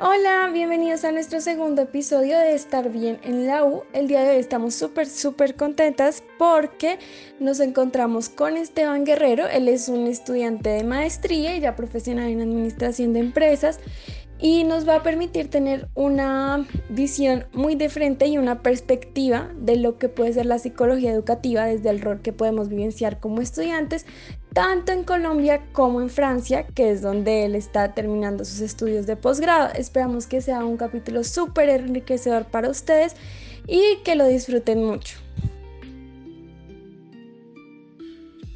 Hola, 0.00 0.48
bienvenidos 0.52 1.02
a 1.02 1.10
nuestro 1.10 1.40
segundo 1.40 1.82
episodio 1.82 2.38
de 2.38 2.54
Estar 2.54 2.88
Bien 2.88 3.18
en 3.24 3.48
la 3.48 3.64
U. 3.64 3.82
El 3.92 4.06
día 4.06 4.22
de 4.22 4.30
hoy 4.30 4.36
estamos 4.36 4.76
súper, 4.76 5.08
súper 5.08 5.56
contentas 5.56 6.22
porque 6.38 7.00
nos 7.40 7.58
encontramos 7.58 8.28
con 8.28 8.56
Esteban 8.56 9.02
Guerrero. 9.02 9.48
Él 9.48 9.66
es 9.66 9.88
un 9.88 10.06
estudiante 10.06 10.70
de 10.70 10.84
maestría 10.84 11.56
y 11.56 11.60
ya 11.62 11.74
profesional 11.74 12.28
en 12.28 12.42
administración 12.42 13.12
de 13.12 13.18
empresas 13.18 13.80
y 14.40 14.62
nos 14.62 14.88
va 14.88 14.96
a 14.96 15.02
permitir 15.02 15.50
tener 15.50 15.88
una 15.94 16.64
visión 16.88 17.46
muy 17.52 17.74
de 17.74 17.88
frente 17.88 18.26
y 18.26 18.38
una 18.38 18.62
perspectiva 18.62 19.50
de 19.56 19.76
lo 19.76 19.98
que 19.98 20.08
puede 20.08 20.32
ser 20.32 20.46
la 20.46 20.60
psicología 20.60 21.10
educativa 21.10 21.66
desde 21.66 21.90
el 21.90 22.00
rol 22.00 22.22
que 22.22 22.32
podemos 22.32 22.68
vivenciar 22.68 23.18
como 23.18 23.40
estudiantes, 23.40 24.06
tanto 24.52 24.92
en 24.92 25.04
Colombia 25.04 25.62
como 25.72 26.00
en 26.00 26.10
Francia, 26.10 26.66
que 26.66 26.90
es 26.90 27.02
donde 27.02 27.44
él 27.44 27.54
está 27.54 27.94
terminando 27.94 28.44
sus 28.44 28.60
estudios 28.60 29.06
de 29.06 29.16
posgrado. 29.16 29.72
Esperamos 29.74 30.26
que 30.26 30.40
sea 30.40 30.64
un 30.64 30.76
capítulo 30.76 31.24
súper 31.24 31.68
enriquecedor 31.68 32.44
para 32.46 32.68
ustedes 32.68 33.14
y 33.66 33.98
que 34.04 34.16
lo 34.16 34.26
disfruten 34.26 34.84
mucho. 34.84 35.18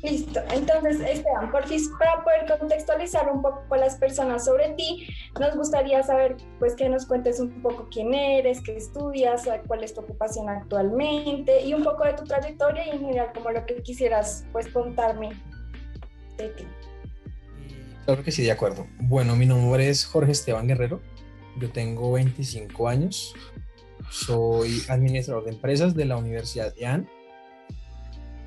Listo, 0.03 0.41
entonces 0.53 0.99
Esteban, 0.99 1.53
por 1.53 1.63
para 1.63 2.25
poder 2.25 2.59
contextualizar 2.59 3.31
un 3.31 3.41
poco 3.41 3.63
a 3.73 3.77
las 3.77 3.95
personas 3.95 4.45
sobre 4.45 4.71
ti, 4.71 5.07
nos 5.39 5.55
gustaría 5.55 6.03
saber 6.03 6.37
pues 6.59 6.75
que 6.75 6.89
nos 6.89 7.07
cuentes 7.07 7.39
un 7.39 7.63
poco 7.63 7.87
quién 7.89 8.13
eres, 8.13 8.61
qué 8.63 8.77
estudias, 8.77 9.49
cuál 9.69 9.85
es 9.85 9.95
tu 9.95 10.01
ocupación 10.01 10.49
actualmente 10.49 11.63
y 11.63 11.73
un 11.75 11.85
poco 11.85 12.03
de 12.05 12.15
tu 12.15 12.25
trayectoria 12.25 12.85
y 12.89 12.91
en 12.91 12.99
general 12.99 13.31
como 13.33 13.51
lo 13.53 13.65
que 13.65 13.81
quisieras 13.81 14.45
pues 14.51 14.67
contarme. 14.67 15.31
Claro 18.05 18.23
que 18.23 18.33
sí, 18.33 18.43
de 18.43 18.51
acuerdo. 18.51 18.87
Bueno, 18.99 19.37
mi 19.37 19.47
nombre 19.47 19.89
es 19.89 20.05
Jorge 20.05 20.33
Esteban 20.33 20.67
Guerrero, 20.67 21.01
yo 21.59 21.71
tengo 21.71 22.13
25 22.13 22.89
años, 22.89 23.35
soy 24.11 24.83
administrador 24.89 25.45
de 25.45 25.51
empresas 25.51 25.95
de 25.95 26.05
la 26.05 26.17
Universidad 26.17 26.75
de 26.75 26.87
AN 26.87 27.09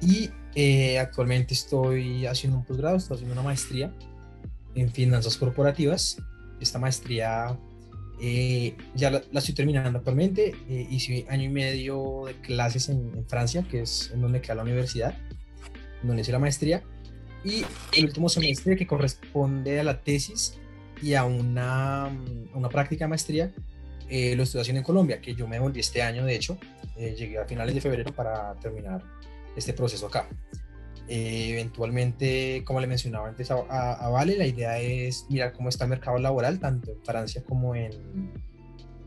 y 0.02 0.30
eh, 0.56 1.00
actualmente 1.00 1.54
estoy 1.54 2.26
haciendo 2.26 2.58
un 2.58 2.66
posgrado, 2.66 2.98
estoy 2.98 3.16
haciendo 3.16 3.34
una 3.34 3.44
maestría 3.44 3.94
en 4.76 4.92
finanzas 4.92 5.38
corporativas. 5.38 6.18
Esta 6.60 6.80
maestría 6.80 7.58
eh, 8.22 8.76
ya 8.94 9.12
la, 9.12 9.22
estoy 9.34 9.54
terminando 9.54 10.00
actualmente. 10.00 10.56
Eh, 10.70 10.88
hice 10.90 11.26
año 11.30 11.44
y 11.44 11.50
medio 11.50 12.24
de 12.26 12.36
clases 12.36 12.90
en, 12.90 13.26
Francia, 13.28 13.66
que 13.70 13.82
es 13.82 14.12
en 14.14 14.22
donde 14.22 14.42
queda 14.42 14.56
la 14.56 14.64
universidad, 14.64 15.18
donde 16.04 16.22
hice 16.22 16.32
la 16.32 16.40
maestría. 16.40 16.84
Y 17.46 17.64
el 17.96 18.06
último 18.06 18.28
semestre 18.28 18.76
que 18.76 18.88
corresponde 18.88 19.80
a 19.80 19.84
la 19.84 20.02
tesis 20.02 20.58
y 21.02 21.14
a 21.14 21.24
una, 21.24 22.10
una 22.54 22.70
práctica 22.70 23.06
de 23.06 23.10
maestría, 23.10 23.54
lo 24.10 24.44
estoy 24.44 24.62
haciendo 24.62 24.80
en 24.80 24.84
Colombia, 24.84 25.22
que 25.22 25.36
yo 25.36 25.48
me 25.48 25.60
volví 25.60 25.80
este 25.80 26.02
año, 26.02 26.26
de 26.26 26.36
hecho. 26.36 26.58
llegué 26.98 27.38
a 27.38 27.46
finales 27.46 27.76
de 27.76 27.82
febrero 27.82 28.14
para 28.14 28.56
terminar 28.56 29.04
este 29.56 29.74
proceso 29.74 30.08
acá. 30.08 30.28
Eh, 31.08 31.50
eventualmente, 31.52 32.64
como 32.66 32.80
le 32.80 32.88
mencionaba 32.88 33.28
antes 33.28 33.52
a, 33.52 34.10
Vale, 34.10 34.38
la 34.38 34.48
idea 34.48 34.80
es 34.80 35.26
mirar 35.30 35.54
cómo 35.54 35.70
está 35.70 35.84
el 35.84 35.92
mercado 35.92 36.18
laboral, 36.18 36.60
tanto 36.60 36.92
en 36.92 37.04
Francia 37.04 37.44
como 37.48 37.76
en, 37.76 38.34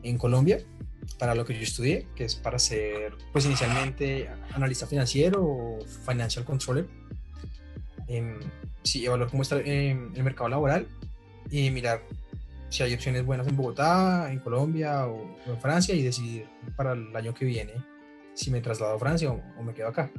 en 0.02 0.18
Colombia, 0.18 0.60
para 1.18 1.34
lo 1.34 1.44
que 1.44 1.54
yo 1.54 1.62
estudié, 1.62 2.06
que 2.14 2.24
es 2.24 2.36
para 2.36 2.58
ser, 2.58 3.14
pues 3.32 3.46
inicialmente, 3.46 4.28
analista 4.52 4.86
financiero 4.86 5.44
o 5.44 5.78
financial 6.06 6.44
controller. 6.44 6.86
Eh, 8.08 8.38
sí, 8.82 9.04
evaluar 9.04 9.30
cómo 9.30 9.42
está 9.42 9.60
em, 9.60 10.12
el 10.14 10.22
mercado 10.22 10.48
laboral 10.48 10.86
y 11.50 11.70
mirar 11.70 12.02
si 12.70 12.82
hay 12.82 12.94
opciones 12.94 13.24
buenas 13.24 13.46
en 13.46 13.56
Bogotá, 13.56 14.30
en 14.30 14.38
Colombia 14.40 15.06
o, 15.06 15.36
en 15.46 15.58
Francia 15.60 15.94
y 15.94 16.02
decidir 16.02 16.46
para 16.76 16.92
el 16.92 17.14
año 17.14 17.34
que 17.34 17.44
viene 17.44 17.74
si 18.34 18.50
me 18.50 18.60
traslado 18.60 18.94
a 18.94 18.98
Francia 18.98 19.30
o 19.30 19.62
me 19.62 19.74
quedo 19.74 19.88
acá. 19.88 20.10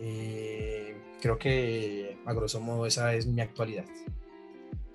Eh, 0.00 0.96
creo 1.20 1.38
que 1.38 2.18
a 2.24 2.32
grosso 2.32 2.60
modo 2.60 2.86
esa 2.86 3.14
es 3.14 3.26
mi 3.26 3.40
actualidad. 3.40 3.84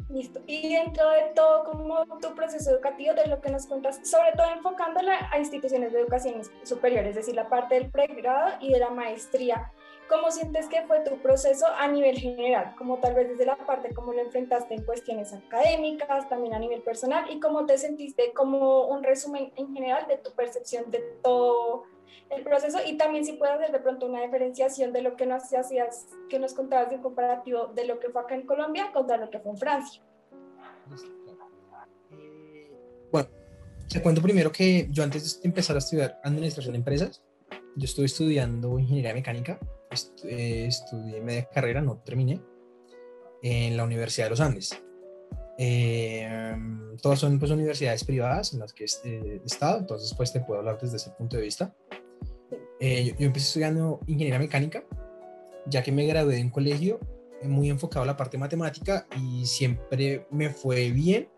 Listo. 0.10 0.42
Y 0.46 0.74
dentro 0.74 1.10
de 1.10 1.32
todo, 1.36 1.64
como 1.64 2.06
tu 2.22 2.36
proceso 2.36 2.70
educativo, 2.70 3.16
de 3.16 3.28
lo 3.28 3.42
que 3.42 3.50
nos 3.50 3.66
cuentas, 3.66 4.00
sobre 4.08 4.32
todo 4.34 4.48
enfocándola 4.54 5.30
a 5.32 5.40
instituciones 5.40 5.92
de 5.92 6.02
educación 6.02 6.42
superior, 6.64 7.06
es 7.06 7.16
decir, 7.16 7.34
la 7.34 7.50
parte 7.50 7.76
del 7.76 7.90
pregrado 7.90 8.54
y 8.62 8.72
de 8.72 8.80
la 8.80 8.92
maestría, 8.92 9.72
¿cómo 10.14 10.32
sientes 10.32 10.68
que 10.68 10.84
fue 10.84 11.00
tu 11.00 11.18
proceso 11.18 11.66
a 11.66 11.88
nivel 11.88 12.18
general? 12.18 12.76
Como 12.78 13.00
tal 13.00 13.16
vez 13.16 13.30
desde 13.30 13.46
la 13.46 13.58
parte, 13.58 13.94
cómo 13.94 14.14
lo 14.14 14.22
enfrentaste 14.22 14.76
en 14.76 14.84
cuestiones 14.84 15.34
académicas, 15.34 16.30
también 16.30 16.54
a 16.54 16.60
nivel 16.60 16.82
personal, 16.84 17.26
y 17.32 17.40
cómo 17.40 17.66
te 17.66 17.78
sentiste 17.80 18.32
como 18.34 18.88
un 18.88 19.04
resumen 19.04 19.52
en 19.56 19.74
general 19.74 20.06
de 20.08 20.18
tu 20.18 20.32
percepción 20.32 20.92
de 20.92 21.00
todo 21.24 21.86
el 22.30 22.44
proceso 22.44 22.80
y 22.86 22.96
también 22.98 23.26
si 23.26 23.34
puedes 23.34 23.56
hacer 23.56 23.72
de 23.72 23.80
pronto 23.80 24.06
una 24.06 24.22
diferenciación 24.22 24.94
de 24.94 25.02
lo 25.02 25.16
que 25.16 25.26
nos 25.26 25.52
hacías, 25.54 26.08
que 26.30 26.40
nos 26.40 26.54
contabas 26.54 26.90
de 26.90 26.98
un 26.98 27.02
comparativo 27.02 27.68
de 27.68 27.86
lo 27.86 28.00
que 28.00 28.10
fue 28.10 28.22
acá 28.22 28.36
en 28.36 28.46
Colombia 28.46 28.92
contra 28.94 29.18
lo 29.18 29.30
que 29.30 29.40
fue 29.40 29.52
en 29.52 29.58
Francia. 29.58 30.02
Bueno, 33.12 33.30
te 33.90 34.02
cuento 34.02 34.22
primero 34.22 34.52
que 34.52 34.88
yo 34.92 35.04
antes 35.04 35.42
de 35.42 35.48
empezar 35.48 35.76
a 35.76 35.80
estudiar 35.80 36.20
administración 36.24 36.74
de 36.74 36.80
empresas, 36.80 37.24
yo 37.76 37.86
estuve 37.86 38.06
estudiando 38.06 38.78
ingeniería 38.78 39.14
mecánica, 39.14 39.60
eh, 40.26 40.66
estudié 40.68 41.22
media 41.22 41.48
carrera, 41.50 41.82
no 41.82 41.98
terminé, 41.98 42.42
en 43.42 43.78
la 43.78 43.84
Universidad 43.84 44.28
de 44.28 44.30
los 44.32 44.42
Andes. 44.42 44.84
Eh, 45.58 46.56
todas 47.02 47.20
son 47.20 47.38
pues, 47.40 47.52
universidades 47.52 48.04
privadas 48.04 48.54
en 48.54 48.60
las 48.60 48.74
que 48.74 48.86
he 48.86 49.42
estado, 49.46 49.80
entonces 49.80 50.14
pues 50.16 50.34
te 50.34 50.40
puedo 50.40 50.60
hablar 50.60 50.80
desde 50.82 50.98
ese 50.98 51.12
punto 51.12 51.38
de 51.38 51.44
vista. 51.44 51.76
Eh, 52.80 53.16
yo, 53.18 53.26
empecé 53.26 53.48
estudiando 53.48 54.00
ingeniería 54.08 54.40
mecánica, 54.40 54.84
ya 55.68 55.84
que 55.84 55.92
me 55.92 56.06
gradué 56.06 56.36
de 56.36 56.42
un 56.42 56.50
colegio 56.50 57.00
eh, 57.42 57.48
muy 57.48 57.70
enfocado 57.70 58.04
a 58.04 58.08
la 58.08 58.18
parte 58.18 58.38
matemática 58.38 59.08
y 59.18 59.46
siempre 59.46 60.28
me 60.32 60.50
fue 60.50 60.92
bien 60.92 61.30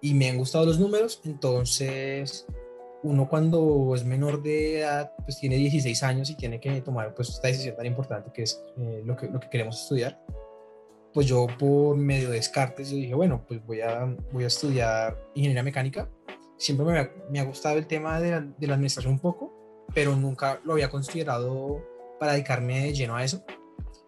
y 0.00 0.14
me 0.14 0.30
han 0.30 0.38
gustado 0.38 0.64
los 0.64 0.78
números, 0.78 1.20
entonces 1.24 2.46
uno 3.02 3.28
cuando 3.28 3.94
es 3.94 4.04
menor 4.04 4.42
de 4.42 4.80
edad, 4.80 5.12
pues 5.24 5.38
tiene 5.38 5.56
16 5.56 6.02
años 6.02 6.30
y 6.30 6.34
tiene 6.34 6.60
que 6.60 6.80
tomar 6.82 7.14
pues 7.14 7.30
esta 7.30 7.48
decisión 7.48 7.76
tan 7.76 7.86
importante 7.86 8.30
que 8.32 8.42
es 8.42 8.62
eh, 8.78 9.02
lo, 9.04 9.16
que, 9.16 9.28
lo 9.28 9.40
que 9.40 9.48
queremos 9.48 9.82
estudiar. 9.82 10.20
Pues 11.12 11.26
yo 11.26 11.46
por 11.58 11.96
medio 11.96 12.28
de 12.30 12.36
descartes 12.36 12.90
yo 12.90 12.96
dije, 12.96 13.14
bueno, 13.14 13.44
pues 13.46 13.64
voy 13.64 13.80
a, 13.80 14.04
voy 14.32 14.44
a 14.44 14.46
estudiar 14.48 15.18
ingeniería 15.34 15.62
mecánica. 15.62 16.08
Siempre 16.56 16.86
me 16.86 16.98
ha, 16.98 17.10
me 17.30 17.40
ha 17.40 17.44
gustado 17.44 17.78
el 17.78 17.86
tema 17.86 18.20
de 18.20 18.30
la, 18.30 18.40
de 18.40 18.66
la 18.66 18.74
administración 18.74 19.14
un 19.14 19.20
poco, 19.20 19.52
pero 19.94 20.14
nunca 20.14 20.60
lo 20.64 20.74
había 20.74 20.90
considerado 20.90 21.82
para 22.18 22.32
dedicarme 22.32 22.84
de 22.84 22.92
lleno 22.92 23.16
a 23.16 23.24
eso. 23.24 23.42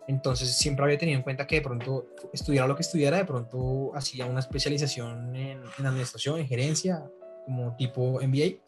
Entonces 0.09 0.55
siempre 0.57 0.85
había 0.85 0.99
tenido 0.99 1.17
en 1.17 1.23
cuenta 1.23 1.47
que 1.47 1.57
de 1.57 1.63
pronto 1.63 2.07
estudiara 2.33 2.67
lo 2.67 2.75
que 2.75 2.83
estudiara, 2.83 3.19
de 3.19 3.25
pronto 3.25 3.93
hacía 3.95 4.27
una 4.27 4.41
especialización 4.41 5.35
en, 5.37 5.61
administración, 5.79 6.41
en 6.41 6.47
gerencia, 6.47 7.05
como 7.47 7.75
tipo 7.77 8.21
MBA. 8.21 8.59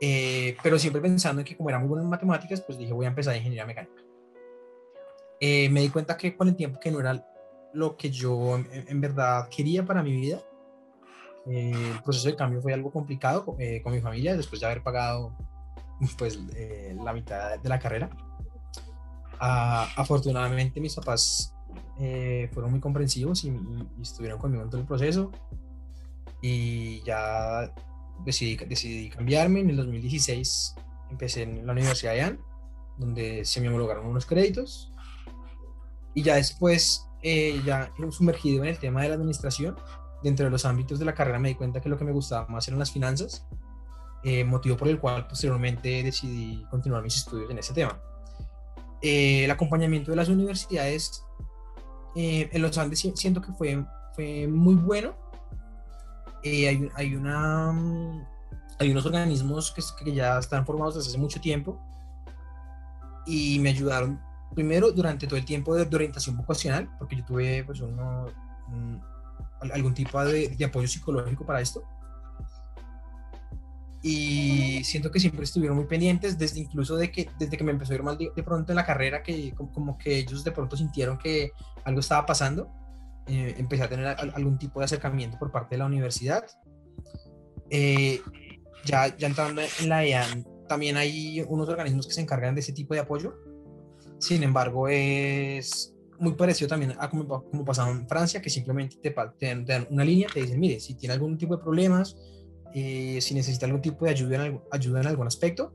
Eh, 0.00 0.56
pero 0.62 0.78
siempre 0.78 1.00
pensando 1.00 1.40
en 1.40 1.46
que 1.46 1.56
como 1.56 1.70
era 1.70 1.78
muy 1.78 1.88
bueno 1.88 2.04
en 2.04 2.10
matemáticas, 2.10 2.60
pues 2.60 2.78
dije 2.78 2.92
voy 2.92 3.06
a 3.06 3.08
empezar 3.08 3.34
ingeniería 3.34 3.66
mecánica. 3.66 4.02
Eh, 5.40 5.68
me 5.70 5.80
di 5.80 5.90
cuenta 5.90 6.16
que 6.16 6.36
con 6.36 6.48
el 6.48 6.56
tiempo 6.56 6.80
que 6.80 6.90
no 6.90 7.00
era 7.00 7.26
lo 7.72 7.96
que 7.96 8.10
yo 8.10 8.56
en, 8.56 9.00
verdad 9.00 9.48
quería 9.48 9.84
para 9.84 10.02
mi 10.02 10.12
vida, 10.12 10.40
eh, 11.46 11.72
el 11.94 12.02
proceso 12.02 12.28
de 12.28 12.36
cambio 12.36 12.62
fue 12.62 12.72
algo 12.72 12.90
complicado 12.90 13.44
con 13.44 13.92
mi 13.92 14.00
familia, 14.00 14.36
después 14.36 14.60
de 14.60 14.66
haber 14.66 14.82
pagado 14.82 15.36
pues 16.18 16.38
eh, 16.54 16.96
la 17.02 17.12
mitad 17.12 17.58
de 17.58 17.68
la 17.68 17.78
carrera. 17.78 18.10
Ah, 19.38 19.88
afortunadamente 19.96 20.80
mis 20.80 20.94
papás 20.94 21.54
eh, 22.00 22.48
fueron 22.52 22.70
muy 22.70 22.80
comprensivos 22.80 23.44
y, 23.44 23.52
estuvieron 24.00 24.38
conmigo 24.38 24.62
en 24.62 24.70
todo 24.70 24.80
el 24.80 24.86
proceso 24.86 25.30
y 26.40 27.02
ya 27.02 27.72
decidí, 28.24 29.10
cambiarme. 29.10 29.60
En 29.60 29.70
el 29.70 29.76
2016 29.76 30.74
empecé 31.10 31.42
en 31.42 31.66
la 31.66 31.72
Universidad 31.72 32.12
de 32.14 32.22
AN, 32.22 32.40
donde 32.98 33.44
se 33.44 33.60
me 33.60 33.68
homologaron 33.68 34.06
unos 34.06 34.26
créditos 34.26 34.92
y 36.14 36.22
ya 36.22 36.36
después, 36.36 37.06
eh, 37.22 37.60
ya 37.64 37.92
sumergido 38.10 38.62
en 38.64 38.70
el 38.70 38.78
tema 38.78 39.02
de 39.02 39.08
la 39.08 39.14
administración, 39.16 39.76
dentro 40.22 40.46
de 40.46 40.50
los 40.50 40.64
ámbitos 40.64 40.98
de 40.98 41.04
la 41.04 41.14
carrera 41.14 41.38
me 41.38 41.48
di 41.48 41.54
cuenta 41.54 41.80
que 41.80 41.88
lo 41.88 41.98
que 41.98 42.04
me 42.04 42.12
gustaba 42.12 42.46
más 42.48 42.66
eran 42.68 42.78
las 42.78 42.90
finanzas 42.90 43.46
eh, 44.28 44.42
motivo 44.44 44.76
por 44.76 44.88
el 44.88 44.98
cual 44.98 45.28
posteriormente 45.28 46.02
decidí 46.02 46.64
continuar 46.68 47.00
mis 47.00 47.16
estudios 47.16 47.48
en 47.48 47.58
ese 47.58 47.72
tema. 47.72 48.00
Eh, 49.00 49.44
el 49.44 49.50
acompañamiento 49.52 50.10
de 50.10 50.16
las 50.16 50.28
universidades 50.28 51.24
eh, 52.16 52.48
en 52.50 52.60
los 52.60 52.76
Andes 52.76 53.08
siento 53.14 53.40
que 53.40 53.52
fue, 53.52 53.84
fue 54.14 54.48
muy 54.48 54.74
bueno. 54.74 55.14
Hay, 56.48 56.90
hay, 56.94 57.14
una, 57.14 57.70
hay 58.78 58.90
unos 58.90 59.06
organismos 59.06 59.72
que, 59.72 59.82
que, 60.04 60.12
ya 60.12 60.38
están 60.38 60.64
formados 60.64 60.94
desde 60.94 61.10
hace 61.10 61.18
mucho 61.18 61.40
tiempo 61.40 61.80
y 63.26 63.58
me 63.58 63.70
ayudaron 63.70 64.20
primero 64.54 64.92
durante 64.92 65.26
todo 65.26 65.38
el 65.38 65.44
tiempo 65.44 65.74
de, 65.74 65.82
orientación 65.94 66.36
vocacional, 66.36 66.88
porque 66.98 67.16
yo 67.16 67.24
tuve 67.24 67.64
pues, 67.64 67.80
uno, 67.80 68.26
algún 69.60 69.94
tipo 69.94 70.24
de, 70.24 70.48
de 70.48 70.64
apoyo 70.64 70.88
psicológico 70.88 71.44
para 71.44 71.60
esto. 71.60 71.84
Y 74.02 74.84
siento 74.84 75.10
que 75.10 75.18
siempre 75.18 75.42
estuvieron 75.42 75.76
muy 75.76 75.86
pendientes, 75.86 76.38
desde 76.38 76.60
incluso 76.60 76.94
de 76.96 77.10
que 77.10 77.28
desde 77.40 77.56
que 77.56 77.64
me 77.64 77.72
empezó 77.72 77.92
a 77.92 77.96
ir 77.96 78.02
mal 78.04 78.16
de, 78.16 78.42
pronto 78.44 78.70
en 78.70 78.76
la 78.76 78.86
carrera, 78.86 79.22
que 79.22 79.52
como, 79.74 79.98
que 79.98 80.18
ellos 80.18 80.44
de 80.44 80.52
pronto 80.52 80.76
sintieron 80.76 81.18
que 81.18 81.50
algo 81.84 81.98
estaba 81.98 82.24
pasando, 82.24 82.70
eh, 83.26 83.54
empecé 83.58 83.82
a 83.82 83.88
tener 83.88 84.06
algún 84.06 84.58
tipo 84.58 84.80
de 84.80 84.84
acercamiento 84.84 85.38
por 85.38 85.50
parte 85.52 85.74
de 85.74 85.78
la 85.78 85.86
universidad. 85.86 86.44
Eh, 87.70 88.20
ya, 88.84 89.16
ya 89.16 89.26
entrando 89.26 89.62
en 89.80 89.88
la 89.88 90.04
EAN, 90.04 90.46
también 90.68 90.96
hay 90.96 91.44
unos 91.48 91.68
organismos 91.68 92.06
que 92.06 92.12
se 92.12 92.20
encargan 92.20 92.54
de 92.54 92.60
ese 92.60 92.72
tipo 92.72 92.94
de 92.94 93.00
apoyo. 93.00 93.34
Sin 94.18 94.42
embargo, 94.42 94.88
es 94.88 95.94
muy 96.18 96.34
parecido 96.34 96.68
también 96.68 96.94
a 96.98 97.10
como, 97.10 97.44
como 97.44 97.64
pasaba 97.64 97.90
en 97.90 98.08
Francia, 98.08 98.40
que 98.40 98.50
simplemente 98.50 98.96
te, 98.96 99.14
te, 99.38 99.64
dan 99.64 99.86
una 99.90 100.04
línea, 100.04 100.28
te 100.32 100.40
dicen, 100.40 100.58
mire, 100.58 100.80
si 100.80 100.94
tiene 100.94 101.14
algún 101.14 101.36
tipo 101.36 101.56
de 101.56 101.62
problemas, 101.62 102.16
eh, 102.74 103.18
si 103.20 103.34
necesita 103.34 103.66
algún 103.66 103.82
tipo 103.82 104.04
de 104.04 104.10
ayuda 104.10 104.46
en, 104.46 104.60
ayuda 104.70 105.00
en 105.00 105.06
algún 105.06 105.26
aspecto, 105.26 105.74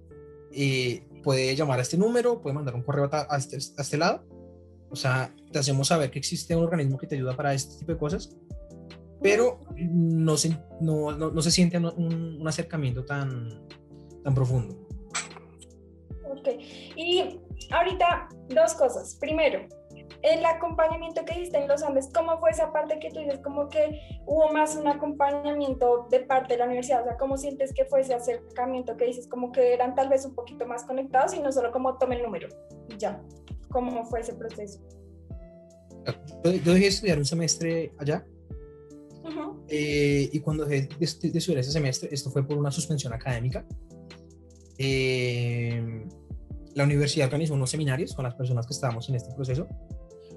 eh, 0.53 1.05
puede 1.23 1.55
llamar 1.55 1.79
a 1.79 1.81
este 1.81 1.97
número, 1.97 2.41
puede 2.41 2.55
mandar 2.55 2.75
un 2.75 2.83
correo 2.83 3.09
a, 3.11 3.37
este, 3.37 3.57
a, 3.57 3.81
este, 3.81 3.97
lado. 3.97 4.23
O 4.91 4.95
sea, 4.95 5.33
te 5.51 5.59
hacemos 5.59 5.87
saber 5.87 6.11
que 6.11 6.19
existe 6.19 6.55
un 6.55 6.63
organismo 6.63 6.97
que 6.97 7.07
te 7.07 7.15
ayuda 7.15 7.35
para 7.35 7.53
este 7.53 7.79
tipo 7.79 7.93
de 7.93 7.97
cosas, 7.97 8.35
pero 9.21 9.59
no 9.77 10.35
se, 10.35 10.57
no, 10.81 11.11
no, 11.11 11.31
no 11.31 11.41
se 11.41 11.51
siente 11.51 11.77
un, 11.77 11.85
un, 12.39 12.47
acercamiento 12.47 13.05
tan, 13.05 13.67
tan 14.23 14.35
profundo. 14.35 14.75
Ok, 16.29 16.47
y 16.97 17.39
ahorita 17.71 18.29
dos 18.49 18.73
cosas. 18.73 19.15
Primero, 19.19 19.67
el 20.23 20.45
acompañamiento 20.45 21.23
que 21.25 21.33
hiciste 21.33 21.57
en 21.57 21.67
los 21.67 21.83
Andes, 21.83 22.09
¿cómo 22.13 22.37
fue 22.39 22.51
esa 22.51 22.71
parte 22.71 22.99
que 22.99 23.09
tú 23.09 23.19
dices? 23.19 23.39
Como 23.39 23.69
que 23.69 24.19
hubo 24.25 24.49
más 24.49 24.75
un 24.75 24.87
acompañamiento 24.87 26.07
de 26.09 26.19
parte 26.19 26.53
de 26.53 26.59
la 26.59 26.65
universidad, 26.65 27.01
o 27.01 27.05
sea, 27.05 27.17
¿cómo 27.17 27.37
sientes 27.37 27.73
que 27.73 27.85
fue 27.85 28.01
ese 28.01 28.13
acercamiento 28.13 28.97
que 28.97 29.05
dices? 29.05 29.27
Como 29.27 29.51
que 29.51 29.73
eran 29.73 29.95
tal 29.95 30.09
vez 30.09 30.25
un 30.25 30.35
poquito 30.35 30.65
más 30.65 30.83
conectados 30.83 31.33
y 31.33 31.39
no 31.39 31.51
solo 31.51 31.71
como 31.71 31.97
tome 31.97 32.17
el 32.17 32.23
número 32.23 32.49
y 32.89 32.97
ya. 32.97 33.21
¿Cómo 33.71 34.05
fue 34.05 34.21
ese 34.21 34.33
proceso? 34.33 34.79
Yo, 36.43 36.51
dejé 36.51 36.79
de 36.79 36.87
estudiar 36.87 37.17
un 37.19 37.25
semestre 37.25 37.93
allá 37.99 38.25
eh, 39.67 40.29
y 40.31 40.39
cuando 40.39 40.65
dejé 40.65 40.89
de, 40.97 41.05
estudiar 41.05 41.59
ese 41.59 41.71
semestre, 41.71 42.09
esto 42.11 42.31
fue 42.31 42.45
por 42.45 42.57
una 42.57 42.71
suspensión 42.71 43.13
académica. 43.13 43.65
Eh, 44.77 46.05
la 46.73 46.83
universidad 46.83 47.27
organizó 47.27 47.53
unos 47.53 47.69
seminarios 47.69 48.15
con 48.15 48.23
las 48.23 48.33
personas 48.33 48.65
que 48.65 48.73
estábamos 48.73 49.07
en 49.09 49.15
este 49.15 49.33
proceso 49.35 49.67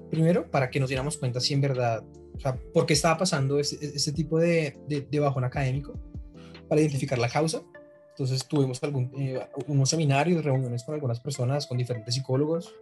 Primero, 0.09 0.49
para 0.49 0.69
que 0.69 0.79
nos 0.79 0.89
diéramos 0.89 1.17
cuenta 1.17 1.39
si 1.39 1.53
en 1.53 1.61
verdad, 1.61 2.03
o 2.35 2.39
sea, 2.39 2.55
por 2.73 2.85
qué 2.85 2.93
estaba 2.93 3.17
pasando 3.17 3.59
ese, 3.59 4.13
tipo 4.13 4.39
de, 4.39 4.77
de, 4.87 5.19
bajón 5.19 5.43
académico, 5.43 5.93
para 6.69 6.81
identificar 6.81 7.17
la 7.17 7.29
causa. 7.29 7.63
Entonces 8.11 8.47
tuvimos 8.47 8.81
algún, 8.83 9.11
eh, 9.17 9.45
unos 9.67 9.89
seminarios, 9.89 10.45
reuniones 10.45 10.83
con 10.83 10.95
algunas 10.95 11.19
personas, 11.19 11.67
con 11.67 11.77
diferentes 11.77 12.13
psicólogos. 12.13 12.73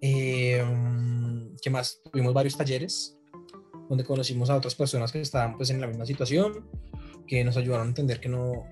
Eh, 0.00 0.64
¿Qué 1.60 1.70
más? 1.70 2.00
Tuvimos 2.12 2.34
varios 2.34 2.56
talleres 2.56 3.16
donde 3.88 4.04
conocimos 4.04 4.50
a 4.50 4.56
otras 4.56 4.74
personas 4.74 5.12
que 5.12 5.20
estaban 5.20 5.56
pues 5.56 5.70
en 5.70 5.80
la 5.80 5.86
misma 5.86 6.06
situación, 6.06 6.66
que 7.26 7.44
nos 7.44 7.56
ayudaron 7.56 7.86
a 7.86 7.88
entender 7.90 8.20
que 8.20 8.28
no, 8.28 8.64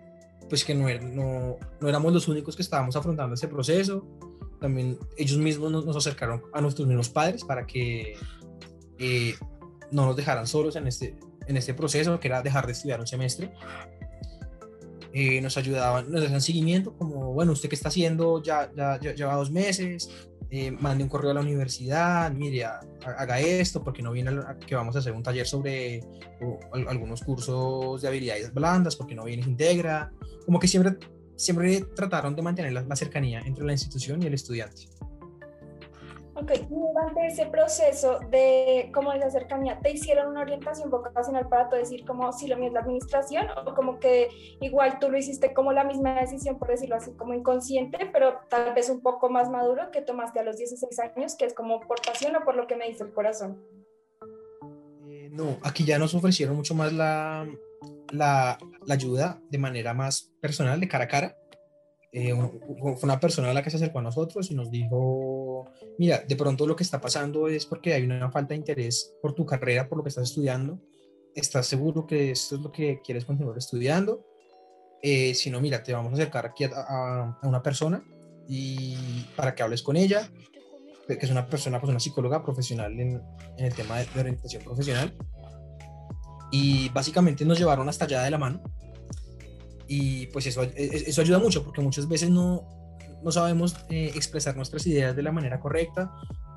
pues 0.48 0.64
que 0.64 0.74
no, 0.74 0.86
no, 1.00 1.58
no 1.80 1.88
éramos 1.88 2.12
los 2.12 2.28
únicos 2.28 2.56
que 2.56 2.62
estábamos 2.62 2.96
afrontando 2.96 3.34
ese 3.34 3.48
proceso, 3.48 4.06
también 4.62 4.98
ellos 5.18 5.36
mismos 5.38 5.70
nos, 5.84 5.96
acercaron 5.96 6.42
a 6.52 6.60
nuestros 6.62 6.86
mismos 6.86 7.10
padres 7.10 7.44
para 7.44 7.66
que 7.66 8.14
eh, 8.98 9.34
no 9.90 10.06
nos 10.06 10.16
dejaran 10.16 10.46
solos 10.46 10.76
en 10.76 10.86
este, 10.86 11.18
en 11.46 11.56
este 11.56 11.74
proceso, 11.74 12.18
que 12.20 12.28
era 12.28 12.42
dejar 12.42 12.66
de 12.66 12.72
estudiar 12.72 13.00
un 13.00 13.06
semestre. 13.06 13.52
Eh, 15.12 15.42
nos 15.42 15.58
ayudaban, 15.58 16.10
nos 16.10 16.22
hacían 16.24 16.40
seguimiento, 16.40 16.96
como, 16.96 17.34
bueno, 17.34 17.52
¿usted 17.52 17.68
qué 17.68 17.74
está 17.74 17.88
haciendo? 17.88 18.42
Ya, 18.42 18.70
ya, 18.74 18.98
lleva 18.98 19.34
dos 19.34 19.50
meses, 19.50 20.08
eh, 20.54 20.70
mande 20.70 21.02
un 21.02 21.08
correo 21.08 21.30
a 21.30 21.34
la 21.34 21.40
universidad, 21.40 22.30
mire, 22.30 22.64
haga 22.64 23.40
esto, 23.40 23.82
porque 23.82 24.02
no 24.02 24.12
viene 24.12 24.32
que 24.66 24.74
vamos 24.74 24.94
a 24.94 24.98
hacer 24.98 25.12
un 25.12 25.22
taller 25.22 25.46
sobre 25.46 26.04
algunos 26.72 27.22
cursos 27.22 28.02
de 28.02 28.08
habilidades 28.08 28.52
blandas, 28.52 28.94
porque 28.94 29.14
no 29.14 29.24
viene 29.24 29.42
integra, 29.42 30.12
como 30.44 30.60
que 30.60 30.68
siempre 30.68 30.98
siempre 31.36 31.80
trataron 31.96 32.36
de 32.36 32.42
mantener 32.42 32.72
la, 32.72 32.96
cercanía 32.96 33.40
entre 33.40 33.64
la 33.64 33.72
institución 33.72 34.22
y 34.22 34.26
el 34.26 34.34
estudiante. 34.34 34.88
Ok, 36.42 36.50
durante 36.68 37.26
ese 37.28 37.46
proceso 37.46 38.18
de 38.28 38.90
como 38.92 39.12
esa 39.12 39.30
cercanía, 39.30 39.78
¿te 39.78 39.92
hicieron 39.92 40.26
una 40.26 40.40
orientación 40.40 40.90
vocacional 40.90 41.48
para 41.48 41.68
tú 41.68 41.76
decir 41.76 42.04
como 42.04 42.32
si 42.32 42.48
lo 42.48 42.56
mío 42.56 42.66
es 42.66 42.72
la 42.72 42.80
administración 42.80 43.46
o 43.64 43.74
como 43.76 44.00
que 44.00 44.28
igual 44.60 44.98
tú 44.98 45.08
lo 45.08 45.16
hiciste 45.16 45.54
como 45.54 45.72
la 45.72 45.84
misma 45.84 46.20
decisión, 46.20 46.58
por 46.58 46.66
decirlo 46.66 46.96
así, 46.96 47.12
como 47.12 47.32
inconsciente, 47.32 48.10
pero 48.12 48.40
tal 48.48 48.74
vez 48.74 48.90
un 48.90 49.02
poco 49.02 49.30
más 49.30 49.50
maduro 49.50 49.92
que 49.92 50.02
tomaste 50.02 50.40
a 50.40 50.42
los 50.42 50.56
16 50.56 50.98
años, 50.98 51.36
que 51.36 51.44
es 51.44 51.54
como 51.54 51.78
por 51.80 52.02
pasión 52.02 52.34
o 52.34 52.44
por 52.44 52.56
lo 52.56 52.66
que 52.66 52.74
me 52.74 52.88
dice 52.88 53.04
el 53.04 53.12
corazón? 53.12 53.62
Eh, 55.08 55.28
no, 55.30 55.58
aquí 55.62 55.84
ya 55.84 55.96
nos 55.96 56.12
ofrecieron 56.12 56.56
mucho 56.56 56.74
más 56.74 56.92
la, 56.92 57.46
la, 58.10 58.58
ayuda 58.90 59.40
de 59.48 59.58
manera 59.58 59.94
más 59.94 60.32
personal, 60.40 60.80
de 60.80 60.88
cara 60.88 61.04
a 61.04 61.08
cara. 61.08 61.36
Eh, 62.14 62.34
una 62.34 63.18
persona 63.18 63.50
a 63.50 63.54
la 63.54 63.62
que 63.62 63.70
se 63.70 63.76
acercó 63.76 64.00
a 64.00 64.02
nosotros 64.02 64.50
y 64.50 64.54
nos 64.54 64.70
dijo, 64.70 65.70
mira, 65.98 66.18
de 66.18 66.36
pronto 66.36 66.66
lo 66.66 66.76
que 66.76 66.82
está 66.82 67.00
pasando 67.00 67.48
es 67.48 67.64
porque 67.64 67.94
hay 67.94 68.04
una 68.04 68.30
falta 68.30 68.50
de 68.50 68.56
interés 68.56 69.14
por 69.22 69.34
tu 69.34 69.46
carrera, 69.46 69.88
por 69.88 69.98
lo 69.98 70.04
que 70.04 70.10
estás 70.10 70.28
estudiando. 70.28 70.78
¿Estás 71.34 71.66
seguro 71.66 72.06
que 72.06 72.30
esto 72.30 72.56
es 72.56 72.60
lo 72.60 72.70
que 72.70 73.00
quieres 73.02 73.24
continuar 73.24 73.56
estudiando? 73.56 74.26
Eh, 75.00 75.34
si 75.34 75.50
no, 75.50 75.60
mira, 75.60 75.82
te 75.82 75.94
vamos 75.94 76.12
a 76.12 76.14
acercar 76.14 76.44
aquí 76.44 76.64
a, 76.64 77.38
una 77.42 77.62
persona 77.62 78.04
y 78.46 79.24
para 79.34 79.54
que 79.54 79.62
hables 79.62 79.82
con 79.82 79.96
ella, 79.96 80.30
que 81.08 81.18
es 81.18 81.30
una 81.30 81.48
persona, 81.48 81.80
pues 81.80 81.90
una 81.90 81.98
psicóloga 81.98 82.42
profesional 82.44 82.92
en, 83.00 83.22
en 83.56 83.64
el 83.64 83.74
tema 83.74 83.98
de, 83.98 84.06
de 84.06 84.20
orientación 84.20 84.62
profesional 84.62 85.16
y 86.52 86.90
básicamente 86.90 87.44
nos 87.46 87.58
llevaron 87.58 87.88
hasta 87.88 88.04
allá 88.04 88.22
de 88.22 88.30
la 88.30 88.38
mano. 88.38 88.62
Y 89.86 90.26
pues 90.28 90.46
eso, 90.46 90.62
e, 90.62 90.72
e, 90.76 91.04
eso 91.06 91.20
ayuda 91.20 91.38
mucho 91.38 91.64
porque 91.64 91.80
muchas 91.80 92.08
veces 92.08 92.30
no, 92.30 92.66
no 93.22 93.32
sabemos 93.32 93.76
eh, 93.88 94.12
expresar 94.14 94.56
nuestras 94.56 94.86
ideas 94.86 95.14
de 95.14 95.22
la 95.22 95.32
manera 95.32 95.60
correcta 95.60 96.12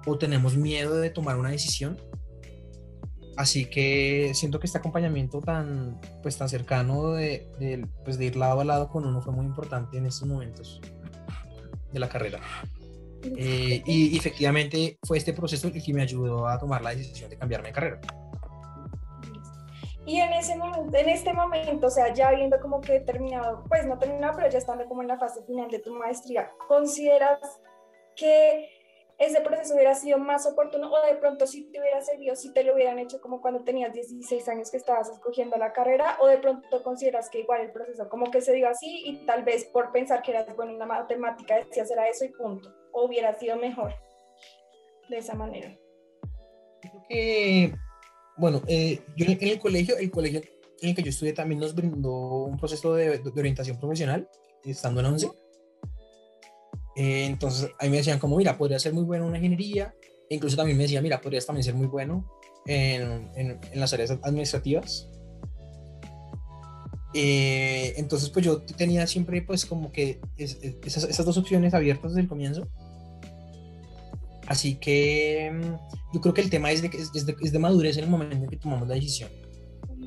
o 0.05 0.17
tenemos 0.17 0.55
miedo 0.55 0.95
de 0.95 1.09
tomar 1.09 1.37
una 1.37 1.49
decisión. 1.49 1.97
Así 3.37 3.65
que 3.65 4.31
siento 4.33 4.59
que 4.59 4.67
este 4.67 4.77
acompañamiento 4.77 5.41
tan, 5.41 5.99
pues, 6.23 6.37
tan 6.37 6.47
cercano 6.47 7.11
de, 7.11 7.49
de, 7.59 7.85
pues, 8.05 8.17
de 8.17 8.25
ir 8.25 8.37
lado 8.37 8.61
a 8.61 8.65
lado 8.65 8.87
con 8.87 9.05
uno 9.05 9.21
fue 9.21 9.33
muy 9.33 9.45
importante 9.45 9.97
en 9.97 10.05
estos 10.05 10.27
momentos 10.27 10.79
de 11.91 11.99
la 11.99 12.07
carrera. 12.07 12.39
Eh, 13.37 13.81
y 13.85 14.17
efectivamente 14.17 14.99
fue 15.03 15.17
este 15.17 15.33
proceso 15.33 15.67
el 15.67 15.83
que 15.83 15.93
me 15.93 16.01
ayudó 16.01 16.47
a 16.47 16.59
tomar 16.59 16.81
la 16.81 16.91
decisión 16.91 17.29
de 17.29 17.37
cambiarme 17.37 17.69
de 17.69 17.73
carrera. 17.73 18.01
Y 20.05 20.19
en 20.19 20.33
ese 20.33 20.55
momento, 20.55 20.97
en 20.97 21.09
este 21.09 21.33
momento, 21.33 21.87
o 21.87 21.89
sea, 21.89 22.13
ya 22.13 22.31
viendo 22.31 22.59
como 22.59 22.79
que 22.79 22.99
terminado, 22.99 23.63
pues 23.67 23.85
no 23.87 23.97
terminado, 23.97 24.35
pero 24.35 24.49
ya 24.49 24.59
estando 24.59 24.85
como 24.85 25.01
en 25.01 25.07
la 25.07 25.17
fase 25.17 25.43
final 25.43 25.69
de 25.69 25.79
tu 25.79 25.93
maestría, 25.93 26.51
¿consideras 26.67 27.39
que 28.15 28.69
ese 29.17 29.41
proceso 29.41 29.73
hubiera 29.73 29.95
sido 29.95 30.17
más 30.19 30.45
oportuno 30.45 30.91
o 30.91 31.05
de 31.05 31.15
pronto 31.15 31.47
si 31.47 31.71
te 31.71 31.79
hubiera 31.79 32.01
servido, 32.01 32.35
si 32.35 32.51
te 32.53 32.63
lo 32.63 32.75
hubieran 32.75 32.99
hecho 32.99 33.21
como 33.21 33.41
cuando 33.41 33.63
tenías 33.63 33.93
16 33.93 34.47
años 34.49 34.69
que 34.69 34.77
estabas 34.77 35.09
escogiendo 35.09 35.57
la 35.57 35.71
carrera 35.71 36.17
o 36.19 36.27
de 36.27 36.37
pronto 36.37 36.83
consideras 36.83 37.29
que 37.29 37.39
igual 37.39 37.61
el 37.61 37.71
proceso 37.71 38.09
como 38.09 38.29
que 38.29 38.41
se 38.41 38.53
dio 38.53 38.67
así 38.67 39.03
y 39.05 39.25
tal 39.25 39.43
vez 39.43 39.65
por 39.65 39.93
pensar 39.93 40.21
que 40.21 40.31
eras 40.31 40.53
bueno 40.55 40.73
en 40.73 40.79
la 40.79 40.85
matemática 40.85 41.55
decías 41.55 41.89
era 41.91 42.09
eso 42.09 42.25
y 42.25 42.29
punto, 42.29 42.69
o 42.91 43.05
hubiera 43.05 43.33
sido 43.35 43.55
mejor 43.55 43.93
de 45.09 45.17
esa 45.17 45.33
manera? 45.33 45.77
Creo 46.81 47.05
que 47.07 47.73
bueno, 48.37 48.61
eh, 48.67 49.01
yo 49.15 49.25
en 49.25 49.47
el 49.47 49.59
colegio, 49.59 49.97
el 49.97 50.11
colegio 50.11 50.41
en 50.81 50.89
el 50.89 50.95
que 50.95 51.03
yo 51.03 51.09
estudié 51.09 51.33
también 51.33 51.59
nos 51.59 51.73
brindó 51.73 52.45
un 52.45 52.57
proceso 52.57 52.95
de, 52.95 53.21
orientación 53.35 53.77
profesional, 53.77 54.29
estando 54.63 54.99
en 54.99 55.05
11. 55.07 55.29
Eh, 56.97 57.25
entonces, 57.25 57.71
ahí 57.79 57.89
me 57.89 57.97
decían 57.97 58.19
como, 58.19 58.37
mira, 58.37 58.57
podría 58.57 58.79
ser 58.79 58.93
muy 58.93 59.03
bueno 59.03 59.23
en 59.23 59.29
una 59.29 59.37
ingeniería. 59.37 59.93
E 60.29 60.35
incluso 60.35 60.57
también 60.57 60.77
me 60.77 60.83
decían, 60.83 61.03
mira, 61.03 61.21
podrías 61.21 61.45
también 61.45 61.63
ser 61.63 61.75
muy 61.75 61.87
bueno 61.87 62.29
en, 62.65 63.29
en, 63.35 63.59
las 63.79 63.93
áreas 63.93 64.11
administrativas. 64.21 65.09
Eh, 67.13 67.93
entonces, 67.97 68.29
pues 68.29 68.45
yo 68.45 68.61
tenía 68.61 69.07
siempre, 69.07 69.41
pues, 69.41 69.65
como 69.65 69.91
que 69.91 70.19
esas, 70.37 71.03
esas 71.05 71.25
dos 71.25 71.37
opciones 71.37 71.73
abiertas 71.73 72.11
desde 72.11 72.21
el 72.21 72.27
comienzo. 72.27 72.67
Así 74.47 74.75
que 74.75 75.51
mm, 75.53 76.13
yo 76.13 76.21
creo 76.21 76.33
que 76.33 76.41
el 76.41 76.49
tema 76.49 76.71
es 76.71 76.81
de, 76.81 76.87
es 76.87 77.25
de, 77.25 77.35
es 77.41 77.51
de 77.51 77.59
madurez 77.59 77.97
en 77.97 78.05
el 78.05 78.09
momento 78.09 78.35
en 78.35 78.47
que 78.47 78.57
tomamos 78.57 78.87
la 78.87 78.95
decisión. 78.95 79.29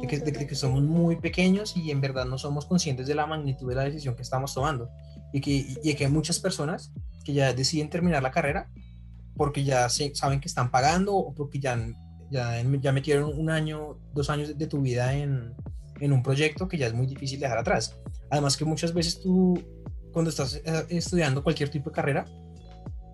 De 0.00 0.07
que, 0.07 0.18
de 0.18 0.47
que, 0.47 0.54
somos 0.54 0.83
muy 0.83 1.16
pequeños 1.16 1.76
y 1.76 1.90
en 1.90 2.00
verdad 2.00 2.25
no 2.25 2.38
somos 2.38 2.66
conscientes 2.66 3.09
de 3.09 3.16
la 3.16 3.26
magnitud 3.26 3.68
de 3.68 3.75
la 3.75 3.85
decisión 3.85 4.14
que 4.14 4.23
estamos 4.23 4.54
tomando. 4.54 4.88
Y 5.33 5.40
que, 5.40 5.66
y 5.83 5.95
que 5.95 6.04
hay 6.04 6.11
muchas 6.11 6.38
personas 6.38 6.92
que 7.25 7.33
ya 7.33 7.52
deciden 7.52 7.90
terminar 7.90 8.23
la 8.23 8.30
carrera 8.30 8.71
porque 9.37 9.64
ya 9.64 9.88
se, 9.88 10.14
saben 10.14 10.40
que 10.40 10.49
están 10.49 10.71
pagando 10.71 11.16
o 11.16 11.35
porque 11.35 11.59
ya 11.59 11.76
ya, 12.30 12.62
ya 12.62 12.92
metieron 12.92 13.38
un 13.38 13.50
año, 13.50 13.99
dos 14.12 14.30
años 14.30 14.57
de 14.57 14.66
tu 14.66 14.80
vida 14.80 15.14
en, 15.14 15.54
en 16.00 16.12
un 16.12 16.23
proyecto 16.23 16.68
que 16.68 16.78
ya 16.78 16.87
es 16.87 16.95
muy 16.95 17.07
difícil 17.07 17.40
dejar 17.40 17.59
atrás. 17.59 17.97
Además 18.30 18.57
que 18.57 18.64
muchas 18.64 18.92
veces 18.92 19.21
tú, 19.21 19.59
cuando 20.12 20.30
estás 20.30 20.57
eh, 20.57 20.87
estudiando 20.90 21.42
cualquier 21.42 21.68
tipo 21.71 21.90
de 21.90 21.95
carrera, 21.95 22.26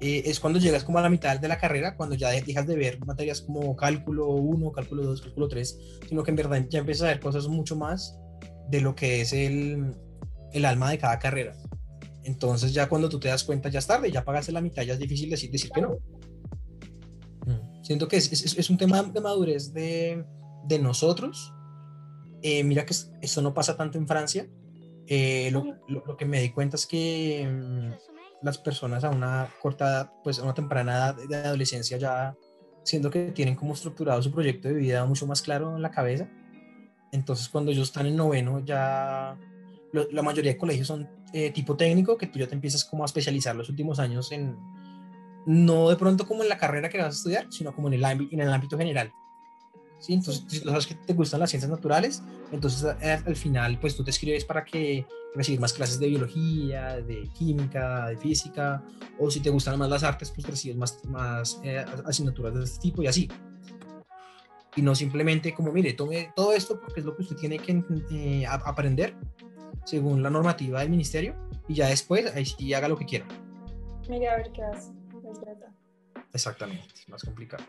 eh, 0.05 0.23
es 0.27 0.39
cuando 0.39 0.59
llegas 0.59 0.85
como 0.85 0.99
a 0.99 1.03
la 1.03 1.09
mitad 1.09 1.41
de 1.41 1.49
la 1.49 1.57
carrera, 1.57 1.97
cuando 1.97 2.15
ya 2.15 2.29
dejas 2.29 2.67
de 2.67 2.77
ver 2.77 2.99
materias 3.07 3.41
como 3.41 3.75
cálculo 3.75 4.29
1, 4.29 4.71
cálculo 4.71 5.03
2, 5.03 5.23
cálculo 5.23 5.49
3, 5.49 5.79
sino 6.09 6.23
que 6.23 6.31
en 6.31 6.37
verdad 6.37 6.67
ya 6.69 6.81
empiezas 6.81 7.05
a 7.05 7.09
ver 7.09 7.21
cosas 7.21 7.49
mucho 7.49 7.75
más 7.75 8.19
de 8.69 8.83
lo 8.83 8.95
que 8.95 9.23
es 9.23 9.33
el, 9.33 9.95
el 10.53 10.65
alma 10.67 10.91
de 10.91 10.99
cada 10.99 11.19
carrera. 11.19 11.57
Entonces 12.23 12.75
ya 12.75 12.87
cuando 12.87 13.09
tú 13.09 13.19
te 13.19 13.29
das 13.29 13.45
cuenta 13.45 13.71
ya 13.71 13.79
es 13.79 13.87
tarde, 13.87 14.11
ya 14.11 14.25
pagaste 14.25 14.53
la 14.53 14.61
mitad, 14.61 14.83
ya 14.83 14.93
es 14.93 14.99
difícil 14.99 15.31
decir, 15.31 15.51
decir 15.51 15.71
que 15.71 15.81
no. 15.81 15.97
Siento 17.83 18.07
que 18.09 18.17
es, 18.17 18.31
es, 18.31 18.71
un 18.71 18.79
tema 18.79 19.03
de 19.03 19.21
madurez 19.21 19.73
de, 19.73 20.25
de 20.67 20.79
nosotros. 20.79 21.53
Eh, 22.43 22.65
mira 22.65 22.87
que 22.87 22.95
esto 23.21 23.43
no 23.43 23.53
pasa 23.53 23.77
tanto 23.77 23.99
en 23.99 24.07
Francia. 24.07 24.49
Eh, 25.07 25.51
lo, 25.51 25.65
lo, 25.89 26.17
que 26.17 26.25
me 26.25 26.41
di 26.41 26.51
cuenta 26.51 26.77
es 26.77 26.87
que 26.87 27.47
mm, 27.47 28.14
las 28.43 28.59
personas 28.59 29.05
a 29.05 29.11
una 29.11 29.49
corta 29.61 29.89
edad, 29.89 30.13
pues 30.23 30.39
a 30.39 30.45
una 30.45 30.55
temprana 30.55 30.93
edad 30.93 31.17
de 31.29 31.37
adolescencia 31.37 31.97
ya 31.97 32.35
siento 32.83 33.11
que 33.11 33.33
tienen 33.33 33.55
como 33.55 33.75
estructurado 33.75 34.23
su 34.23 34.31
proyecto 34.31 34.69
de 34.69 34.75
vida 34.75 35.05
mucho 35.07 35.27
más 35.27 35.43
claro 35.43 35.77
en 35.77 35.83
la 35.83 35.91
cabeza. 35.91 36.29
Entonces 37.13 37.49
cuando 37.49 37.71
ellos 37.71 37.89
están 37.89 38.07
en 38.07 38.17
noveno 38.17 38.61
ya 38.65 39.37
la 39.93 40.23
mayoría 40.23 40.53
de 40.53 40.59
colegios 40.59 40.89
son 40.89 41.09
eh, 41.33 41.51
tipo 41.53 41.77
técnico, 41.77 42.19
que 42.19 42.27
tú 42.27 42.39
ya 42.39 42.47
te 42.47 42.55
empiezas 42.55 42.85
como 42.85 43.05
a 43.05 43.07
especializar 43.07 43.55
los 43.55 43.69
últimos 43.69 43.99
años 44.01 44.33
en, 44.33 44.57
no 45.47 45.89
de 45.89 45.97
pronto 45.97 46.27
como 46.27 46.43
en 46.43 46.49
la 46.49 46.59
carrera 46.59 46.89
que 46.89 46.99
vas 46.99 47.07
a 47.07 47.11
estudiar, 47.19 47.47
sino 47.51 47.75
como 47.75 47.89
en 47.89 47.95
el, 47.95 48.05
en 48.05 48.41
el 48.41 48.53
ámbito 48.53 48.77
general. 48.77 49.13
¿Sí? 49.99 50.13
Entonces, 50.13 50.45
si 50.49 50.59
sabes 50.59 50.87
que 50.87 50.95
te 50.95 51.15
gustan 51.15 51.41
las 51.41 51.51
ciencias 51.51 51.71
naturales, 51.71 52.23
entonces 52.53 52.85
al 52.85 53.37
final 53.37 53.79
pues 53.81 53.97
tú 53.97 54.05
te 54.05 54.11
escribes 54.11 54.45
para 54.45 54.65
que 54.65 55.07
recibir 55.35 55.61
más 55.61 55.73
clases 55.73 55.99
de 55.99 56.09
biología, 56.09 57.01
de 57.01 57.29
química, 57.37 58.07
de 58.09 58.17
física, 58.17 58.83
o 59.19 59.31
si 59.31 59.41
te 59.41 59.51
gustan 59.51 59.79
más 59.79 59.89
las 59.89 60.03
artes, 60.03 60.31
pues 60.31 60.47
recibes 60.47 60.77
más, 60.77 61.05
más 61.05 61.61
eh, 61.65 61.85
asignaturas 62.05 62.55
de 62.55 62.65
este 62.65 62.81
tipo 62.81 63.03
y 63.03 63.07
así. 63.07 63.29
Y 64.77 64.83
no 64.83 64.95
simplemente 64.95 65.55
como, 65.55 65.73
mire, 65.73 65.93
tome 65.93 66.33
todo 66.35 66.53
esto 66.53 66.81
porque 66.81 67.01
es 67.01 67.07
lo 67.07 67.17
que 67.17 67.23
usted 67.23 67.37
tiene 67.37 67.59
que 67.59 67.83
eh, 68.11 68.47
aprender 68.47 69.17
según 69.85 70.23
la 70.23 70.31
normativa 70.31 70.81
del 70.81 70.91
ministerio 70.91 71.35
y 71.69 71.75
ya 71.75 71.89
después 71.89 72.35
ahí 72.35 72.45
sí 72.45 72.73
haga 72.75 72.89
lo 72.89 72.97
que 72.97 73.05
quiera. 73.05 73.27
Mire 74.09 74.29
a 74.29 74.37
ver 74.37 74.51
qué 74.53 74.63
hace, 74.63 74.91
es 75.31 75.41
verdad. 75.41 75.73
Exactamente, 76.33 76.87
es 76.95 77.09
más 77.09 77.23
complicado. 77.23 77.65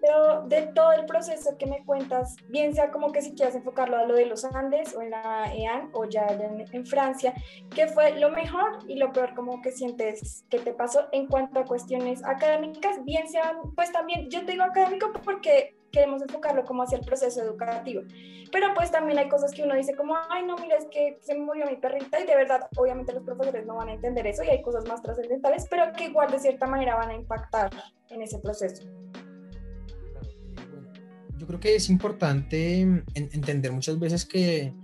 Pero 0.00 0.42
de 0.46 0.62
todo 0.74 0.92
el 0.92 1.06
proceso 1.06 1.56
que 1.58 1.66
me 1.66 1.84
cuentas, 1.84 2.36
bien 2.48 2.74
sea 2.74 2.90
como 2.90 3.12
que 3.12 3.22
si 3.22 3.34
quieres 3.34 3.54
enfocarlo 3.54 3.96
a 3.96 4.04
lo 4.04 4.14
de 4.14 4.26
los 4.26 4.44
Andes 4.44 4.94
o 4.94 5.02
en 5.02 5.10
la 5.10 5.52
EAN 5.54 5.90
o 5.92 6.04
ya 6.04 6.26
en, 6.26 6.64
en, 6.72 6.86
Francia, 6.86 7.34
¿qué 7.74 7.86
fue 7.86 8.18
lo 8.18 8.30
mejor 8.30 8.78
y 8.86 8.96
lo 8.96 9.12
peor 9.12 9.34
como 9.34 9.60
que 9.62 9.72
sientes 9.72 10.44
que 10.50 10.58
te 10.58 10.72
pasó 10.72 11.08
en 11.12 11.26
cuanto 11.26 11.60
a 11.60 11.64
cuestiones 11.64 12.24
académicas? 12.24 13.04
Bien 13.04 13.28
sean, 13.28 13.56
pues 13.74 13.92
también, 13.92 14.28
yo 14.30 14.44
te 14.44 14.52
digo 14.52 14.64
académico 14.64 15.12
porque 15.24 15.76
queremos 15.90 16.22
enfocarlo 16.22 16.64
como 16.64 16.82
hacia 16.82 16.98
el 16.98 17.04
proceso 17.04 17.42
educativo. 17.42 18.02
Pero 18.52 18.68
pues 18.74 18.90
también 18.90 19.18
hay 19.18 19.28
cosas 19.28 19.52
que 19.52 19.62
uno 19.62 19.74
dice 19.74 19.94
como, 19.94 20.16
ay 20.28 20.44
no, 20.44 20.56
mira, 20.56 20.76
es 20.76 20.86
que 20.86 21.18
se 21.20 21.36
murió 21.36 21.66
mi 21.66 21.76
perrita 21.76 22.20
y 22.20 22.26
de 22.26 22.36
verdad, 22.36 22.68
obviamente 22.76 23.12
los 23.12 23.22
profesores 23.22 23.66
no 23.66 23.76
van 23.76 23.88
a 23.88 23.92
entender 23.92 24.26
eso 24.26 24.42
y 24.42 24.48
hay 24.48 24.62
cosas 24.62 24.86
más 24.86 25.02
trascendentales, 25.02 25.66
pero 25.68 25.92
que 25.92 26.04
igual 26.04 26.30
de 26.30 26.38
cierta 26.38 26.66
manera 26.66 26.96
van 26.96 27.10
a 27.10 27.14
impactar 27.14 27.70
en 28.08 28.22
ese 28.22 28.38
proceso. 28.38 28.84
Yo 31.40 31.46
creo 31.46 31.58
que 31.58 31.74
es 31.74 31.88
importante 31.88 32.82
entender 33.14 33.72
muchas 33.72 33.98
veces 33.98 34.26
que 34.26 34.74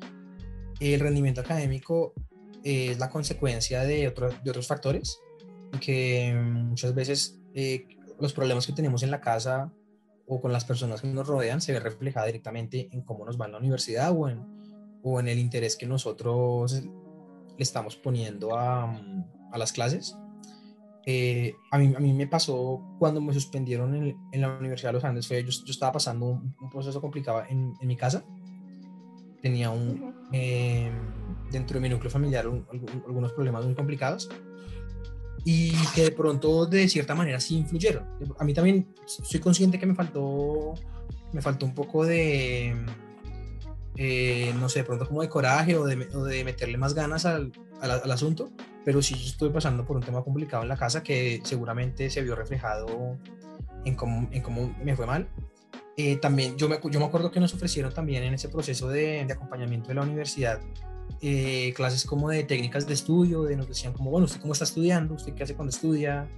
el 0.80 1.00
rendimiento 1.00 1.42
académico 1.42 2.14
es 2.64 2.98
la 2.98 3.10
consecuencia 3.10 3.82
de, 3.82 4.08
otros 4.08 4.42
de 4.42 4.50
otros 4.50 4.66
factores 4.66 5.20
y 5.74 5.78
que 5.78 6.34
muchas 6.34 6.94
veces 6.94 7.38
eh, 7.52 7.86
los 8.18 8.32
problemas 8.32 8.66
que 8.66 8.72
tenemos 8.72 9.02
en 9.02 9.10
la 9.10 9.20
casa 9.20 9.70
o 10.26 10.40
con 10.40 10.50
las 10.50 10.64
personas 10.64 11.02
que 11.02 11.08
nos 11.08 11.26
rodean 11.26 11.60
se 11.60 11.74
ve 11.74 11.80
reflejada 11.80 12.24
directamente 12.24 12.88
en 12.90 13.02
cómo 13.02 13.26
nos 13.26 13.38
va 13.38 13.44
en 13.44 13.52
la 13.52 13.58
universidad 13.58 14.16
o 14.16 14.26
en, 14.26 14.42
o 15.02 15.20
en 15.20 15.28
el 15.28 15.38
interés 15.38 15.76
que 15.76 15.84
nosotros 15.84 16.72
le 16.72 17.62
estamos 17.62 17.96
poniendo 17.96 18.56
a, 18.56 18.98
a 19.52 19.58
las 19.58 19.72
clases. 19.72 20.16
Eh, 21.08 21.54
a, 21.70 21.78
mí, 21.78 21.94
a 21.96 22.00
mí 22.00 22.12
me 22.12 22.26
pasó 22.26 22.82
cuando 22.98 23.20
me 23.20 23.32
suspendieron 23.32 23.94
en, 23.94 24.16
en 24.32 24.40
la 24.40 24.58
Universidad 24.58 24.88
de 24.88 24.94
los 24.94 25.04
Andes, 25.04 25.28
fue, 25.28 25.44
yo, 25.44 25.50
yo 25.50 25.70
estaba 25.70 25.92
pasando 25.92 26.26
un, 26.26 26.54
un, 26.60 26.68
proceso 26.68 27.00
complicado 27.00 27.44
en, 27.48 27.74
en 27.80 27.86
mi 27.86 27.96
casa. 27.96 28.24
Tenía 29.40 29.70
un, 29.70 30.12
eh, 30.32 30.90
dentro 31.52 31.74
de 31.74 31.80
mi 31.80 31.88
núcleo 31.88 32.10
familiar 32.10 32.48
un, 32.48 32.66
algunos 33.06 33.32
problemas 33.32 33.64
muy 33.64 33.74
complicados 33.74 34.28
y 35.44 35.70
que 35.94 36.02
de 36.02 36.10
pronto 36.10 36.66
de 36.66 36.88
cierta 36.88 37.14
manera 37.14 37.38
sí 37.38 37.58
influyeron. 37.58 38.04
A 38.38 38.44
mí 38.44 38.52
también 38.52 38.88
soy 39.06 39.38
consciente 39.38 39.78
que 39.78 39.86
me 39.86 39.94
faltó, 39.94 40.74
me 41.32 41.40
faltó 41.40 41.66
un 41.66 41.74
poco 41.74 42.04
de, 42.04 42.74
eh, 43.96 44.52
no 44.58 44.68
sé, 44.68 44.80
de 44.80 44.84
pronto 44.84 45.06
como 45.06 45.22
de 45.22 45.28
coraje 45.28 45.76
o 45.76 45.84
de, 45.84 46.08
o 46.14 46.24
de 46.24 46.42
meterle 46.42 46.78
más 46.78 46.94
ganas 46.94 47.26
al, 47.26 47.52
al, 47.80 47.90
al, 47.92 48.10
asunto, 48.10 48.50
pero 48.86 49.02
sí 49.02 49.14
estuve 49.14 49.50
pasando 49.50 49.84
por 49.84 49.96
un 49.96 50.02
tema 50.04 50.22
complicado 50.22 50.62
en 50.62 50.68
la 50.68 50.76
casa 50.76 51.02
que 51.02 51.40
seguramente 51.42 52.08
se 52.08 52.22
vio 52.22 52.36
reflejado 52.36 53.18
en 53.84 53.96
cómo, 53.96 54.28
en 54.30 54.40
cómo 54.42 54.72
me 54.80 54.94
fue 54.94 55.06
mal. 55.06 55.28
Eh, 55.96 56.18
también 56.18 56.56
yo 56.56 56.68
me, 56.68 56.78
yo 56.88 57.00
me 57.00 57.06
acuerdo 57.06 57.32
que 57.32 57.40
nos 57.40 57.52
ofrecieron 57.52 57.92
también 57.92 58.22
en 58.22 58.34
ese 58.34 58.48
proceso 58.48 58.86
de, 58.88 59.24
de 59.26 59.32
acompañamiento 59.32 59.88
de 59.88 59.94
la 59.94 60.02
universidad 60.02 60.60
eh, 61.20 61.72
clases 61.74 62.04
como 62.04 62.30
de 62.30 62.44
técnicas 62.44 62.86
de 62.86 62.94
estudio, 62.94 63.42
de 63.42 63.56
nos 63.56 63.66
decían 63.66 63.92
como, 63.92 64.12
bueno, 64.12 64.26
¿usted 64.26 64.40
cómo 64.40 64.52
está 64.52 64.66
estudiando? 64.66 65.14
¿Usted 65.14 65.34
qué 65.34 65.42
hace 65.42 65.56
cuando 65.56 65.70
estudia? 65.70 66.28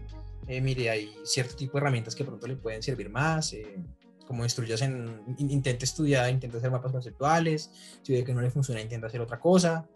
Eh, 0.46 0.62
mire, 0.62 0.88
hay 0.88 1.12
cierto 1.24 1.54
tipo 1.54 1.74
de 1.74 1.80
herramientas 1.80 2.14
que 2.14 2.24
pronto 2.24 2.46
le 2.46 2.56
pueden 2.56 2.82
servir 2.82 3.10
más, 3.10 3.52
eh, 3.52 3.76
como 4.26 4.42
instruyas 4.42 4.80
en, 4.80 5.22
intente 5.36 5.84
estudiar, 5.84 6.30
intenta 6.30 6.56
hacer 6.56 6.70
mapas 6.70 6.92
conceptuales, 6.92 7.70
si 8.00 8.14
ve 8.14 8.24
que 8.24 8.32
no 8.32 8.40
le 8.40 8.50
funciona, 8.50 8.80
intenta 8.80 9.08
hacer 9.08 9.20
otra 9.20 9.38
cosa, 9.38 9.86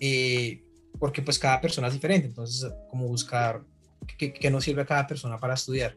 eh, 0.00 0.62
porque 0.98 1.22
pues 1.22 1.38
cada 1.38 1.60
persona 1.60 1.88
es 1.88 1.94
diferente, 1.94 2.28
entonces 2.28 2.70
como 2.90 3.06
buscar 3.06 3.62
qué, 4.18 4.32
qué 4.32 4.50
nos 4.50 4.64
sirve 4.64 4.82
a 4.82 4.86
cada 4.86 5.06
persona 5.06 5.38
para 5.38 5.54
estudiar. 5.54 5.96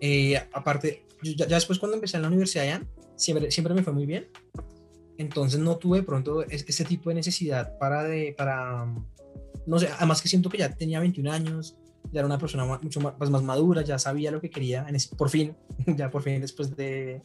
Eh, 0.00 0.36
aparte, 0.52 1.06
ya, 1.22 1.46
ya, 1.46 1.54
después 1.54 1.78
cuando 1.78 1.94
empecé 1.94 2.16
en 2.16 2.22
la 2.22 2.28
universidad 2.28 2.64
ya, 2.64 2.86
siempre, 3.16 3.50
siempre 3.50 3.74
me 3.74 3.82
fue 3.82 3.92
muy 3.92 4.06
bien, 4.06 4.28
entonces 5.18 5.60
no 5.60 5.76
tuve 5.76 6.02
pronto 6.02 6.42
ese 6.42 6.84
tipo 6.84 7.10
de 7.10 7.14
necesidad 7.14 7.78
para, 7.78 8.02
de, 8.02 8.34
para, 8.36 8.92
no 9.66 9.78
sé, 9.78 9.88
además 9.96 10.20
que 10.20 10.28
siento 10.28 10.50
que 10.50 10.58
ya 10.58 10.74
tenía 10.74 10.98
21 10.98 11.30
años, 11.30 11.76
ya 12.10 12.20
era 12.20 12.26
una 12.26 12.38
persona 12.38 12.64
mucho 12.64 13.00
más, 13.00 13.14
pues, 13.16 13.30
más 13.30 13.42
madura, 13.42 13.82
ya 13.82 13.98
sabía 13.98 14.32
lo 14.32 14.40
que 14.40 14.50
quería, 14.50 14.84
en 14.88 14.96
ese, 14.96 15.14
por 15.14 15.30
fin, 15.30 15.54
ya 15.96 16.10
por 16.10 16.22
fin 16.22 16.40
después 16.40 16.74
de, 16.74 17.22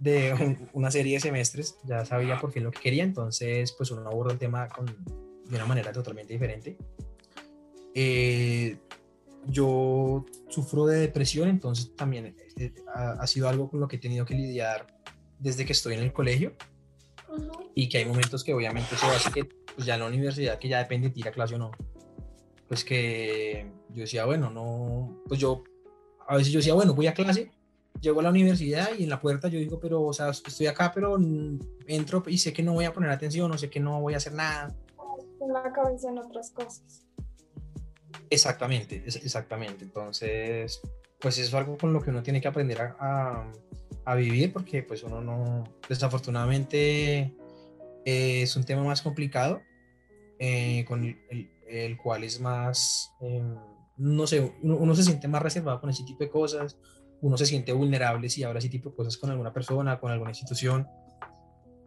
de 0.00 0.32
un, 0.32 0.70
una 0.72 0.90
serie 0.90 1.14
de 1.14 1.20
semestres, 1.20 1.76
ya 1.84 2.06
sabía 2.06 2.40
por 2.40 2.52
fin 2.52 2.64
lo 2.64 2.70
que 2.70 2.80
quería, 2.80 3.04
entonces 3.04 3.72
pues 3.72 3.90
uno 3.90 4.08
aborda 4.08 4.32
el 4.32 4.38
tema 4.38 4.66
con, 4.68 4.86
de 5.48 5.56
una 5.56 5.66
manera 5.66 5.92
totalmente 5.92 6.32
diferente. 6.32 6.76
Eh, 7.94 8.78
yo 9.46 10.26
sufro 10.48 10.86
de 10.86 11.00
depresión, 11.00 11.48
entonces 11.48 11.94
también 11.96 12.36
eh, 12.56 12.72
ha, 12.94 13.26
sido 13.26 13.48
algo 13.48 13.70
con 13.70 13.80
lo 13.80 13.88
que 13.88 13.96
he 13.96 13.98
tenido 13.98 14.24
que 14.24 14.34
lidiar 14.34 14.86
desde 15.38 15.64
que 15.64 15.72
estoy 15.72 15.94
en 15.94 16.00
el 16.02 16.12
colegio. 16.12 16.52
Y 17.74 17.88
que 17.88 17.98
hay 17.98 18.04
momentos 18.04 18.42
que 18.42 18.54
obviamente 18.54 18.94
eso 18.94 19.06
hace 19.06 19.30
que 19.30 19.44
pues 19.78 19.86
ya 19.86 19.94
en 19.94 20.00
la 20.00 20.06
universidad 20.06 20.58
que 20.58 20.68
ya 20.68 20.78
depende 20.78 21.08
de 21.08 21.14
ti 21.14 21.22
la 21.22 21.30
clase 21.30 21.54
o 21.54 21.58
no 21.58 21.70
pues 22.66 22.84
que 22.84 23.70
yo 23.90 24.00
decía 24.00 24.24
bueno 24.24 24.50
no 24.50 25.22
pues 25.28 25.38
yo 25.38 25.62
a 26.26 26.36
veces 26.36 26.52
yo 26.52 26.58
decía 26.58 26.74
bueno 26.74 26.94
voy 26.94 27.06
a 27.06 27.14
clase 27.14 27.52
llego 28.00 28.20
a 28.20 28.22
la 28.24 28.30
universidad 28.30 28.88
y 28.98 29.04
en 29.04 29.10
la 29.10 29.20
puerta 29.20 29.46
yo 29.48 29.58
digo 29.58 29.78
pero 29.78 30.02
o 30.02 30.12
sea 30.12 30.30
estoy 30.30 30.66
acá 30.66 30.90
pero 30.92 31.16
entro 31.86 32.24
y 32.26 32.38
sé 32.38 32.52
que 32.52 32.62
no 32.62 32.72
voy 32.72 32.86
a 32.86 32.92
poner 32.92 33.10
atención 33.10 33.52
o 33.52 33.58
sé 33.58 33.70
que 33.70 33.78
no 33.78 34.00
voy 34.00 34.14
a 34.14 34.16
hacer 34.16 34.32
nada 34.32 34.74
la 35.48 35.72
cabeza 35.72 36.10
en 36.10 36.18
otras 36.18 36.50
cosas 36.50 37.06
exactamente 38.30 39.02
exactamente 39.06 39.84
entonces 39.84 40.80
pues 41.20 41.38
es 41.38 41.52
algo 41.54 41.76
con 41.76 41.92
lo 41.92 42.00
que 42.00 42.10
uno 42.10 42.22
tiene 42.22 42.40
que 42.40 42.48
aprender 42.48 42.80
a, 42.80 42.96
a 43.00 43.52
a 44.08 44.14
vivir 44.14 44.54
porque 44.54 44.82
pues 44.82 45.02
uno 45.02 45.20
no, 45.20 45.64
desafortunadamente 45.86 47.34
eh, 48.06 48.42
es 48.42 48.56
un 48.56 48.64
tema 48.64 48.82
más 48.82 49.02
complicado 49.02 49.60
eh, 50.38 50.86
con 50.88 51.04
el, 51.04 51.50
el, 51.68 51.98
cual 51.98 52.24
es 52.24 52.40
más, 52.40 53.12
eh, 53.20 53.42
no 53.98 54.26
sé, 54.26 54.50
uno, 54.62 54.78
uno, 54.78 54.94
se 54.94 55.02
siente 55.02 55.28
más 55.28 55.42
reservado 55.42 55.78
con 55.82 55.90
ese 55.90 56.04
tipo 56.04 56.24
de 56.24 56.30
cosas, 56.30 56.78
uno 57.20 57.36
se 57.36 57.44
siente 57.44 57.70
vulnerable 57.74 58.30
si 58.30 58.44
habla 58.44 58.60
ese 58.60 58.70
tipo 58.70 58.88
de 58.88 58.96
cosas 58.96 59.18
con 59.18 59.30
alguna 59.30 59.52
persona, 59.52 60.00
con 60.00 60.10
alguna 60.10 60.30
institución. 60.30 60.88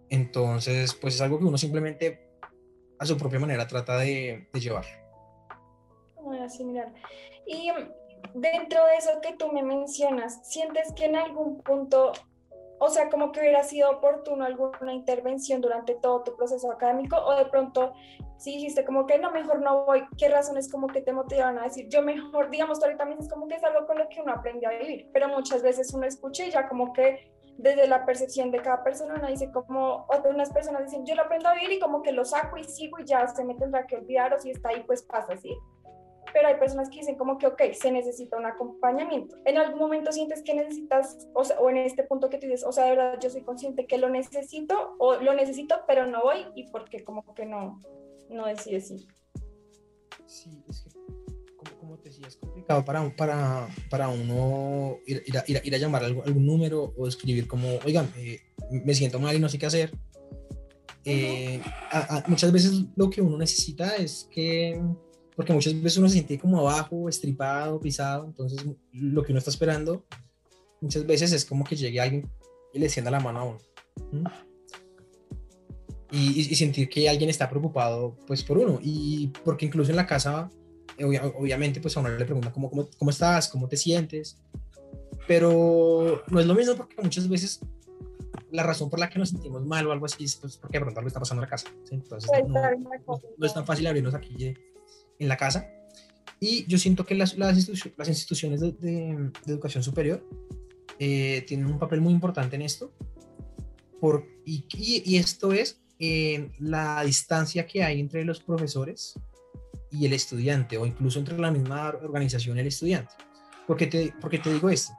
Entonces, 0.09 0.93
pues 0.93 1.15
es 1.15 1.21
algo 1.21 1.39
que 1.39 1.45
uno 1.45 1.57
simplemente 1.57 2.30
a 3.01 3.05
su 3.05 3.17
propia 3.17 3.39
manera 3.39 3.65
trata 3.65 3.97
de, 3.97 4.47
de 4.53 4.59
llevar. 4.59 4.85
Muy 6.21 6.47
similar. 6.49 6.93
Y 7.47 7.71
dentro 8.35 8.85
de 8.85 8.95
eso 8.95 9.19
que 9.23 9.33
tú 9.33 9.51
me 9.51 9.63
mencionas, 9.63 10.47
¿sientes 10.47 10.93
que 10.93 11.05
en 11.05 11.15
algún 11.15 11.63
punto, 11.63 12.11
o 12.79 12.89
sea, 12.89 13.09
como 13.09 13.31
que 13.31 13.39
hubiera 13.39 13.63
sido 13.63 13.89
oportuno 13.89 14.45
alguna 14.45 14.93
intervención 14.93 15.61
durante 15.61 15.95
todo 15.95 16.21
tu 16.21 16.35
proceso 16.37 16.71
académico 16.71 17.17
o 17.17 17.35
de 17.35 17.45
pronto 17.45 17.93
si 18.37 18.51
dijiste 18.51 18.85
como 18.85 19.07
que 19.07 19.17
no, 19.17 19.31
mejor 19.31 19.61
no 19.61 19.83
voy, 19.85 20.03
qué 20.15 20.29
razones 20.29 20.69
como 20.69 20.85
que 20.85 21.01
te 21.01 21.11
motivaron 21.11 21.57
a 21.57 21.63
decir, 21.63 21.87
yo 21.89 22.03
mejor, 22.03 22.51
digamos, 22.51 22.83
ahorita 22.83 23.05
me 23.05 23.15
dices 23.15 23.31
como 23.31 23.47
que 23.47 23.55
es 23.55 23.63
algo 23.63 23.87
con 23.87 23.97
lo 23.97 24.07
que 24.09 24.21
uno 24.21 24.31
aprende 24.31 24.67
a 24.67 24.71
vivir, 24.71 25.09
pero 25.11 25.27
muchas 25.27 25.63
veces 25.63 25.91
uno 25.95 26.05
escucha 26.05 26.45
y 26.45 26.51
ya 26.51 26.69
como 26.69 26.93
que 26.93 27.31
desde 27.57 27.87
la 27.87 28.05
percepción 28.05 28.51
de 28.51 28.61
cada 28.61 28.83
persona 28.83 29.15
uno 29.15 29.27
dice 29.27 29.51
como, 29.51 30.07
unas 30.29 30.51
personas 30.51 30.85
dicen, 30.85 31.05
yo 31.05 31.15
lo 31.15 31.23
aprendo 31.23 31.49
a 31.49 31.53
vivir 31.53 31.73
y 31.73 31.79
como 31.79 32.01
que 32.01 32.11
lo 32.11 32.25
saco 32.25 32.57
y 32.57 32.63
sigo 32.63 32.99
y 32.99 33.05
ya 33.05 33.27
se 33.27 33.43
me 33.43 33.55
tendrá 33.55 33.85
que 33.85 33.97
olvidar 33.97 34.33
o 34.33 34.39
si 34.39 34.51
está 34.51 34.69
ahí 34.69 34.83
pues 34.85 35.03
pasa 35.03 35.33
así 35.33 35.57
pero 36.33 36.47
hay 36.47 36.55
personas 36.55 36.89
que 36.89 36.99
dicen 36.99 37.15
como 37.15 37.37
que, 37.37 37.47
ok, 37.47 37.61
se 37.73 37.91
necesita 37.91 38.37
un 38.37 38.45
acompañamiento. 38.45 39.37
¿En 39.45 39.57
algún 39.57 39.79
momento 39.79 40.11
sientes 40.11 40.43
que 40.43 40.53
necesitas, 40.53 41.27
o, 41.33 41.41
o 41.41 41.69
en 41.69 41.77
este 41.77 42.03
punto 42.03 42.29
que 42.29 42.37
tú 42.37 42.47
dices, 42.47 42.65
o 42.65 42.71
sea, 42.71 42.85
de 42.85 42.91
verdad 42.91 43.19
yo 43.19 43.29
soy 43.29 43.41
consciente 43.41 43.85
que 43.85 43.97
lo 43.97 44.09
necesito, 44.09 44.95
o 44.97 45.15
lo 45.15 45.33
necesito, 45.33 45.81
pero 45.87 46.05
no 46.07 46.21
voy, 46.23 46.45
y 46.55 46.69
porque 46.69 47.03
como 47.03 47.33
que 47.33 47.45
no, 47.45 47.81
no 48.29 48.45
decides 48.45 48.91
ir? 48.91 49.01
Sí, 50.25 50.63
es 50.69 50.81
que, 50.81 51.20
es 52.31 52.37
complicado 52.37 52.83
para, 52.83 53.15
para, 53.15 53.67
para 53.89 54.09
uno 54.09 54.97
ir, 55.05 55.23
ir, 55.25 55.37
a, 55.37 55.43
ir, 55.47 55.75
a, 55.75 55.77
llamar 55.77 56.03
algún, 56.03 56.23
algún, 56.25 56.45
número 56.45 56.93
o 56.97 57.07
escribir 57.07 57.47
como, 57.47 57.77
oigan, 57.85 58.11
eh, 58.17 58.39
me 58.71 58.93
siento 58.93 59.19
mal 59.19 59.35
y 59.35 59.39
no 59.39 59.49
sé 59.49 59.59
qué 59.59 59.65
hacer. 59.65 59.91
Eh, 61.03 61.61
a, 61.91 62.17
a, 62.17 62.23
muchas 62.27 62.51
veces 62.51 62.83
lo 62.95 63.09
que 63.09 63.21
uno 63.21 63.37
necesita 63.37 63.95
es 63.95 64.27
que 64.31 64.79
porque 65.35 65.53
muchas 65.53 65.73
veces 65.81 65.97
uno 65.97 66.07
se 66.07 66.15
siente 66.15 66.37
como 66.37 66.59
abajo, 66.59 67.09
estripado, 67.09 67.79
pisado, 67.79 68.25
entonces 68.25 68.65
lo 68.91 69.23
que 69.23 69.31
uno 69.31 69.39
está 69.39 69.49
esperando 69.49 70.05
muchas 70.81 71.05
veces 71.05 71.31
es 71.31 71.45
como 71.45 71.63
que 71.63 71.75
llegue 71.75 72.01
alguien 72.01 72.29
y 72.73 72.79
le 72.79 72.85
extienda 72.85 73.11
la 73.11 73.19
mano 73.19 73.39
a 73.39 73.43
uno. 73.43 73.57
Y, 76.11 76.41
y, 76.41 76.55
sentir 76.55 76.89
que 76.89 77.07
alguien 77.07 77.29
está 77.29 77.49
preocupado 77.49 78.17
pues 78.27 78.43
por 78.43 78.57
uno, 78.57 78.79
y 78.81 79.31
porque 79.45 79.65
incluso 79.65 79.91
en 79.91 79.95
la 79.95 80.05
casa, 80.05 80.49
obviamente 81.03 81.81
pues 81.81 81.95
a 81.97 81.99
uno 81.99 82.09
le 82.09 82.25
pregunta 82.25 82.51
cómo, 82.51 82.69
cómo, 82.69 82.89
cómo 82.97 83.11
estás, 83.11 83.47
cómo 83.47 83.67
te 83.67 83.77
sientes, 83.77 84.37
pero 85.27 86.23
no 86.27 86.39
es 86.39 86.45
lo 86.45 86.55
mismo 86.55 86.75
porque 86.75 87.01
muchas 87.01 87.29
veces 87.29 87.61
la 88.51 88.63
razón 88.63 88.89
por 88.89 88.99
la 88.99 89.09
que 89.09 89.19
nos 89.19 89.29
sentimos 89.29 89.65
mal 89.65 89.87
o 89.87 89.91
algo 89.91 90.05
así 90.05 90.23
es 90.23 90.35
pues, 90.35 90.57
porque 90.57 90.77
de 90.77 90.81
pronto 90.81 90.99
algo 90.99 91.07
está 91.07 91.19
pasando 91.19 91.41
en 91.41 91.49
la 91.49 91.49
casa. 91.49 91.67
¿sí? 91.83 91.95
Entonces, 91.95 92.29
no, 92.47 92.61
no, 92.77 93.21
no, 93.37 93.45
es 93.45 93.53
tan 93.53 93.65
fácil 93.65 93.87
abrirnos 93.87 94.13
aquí 94.13 94.53
en 95.19 95.27
la 95.27 95.37
casa. 95.37 95.69
Y 96.39 96.65
yo 96.65 96.77
siento 96.77 97.05
que 97.05 97.15
las, 97.15 97.37
las, 97.37 97.55
institu 97.55 97.91
las 97.97 98.07
instituciones 98.07 98.59
de, 98.61 98.71
de, 98.71 99.31
de, 99.45 99.53
educación 99.53 99.83
superior 99.83 100.27
eh, 100.97 101.43
tienen 101.47 101.67
un 101.67 101.77
papel 101.77 102.01
muy 102.01 102.13
importante 102.13 102.55
en 102.55 102.63
esto. 102.63 102.91
Por, 103.99 104.25
y, 104.45 104.65
y, 104.73 105.03
y 105.05 105.17
esto 105.17 105.53
es 105.53 105.79
eh, 105.99 106.51
la 106.59 107.03
distancia 107.03 107.67
que 107.67 107.83
hay 107.83 107.99
entre 107.99 108.25
los 108.25 108.41
profesores 108.41 109.19
y 109.91 110.05
el 110.05 110.13
estudiante, 110.13 110.77
o 110.77 110.85
incluso 110.85 111.19
entre 111.19 111.37
la 111.37 111.51
misma 111.51 111.89
organización 111.89 112.57
el 112.57 112.67
estudiante. 112.67 113.13
Porque 113.67 113.87
te, 113.87 114.13
porque 114.19 114.39
te 114.39 114.51
digo 114.51 114.69
esto, 114.69 114.93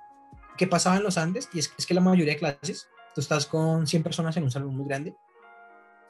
¿qué 0.56 0.66
pasaba 0.66 0.96
en 0.96 1.02
los 1.02 1.18
Andes? 1.18 1.48
Y 1.52 1.58
es, 1.58 1.72
es 1.78 1.86
que 1.86 1.94
la 1.94 2.00
mayoría 2.00 2.34
de 2.34 2.38
clases, 2.38 2.88
tú 3.14 3.20
estás 3.20 3.46
con 3.46 3.86
100 3.86 4.02
personas 4.02 4.36
en 4.36 4.44
un 4.44 4.50
salón 4.50 4.76
muy 4.76 4.86
grande, 4.86 5.14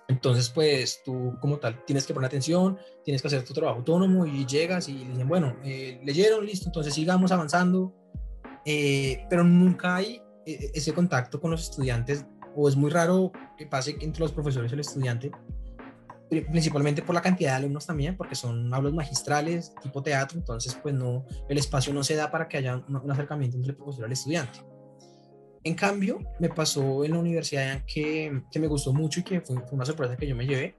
entonces, 0.09 0.51
pues 0.51 1.01
tú 1.05 1.37
como 1.41 1.59
tal 1.59 1.85
tienes 1.85 2.07
que 2.07 2.13
poner 2.13 2.27
atención, 2.27 2.79
tienes 3.05 3.23
que 3.23 3.29
hacer 3.29 3.45
tu 3.45 3.55
trabajo 3.55 3.79
autónomo 3.79 4.27
y 4.27 4.45
llegas 4.45 4.89
y 4.89 5.05
dicen, 5.05 5.27
bueno, 5.29 5.57
eh, 5.65 6.01
leyeron, 6.05 6.45
listo, 6.45 6.69
entonces 6.69 6.93
sigamos 6.93 7.33
avanzando, 7.33 7.95
eh, 8.67 9.25
pero 9.31 9.45
nunca 9.45 9.97
hay 9.97 10.21
eh, 10.45 10.71
ese 10.75 10.93
contacto 10.93 11.41
con 11.41 11.51
los 11.51 11.63
estudiantes 11.63 12.27
o 12.55 12.69
es 12.69 12.77
muy 12.77 12.91
raro 12.91 13.33
que 13.57 13.67
pase 13.67 13.97
entre 14.01 14.21
los 14.21 14.33
profesores 14.33 14.73
el 14.73 14.81
estudiante, 14.81 15.31
principalmente 16.41 17.03
por 17.03 17.15
la 17.15 17.21
cantidad 17.21 17.51
de 17.51 17.57
alumnos 17.57 17.87
también, 17.87 18.17
porque 18.17 18.35
son 18.35 18.73
aulas 18.73 18.93
magistrales, 18.93 19.75
tipo 19.83 20.03
teatro, 20.03 20.39
entonces 20.39 20.75
pues 20.83 20.95
no, 20.95 21.27
el 21.49 21.59
espacio 21.59 21.93
no 21.93 22.03
se 22.03 22.15
da 22.17 22.31
para 22.31 22.49
que 22.49 22.57
haya 22.57 22.77
un, 22.77 23.11
acercamiento 23.11 23.57
entre 23.57 23.73
el 23.73 23.77
profesor 23.77 24.05
y 24.05 24.07
el 24.07 24.13
estudiante. 24.13 24.61
En 25.65 25.75
cambio, 25.75 26.19
me 26.41 26.49
pasó 26.49 27.05
en 27.05 27.13
la 27.13 27.19
universidad 27.19 27.85
que, 27.87 28.43
que 28.51 28.59
me 28.59 28.67
gustó 28.67 28.93
mucho 28.93 29.21
y 29.21 29.23
que 29.23 29.41
fue, 29.43 29.57
una 29.71 29.85
sorpresa 29.85 30.17
que 30.17 30.27
yo 30.27 30.35
me 30.35 30.47
llevé, 30.47 30.75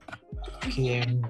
que 0.74 1.06
mm, 1.06 1.22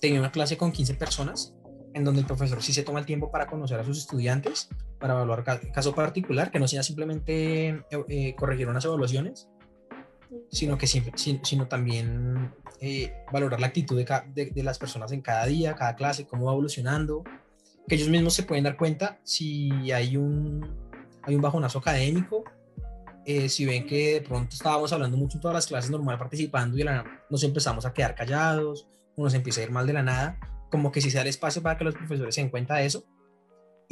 tenía 0.00 0.20
una 0.20 0.32
clase 0.32 0.56
con 0.56 0.72
15 0.72 0.94
personas, 0.94 1.54
en 1.92 2.04
donde 2.04 2.20
el 2.20 2.26
profesor 2.26 2.62
sí 2.62 2.72
se 2.72 2.82
toma 2.82 3.00
el 3.00 3.06
tiempo 3.06 3.30
para 3.30 3.46
conocer 3.46 3.78
a 3.80 3.84
sus 3.84 3.98
estudiantes, 3.98 4.68
para 4.98 5.14
evaluar 5.14 5.44
caso 5.44 5.94
particular, 5.94 6.50
que 6.50 6.58
no 6.58 6.68
sea 6.68 6.82
simplemente 6.82 7.68
eh, 7.68 7.84
eh, 8.08 8.34
corregir 8.36 8.68
unas 8.68 8.84
evaluaciones, 8.84 9.49
sino 10.50 10.78
que 10.78 10.86
sino 10.86 11.68
también 11.68 12.52
eh, 12.80 13.12
valorar 13.32 13.60
la 13.60 13.68
actitud 13.68 13.96
de, 13.96 14.06
de, 14.34 14.50
de, 14.50 14.62
las 14.62 14.78
personas 14.78 15.12
en 15.12 15.22
cada 15.22 15.46
día, 15.46 15.74
cada 15.74 15.96
clase, 15.96 16.26
cómo 16.26 16.46
va 16.46 16.52
evolucionando, 16.52 17.24
que 17.88 17.96
ellos 17.96 18.08
mismos 18.08 18.34
se 18.34 18.44
pueden 18.44 18.64
dar 18.64 18.76
cuenta 18.76 19.18
si 19.24 19.90
hay 19.92 20.16
un, 20.16 20.66
hay 21.22 21.34
un 21.34 21.42
bajonazo 21.42 21.78
académico 21.78 22.44
eh, 23.26 23.48
si 23.48 23.66
ven 23.66 23.86
que 23.86 24.14
de 24.14 24.20
pronto 24.22 24.54
estábamos 24.54 24.92
hablando 24.92 25.16
mucho 25.16 25.36
en 25.36 25.42
todas 25.42 25.54
las 25.54 25.66
clases 25.66 25.90
normal 25.90 26.18
participando 26.18 26.78
y 26.78 26.82
la, 26.82 27.04
nos 27.28 27.42
empezamos 27.44 27.84
a 27.84 27.92
quedar 27.92 28.14
callados, 28.14 28.88
o 29.14 29.22
nos 29.22 29.34
empieza 29.34 29.60
a 29.60 29.64
ir 29.64 29.70
mal 29.70 29.86
de 29.86 29.92
la 29.92 30.02
nada, 30.02 30.38
como 30.70 30.90
que 30.90 31.00
si 31.00 31.10
se 31.10 31.18
da 31.18 31.22
el 31.22 31.28
espacio 31.28 31.62
para 31.62 31.76
que 31.76 31.84
los 31.84 31.94
profesores 31.94 32.34
se 32.34 32.40
den 32.40 32.50
cuenta 32.50 32.76
de 32.76 32.86
eso. 32.86 33.04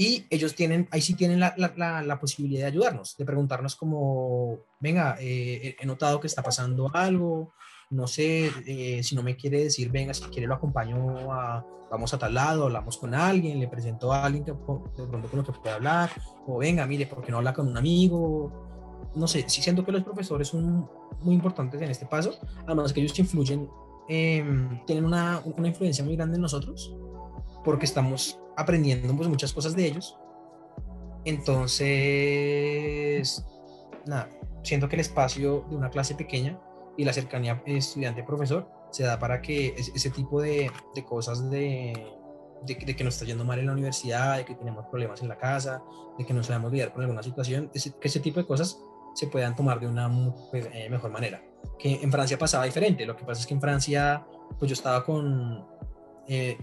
Y 0.01 0.27
ellos 0.31 0.55
tienen, 0.55 0.87
ahí 0.93 1.01
sí 1.01 1.15
tienen 1.15 1.41
la, 1.41 1.55
la, 1.57 2.03
la 2.03 2.21
posibilidad 2.21 2.61
de 2.61 2.67
ayudarnos, 2.69 3.17
de 3.17 3.25
preguntarnos 3.25 3.75
como, 3.75 4.61
venga, 4.79 5.17
eh, 5.19 5.75
he 5.77 5.87
notado 5.87 6.21
que 6.21 6.29
está 6.29 6.41
pasando 6.41 6.89
algo, 6.95 7.53
no 7.91 8.07
sé, 8.07 8.53
eh, 8.65 9.03
si 9.03 9.17
no 9.17 9.25
me 9.25 9.35
quiere 9.35 9.65
decir, 9.65 9.91
venga, 9.91 10.15
si 10.15 10.23
quiere 10.27 10.47
lo 10.47 10.55
acompaño 10.55 11.33
a, 11.33 11.67
vamos 11.91 12.15
a 12.15 12.19
tal 12.19 12.35
lado, 12.35 12.67
hablamos 12.67 12.97
con 12.97 13.13
alguien, 13.13 13.59
le 13.59 13.67
presento 13.67 14.13
a 14.13 14.25
alguien 14.25 14.45
que 14.45 14.53
de 14.53 14.59
pronto 14.59 15.29
con 15.29 15.41
lo 15.41 15.45
que 15.45 15.53
puede 15.53 15.75
hablar, 15.75 16.11
o 16.47 16.59
venga, 16.59 16.87
mire, 16.87 17.09
¿por 17.09 17.21
qué 17.21 17.33
no 17.33 17.39
habla 17.39 17.53
con 17.53 17.67
un 17.67 17.77
amigo? 17.77 18.69
no 19.17 19.27
sé, 19.27 19.45
sí 19.49 19.63
siento 19.63 19.85
que 19.85 19.91
los 19.91 20.05
profesores 20.05 20.47
son 20.47 20.89
muy 21.23 21.35
importantes 21.35 21.83
en 21.83 21.91
este 21.91 22.07
paso, 22.07 22.39
además 22.67 22.93
que 22.93 23.01
ellos 23.01 23.19
influyen, 23.19 23.69
eh, 24.09 24.45
tienen 24.87 25.05
una, 25.05 25.43
una, 25.45 25.69
influencia 25.69 26.05
muy 26.05 26.15
grande 26.17 26.37
en 26.37 26.43
nosotros, 26.43 26.95
porque 27.65 27.85
estamos 27.85 28.39
aprendiendo 28.59 29.17
pues, 29.17 29.29
muchas 29.29 29.53
cosas 29.53 29.77
de 29.77 29.87
ellos. 29.87 30.19
Entonces, 31.25 31.85
nada, 34.05 34.29
siento 34.63 34.89
que 34.89 34.97
el 34.97 35.01
espacio 35.01 35.65
de 35.71 35.77
una 35.77 35.91
clase 35.91 36.17
pequeña 36.17 36.59
y 36.97 37.05
la 37.05 37.13
cercanía 37.13 37.63
estudiante-profesor 37.65 38.69
se 38.91 39.05
da 39.05 39.19
para 39.19 39.41
que 39.41 39.77
ese 39.77 40.11
tipo 40.11 40.41
de, 40.43 40.73
de 40.95 41.05
cosas 41.05 41.49
de, 41.51 41.93
de, 42.67 42.75
de, 42.75 42.97
que 42.97 43.05
nos 43.05 43.15
está 43.15 43.27
yendo 43.27 43.45
mal 43.45 43.61
en 43.61 43.67
la 43.67 43.73
universidad, 43.73 44.39
de 44.39 44.45
que 44.45 44.57
tenemos 44.57 44.87
problemas 44.87 45.23
en 45.23 45.29
la 45.29 45.39
casa, 45.39 45.81
de 46.19 46.27
que 46.27 46.35
no 46.35 46.43
sabemos 46.43 46.73
lidiar 46.73 46.93
con 46.93 47.03
alguna 47.03 47.23
situación, 47.23 47.71
ese, 47.75 47.93
que 47.93 48.09
ese 48.09 48.19
tipo 48.19 48.41
de 48.41 48.47
cosas 48.47 48.81
se 49.15 49.29
puedan 49.29 49.55
tomar 49.55 49.79
de 49.79 49.87
una 49.87 50.11
pues, 50.51 50.69
eh, 50.73 50.89
mejor 50.91 51.13
manera. 51.13 51.41
Que 51.79 51.95
en 52.03 52.11
Francia 52.11 52.37
pasaba 52.39 52.65
diferente. 52.65 53.07
Lo 53.07 53.15
que 53.15 53.25
pasa 53.25 53.41
es 53.41 53.47
que 53.47 53.55
en 53.55 53.61
Francia, 53.61 54.27
pues 54.59 54.69
yo 54.69 54.73
estaba 54.73 55.05
con, 55.05 55.65
eh, 56.27 56.59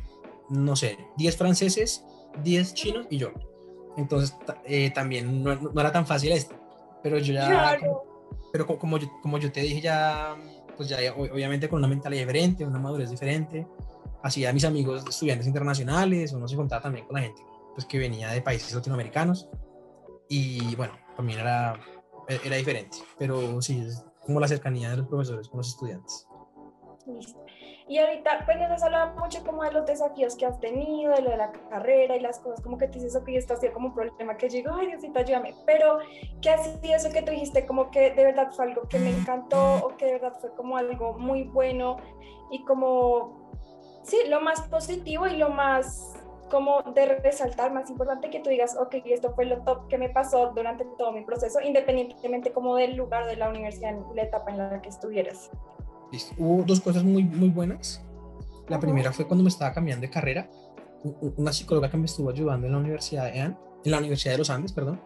no 0.50 0.76
sé, 0.76 0.98
10 1.18 1.38
franceses, 1.38 2.06
10 2.44 2.74
chinos 2.74 3.08
y 3.10 3.18
yo. 3.18 3.32
Entonces 3.98 4.36
eh, 4.66 4.92
también 4.92 5.44
no, 5.44 5.56
no, 5.56 5.82
era 5.82 5.92
tan 5.92 6.06
fácil 6.06 6.32
esto. 6.32 6.56
Pero 7.04 7.18
yo 7.20 7.34
ya, 7.34 7.48
claro. 7.48 8.04
pero 8.52 8.66
como 8.66 8.98
yo, 8.98 9.08
como 9.22 9.38
yo 9.38 9.52
te 9.52 9.62
dije 9.62 9.82
ya, 9.82 10.36
pues 10.76 10.90
ya 10.90 10.98
obviamente 11.14 11.70
con 11.70 11.80
una 11.80 11.88
mentalidad 11.88 12.24
diferente, 12.24 12.66
una 12.66 12.80
madurez 12.80 13.10
diferente. 13.10 13.68
Hacía 14.24 14.52
mis 14.52 14.66
amigos 14.66 15.06
estudiantes 15.08 15.46
internacionales, 15.48 16.34
uno 16.34 16.48
se 16.48 16.56
contaba 16.56 16.82
también 16.82 17.06
con 17.06 17.16
la 17.16 17.22
gente 17.22 17.42
pues, 17.76 17.86
que 17.86 18.00
venía 18.00 18.32
de 18.32 18.42
países 18.42 18.74
latinoamericanos. 18.74 19.48
Y 20.28 20.76
bueno, 20.76 20.94
también 21.16 21.40
era 21.40 21.80
e-, 22.28 22.40
era 22.44 22.56
diferente, 22.56 22.98
pero 23.18 23.62
sí, 23.62 23.80
es 23.80 24.04
como 24.26 24.40
la 24.40 24.48
cercanía 24.48 24.90
de 24.90 24.98
los 24.98 25.08
profesores 25.08 25.48
con 25.48 25.60
los 25.60 25.70
estudiantes. 25.70 26.28
Listo. 27.06 27.45
Y 27.88 28.00
ahorita, 28.00 28.46
pues 28.46 28.58
nos 28.58 28.72
has 28.72 28.84
hablado 28.84 29.14
mucho 29.20 29.44
como 29.44 29.64
de 29.64 29.72
los 29.72 29.86
desafíos 29.86 30.36
que 30.36 30.48
has 30.48 30.60
tenido, 30.60 31.14
de 31.14 31.22
lo 31.22 31.30
de 31.30 31.38
la 31.38 31.52
carrera 31.70 32.16
y 32.16 32.20
las 32.20 32.40
cosas, 32.40 32.62
como 32.62 32.80
que 32.80 32.88
te 32.88 32.94
dices, 32.94 33.16
ok, 33.16 33.28
esto 33.30 33.54
ha 33.54 33.58
sido 33.58 33.74
como 33.74 33.90
un 33.90 33.94
problema 33.94 34.38
que 34.38 34.50
llegó, 34.50 34.74
ay 34.74 34.88
Diosito, 34.88 35.20
ayúdame, 35.20 35.54
pero 35.68 36.00
¿qué 36.42 36.50
ha 36.50 36.58
sido 36.58 36.96
eso 36.96 37.12
que 37.12 37.22
tú 37.22 37.32
dijiste, 37.32 37.68
como 37.68 37.92
que 37.92 38.12
de 38.12 38.24
verdad 38.24 38.52
fue 38.52 38.66
algo 38.66 38.88
que 38.90 38.98
me 38.98 39.12
encantó 39.12 39.86
o 39.86 39.96
que 39.98 40.06
de 40.06 40.14
verdad 40.14 40.34
fue 40.42 40.56
como 40.56 40.78
algo 40.78 41.14
muy 41.14 41.44
bueno 41.44 41.98
y 42.50 42.64
como, 42.66 43.52
sí, 44.02 44.18
lo 44.30 44.42
más 44.42 44.62
positivo 44.64 45.28
y 45.28 45.38
lo 45.38 45.50
más 45.50 46.16
como 46.50 46.82
de 46.82 47.06
resaltar, 47.06 47.72
más 47.72 47.90
importante 47.90 48.30
que 48.32 48.40
tú 48.40 48.50
digas, 48.50 48.76
ok, 48.80 48.96
esto 49.06 49.34
fue 49.36 49.46
lo 49.46 49.62
top 49.64 49.88
que 49.90 49.98
me 49.98 50.10
pasó 50.10 50.52
durante 50.56 50.86
todo 50.98 51.12
mi 51.12 51.22
proceso, 51.22 51.60
independientemente 51.62 52.52
como 52.52 52.76
del 52.76 52.96
lugar 52.96 53.26
de 53.26 53.36
la 53.36 53.50
universidad, 53.50 53.96
la 54.16 54.24
etapa 54.24 54.52
en 54.52 54.58
la 54.58 54.82
que 54.82 54.90
estuvieras. 54.90 55.52
Listo. 56.12 56.34
Hubo 56.38 56.64
dos 56.64 56.80
cosas 56.82 57.04
muy, 57.04 57.24
muy 57.24 57.50
buenas. 57.50 58.02
La 58.68 58.80
primera 58.80 59.12
fue 59.12 59.28
cuando 59.28 59.44
me 59.44 59.50
estaba 59.50 59.74
cambiando 59.74 60.02
de 60.02 60.10
carrera. 60.10 60.50
una 61.38 61.54
psicóloga 61.54 61.90
que 61.90 61.98
me 61.98 62.06
estuvo 62.06 62.30
ayudando 62.30 62.66
en 62.68 62.74
la 62.74 62.80
Universidad 62.80 63.32
de, 63.32 63.40
en 63.40 63.56
la 63.84 64.00
Universidad 64.00 64.34
de 64.34 64.38
los 64.40 64.50
Andes, 64.50 64.72
perdón. 64.74 65.02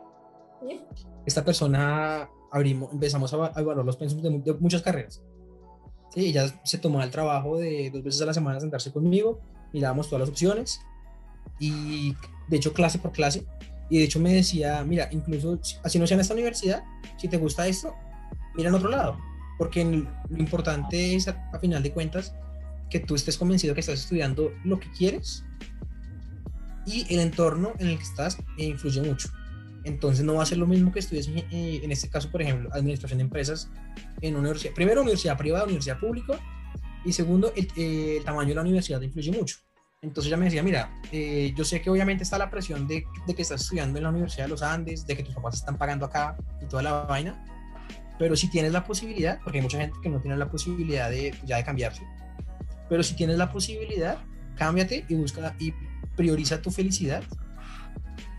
Esta 1.25 1.43
persona 1.43 2.29
abrimos, 2.51 2.91
empezamos 2.91 3.33
a, 3.33 3.51
evaluar 3.59 3.85
los 3.85 3.97
pensos 3.97 4.21
de, 4.21 4.53
muchas 4.59 4.81
carreras. 4.81 5.21
Sí, 6.13 6.27
ella 6.27 6.47
se 6.63 6.77
tomó 6.77 7.03
el 7.03 7.11
trabajo 7.11 7.57
de 7.57 7.91
dos 7.93 8.03
veces 8.03 8.21
a 8.21 8.25
la 8.25 8.33
semana 8.33 8.59
sentarse 8.59 8.91
conmigo, 8.91 9.41
mirábamos 9.73 10.07
todas 10.07 10.21
las 10.21 10.29
opciones 10.29 10.81
y 11.59 12.15
de 12.47 12.57
hecho 12.57 12.73
clase 12.73 12.97
por 12.97 13.11
clase 13.11 13.45
y 13.89 13.99
de 13.99 14.05
hecho 14.05 14.19
me 14.19 14.33
decía, 14.33 14.83
mira, 14.83 15.07
incluso 15.11 15.59
así 15.83 15.99
no 15.99 16.07
sea 16.07 16.15
en 16.15 16.21
esta 16.21 16.33
universidad, 16.33 16.83
si 17.17 17.27
te 17.27 17.37
gusta 17.37 17.67
esto, 17.67 17.93
mira 18.55 18.69
en 18.69 18.75
otro 18.75 18.89
lado, 18.89 19.17
porque 19.59 19.83
lo 19.83 20.37
importante 20.37 21.15
es 21.15 21.27
a 21.27 21.59
final 21.59 21.83
de 21.83 21.91
cuentas 21.91 22.33
que 22.89 22.99
tú 22.99 23.13
estés 23.13 23.37
convencido 23.37 23.75
que 23.75 23.81
estás 23.81 23.99
estudiando 23.99 24.53
lo 24.63 24.79
que 24.79 24.89
quieres 24.91 25.43
y 26.85 27.05
el 27.13 27.19
entorno 27.19 27.73
en 27.77 27.89
el 27.89 27.97
que 27.97 28.03
estás 28.03 28.37
influye 28.57 29.01
mucho. 29.01 29.29
Entonces 29.83 30.23
no 30.23 30.35
va 30.35 30.43
a 30.43 30.45
ser 30.45 30.57
lo 30.57 30.65
mismo 30.65 30.93
que 30.93 30.99
estudies, 30.99 31.27
eh, 31.27 31.81
en 31.83 31.91
este 31.91 32.09
caso, 32.09 32.31
por 32.31 32.41
ejemplo, 32.41 32.69
administración 32.73 33.17
de 33.19 33.25
empresas 33.25 33.69
en 34.21 34.35
una 34.35 34.49
universidad, 34.49 34.73
primero 34.73 35.01
universidad 35.01 35.37
privada, 35.37 35.65
universidad 35.65 35.99
pública, 35.99 36.39
y 37.03 37.11
segundo, 37.11 37.51
el, 37.55 37.67
eh, 37.75 38.21
tamaño 38.23 38.49
de 38.49 38.55
la 38.55 38.61
universidad 38.61 39.01
influye 39.01 39.31
mucho. 39.31 39.57
Entonces 40.01 40.29
ella 40.29 40.37
me 40.37 40.45
decía, 40.45 40.63
mira, 40.63 41.01
eh, 41.11 41.53
yo 41.55 41.65
sé 41.65 41.81
que 41.81 41.89
obviamente 41.89 42.23
está 42.23 42.37
la 42.37 42.49
presión 42.49 42.87
de, 42.87 43.03
de, 43.27 43.35
que 43.35 43.41
estás 43.41 43.61
estudiando 43.61 43.97
en 43.97 44.03
la 44.03 44.09
Universidad 44.09 44.45
de 44.45 44.49
los 44.49 44.61
Andes, 44.61 45.05
de 45.05 45.17
que 45.17 45.23
tus 45.23 45.35
papás 45.35 45.55
están 45.55 45.77
pagando 45.77 46.05
acá 46.05 46.37
y 46.61 46.65
toda 46.65 46.81
la 46.83 47.03
vaina, 47.03 47.43
pero 48.19 48.35
si 48.35 48.49
tienes 48.49 48.73
la 48.73 48.83
posibilidad, 48.83 49.39
porque 49.43 49.57
hay 49.57 49.63
mucha 49.63 49.79
gente 49.79 49.97
que 50.03 50.09
no 50.09 50.21
tiene 50.21 50.37
la 50.37 50.51
posibilidad 50.51 51.09
de 51.09 51.33
ya 51.45 51.57
de 51.57 51.63
cambiarse, 51.63 52.03
pero 52.89 53.01
si 53.01 53.15
tienes 53.15 53.37
la 53.37 53.51
posibilidad, 53.51 54.19
cámbiate 54.55 55.05
y 55.07 55.15
busca 55.15 55.55
y 55.57 55.73
prioriza 56.15 56.61
tu 56.61 56.69
felicidad 56.69 57.23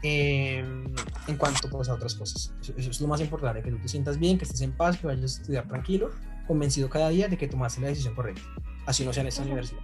en 0.03 1.37
cuanto 1.39 1.69
pues, 1.69 1.89
a 1.89 1.95
otras 1.95 2.15
cosas. 2.15 2.55
Eso, 2.63 2.91
es 2.91 3.01
lo 3.01 3.09
más 3.09 3.21
importante, 3.21 3.63
que 3.63 3.71
tú 3.71 3.79
te 3.79 3.89
sientas 3.89 4.19
bien, 4.19 4.39
que 4.39 4.45
estés 4.45 4.61
en 4.61 4.73
paz, 4.73 4.99
que 4.99 5.07
vayas 5.07 5.23
a 5.23 5.41
estudiar 5.41 5.67
tranquilo, 5.67 6.11
convencido 6.47 6.89
cada 6.89 7.09
día 7.09 7.29
de 7.29 7.37
que 7.37 7.49
tomaste 7.49 7.81
la 7.81 7.89
decisión 7.89 8.15
correcta, 8.15 8.43
así 8.87 9.05
no 9.05 9.13
sea 9.13 9.23
en 9.23 9.29
esta 9.29 9.43
universidad. 9.43 9.81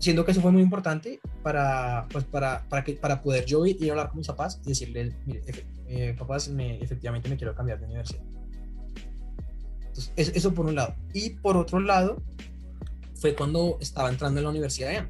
Siendo 0.00 0.24
que 0.24 0.32
eso 0.32 0.40
fue 0.40 0.50
muy 0.50 0.62
importante 0.62 1.20
para, 1.42 2.08
pues, 2.10 2.24
para, 2.24 2.66
para, 2.68 2.82
que, 2.82 2.94
para 2.94 3.22
poder 3.22 3.44
yo 3.44 3.64
ir, 3.66 3.76
a 3.86 3.92
hablar 3.92 4.08
con 4.08 4.18
mis 4.18 4.26
papás 4.26 4.60
y 4.64 4.70
decirles, 4.70 5.14
mire, 5.26 5.42
eh, 5.86 6.16
papás, 6.18 6.48
me, 6.48 6.80
efectivamente 6.80 7.28
me 7.28 7.36
quiero 7.36 7.54
cambiar 7.54 7.78
de 7.78 7.86
universidad. 7.86 8.22
Entonces, 9.86 10.32
eso 10.34 10.54
por 10.54 10.66
un 10.66 10.74
lado. 10.74 10.94
Y 11.12 11.30
por 11.30 11.58
otro 11.58 11.80
lado, 11.80 12.22
fue 13.14 13.34
cuando 13.34 13.76
estaba 13.80 14.08
entrando 14.08 14.40
en 14.40 14.44
la 14.44 14.50
universidad 14.50 14.88
de 14.88 15.06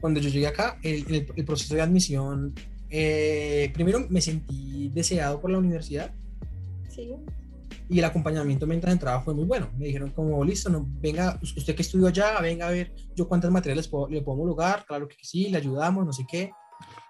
Cuando 0.00 0.20
yo 0.20 0.28
llegué 0.28 0.46
acá, 0.46 0.78
el, 0.82 1.26
el, 1.34 1.44
proceso 1.46 1.74
de 1.74 1.80
admisión, 1.80 2.54
eh, 2.90 3.70
primero 3.72 4.06
me 4.10 4.20
sentí 4.20 4.90
deseado 4.90 5.40
por 5.40 5.50
la 5.50 5.58
universidad. 5.58 6.12
Sí. 6.90 7.14
Y 7.92 7.98
el 7.98 8.06
acompañamiento 8.06 8.66
mientras 8.66 8.90
entraba 8.90 9.20
fue 9.20 9.34
muy 9.34 9.44
bueno. 9.44 9.68
Me 9.76 9.84
dijeron 9.84 10.10
como, 10.10 10.42
listo, 10.42 10.70
no, 10.70 10.86
venga, 10.88 11.38
usted 11.42 11.74
que 11.74 11.82
estudió 11.82 12.06
allá, 12.06 12.40
venga 12.40 12.66
a 12.66 12.70
ver 12.70 12.94
yo 13.14 13.28
cuántas 13.28 13.50
materias 13.50 13.86
le 14.08 14.22
puedo 14.22 14.32
homologar, 14.32 14.86
claro 14.86 15.06
que 15.06 15.16
sí, 15.22 15.50
le 15.50 15.58
ayudamos, 15.58 16.06
no 16.06 16.12
sé 16.12 16.24
qué. 16.26 16.50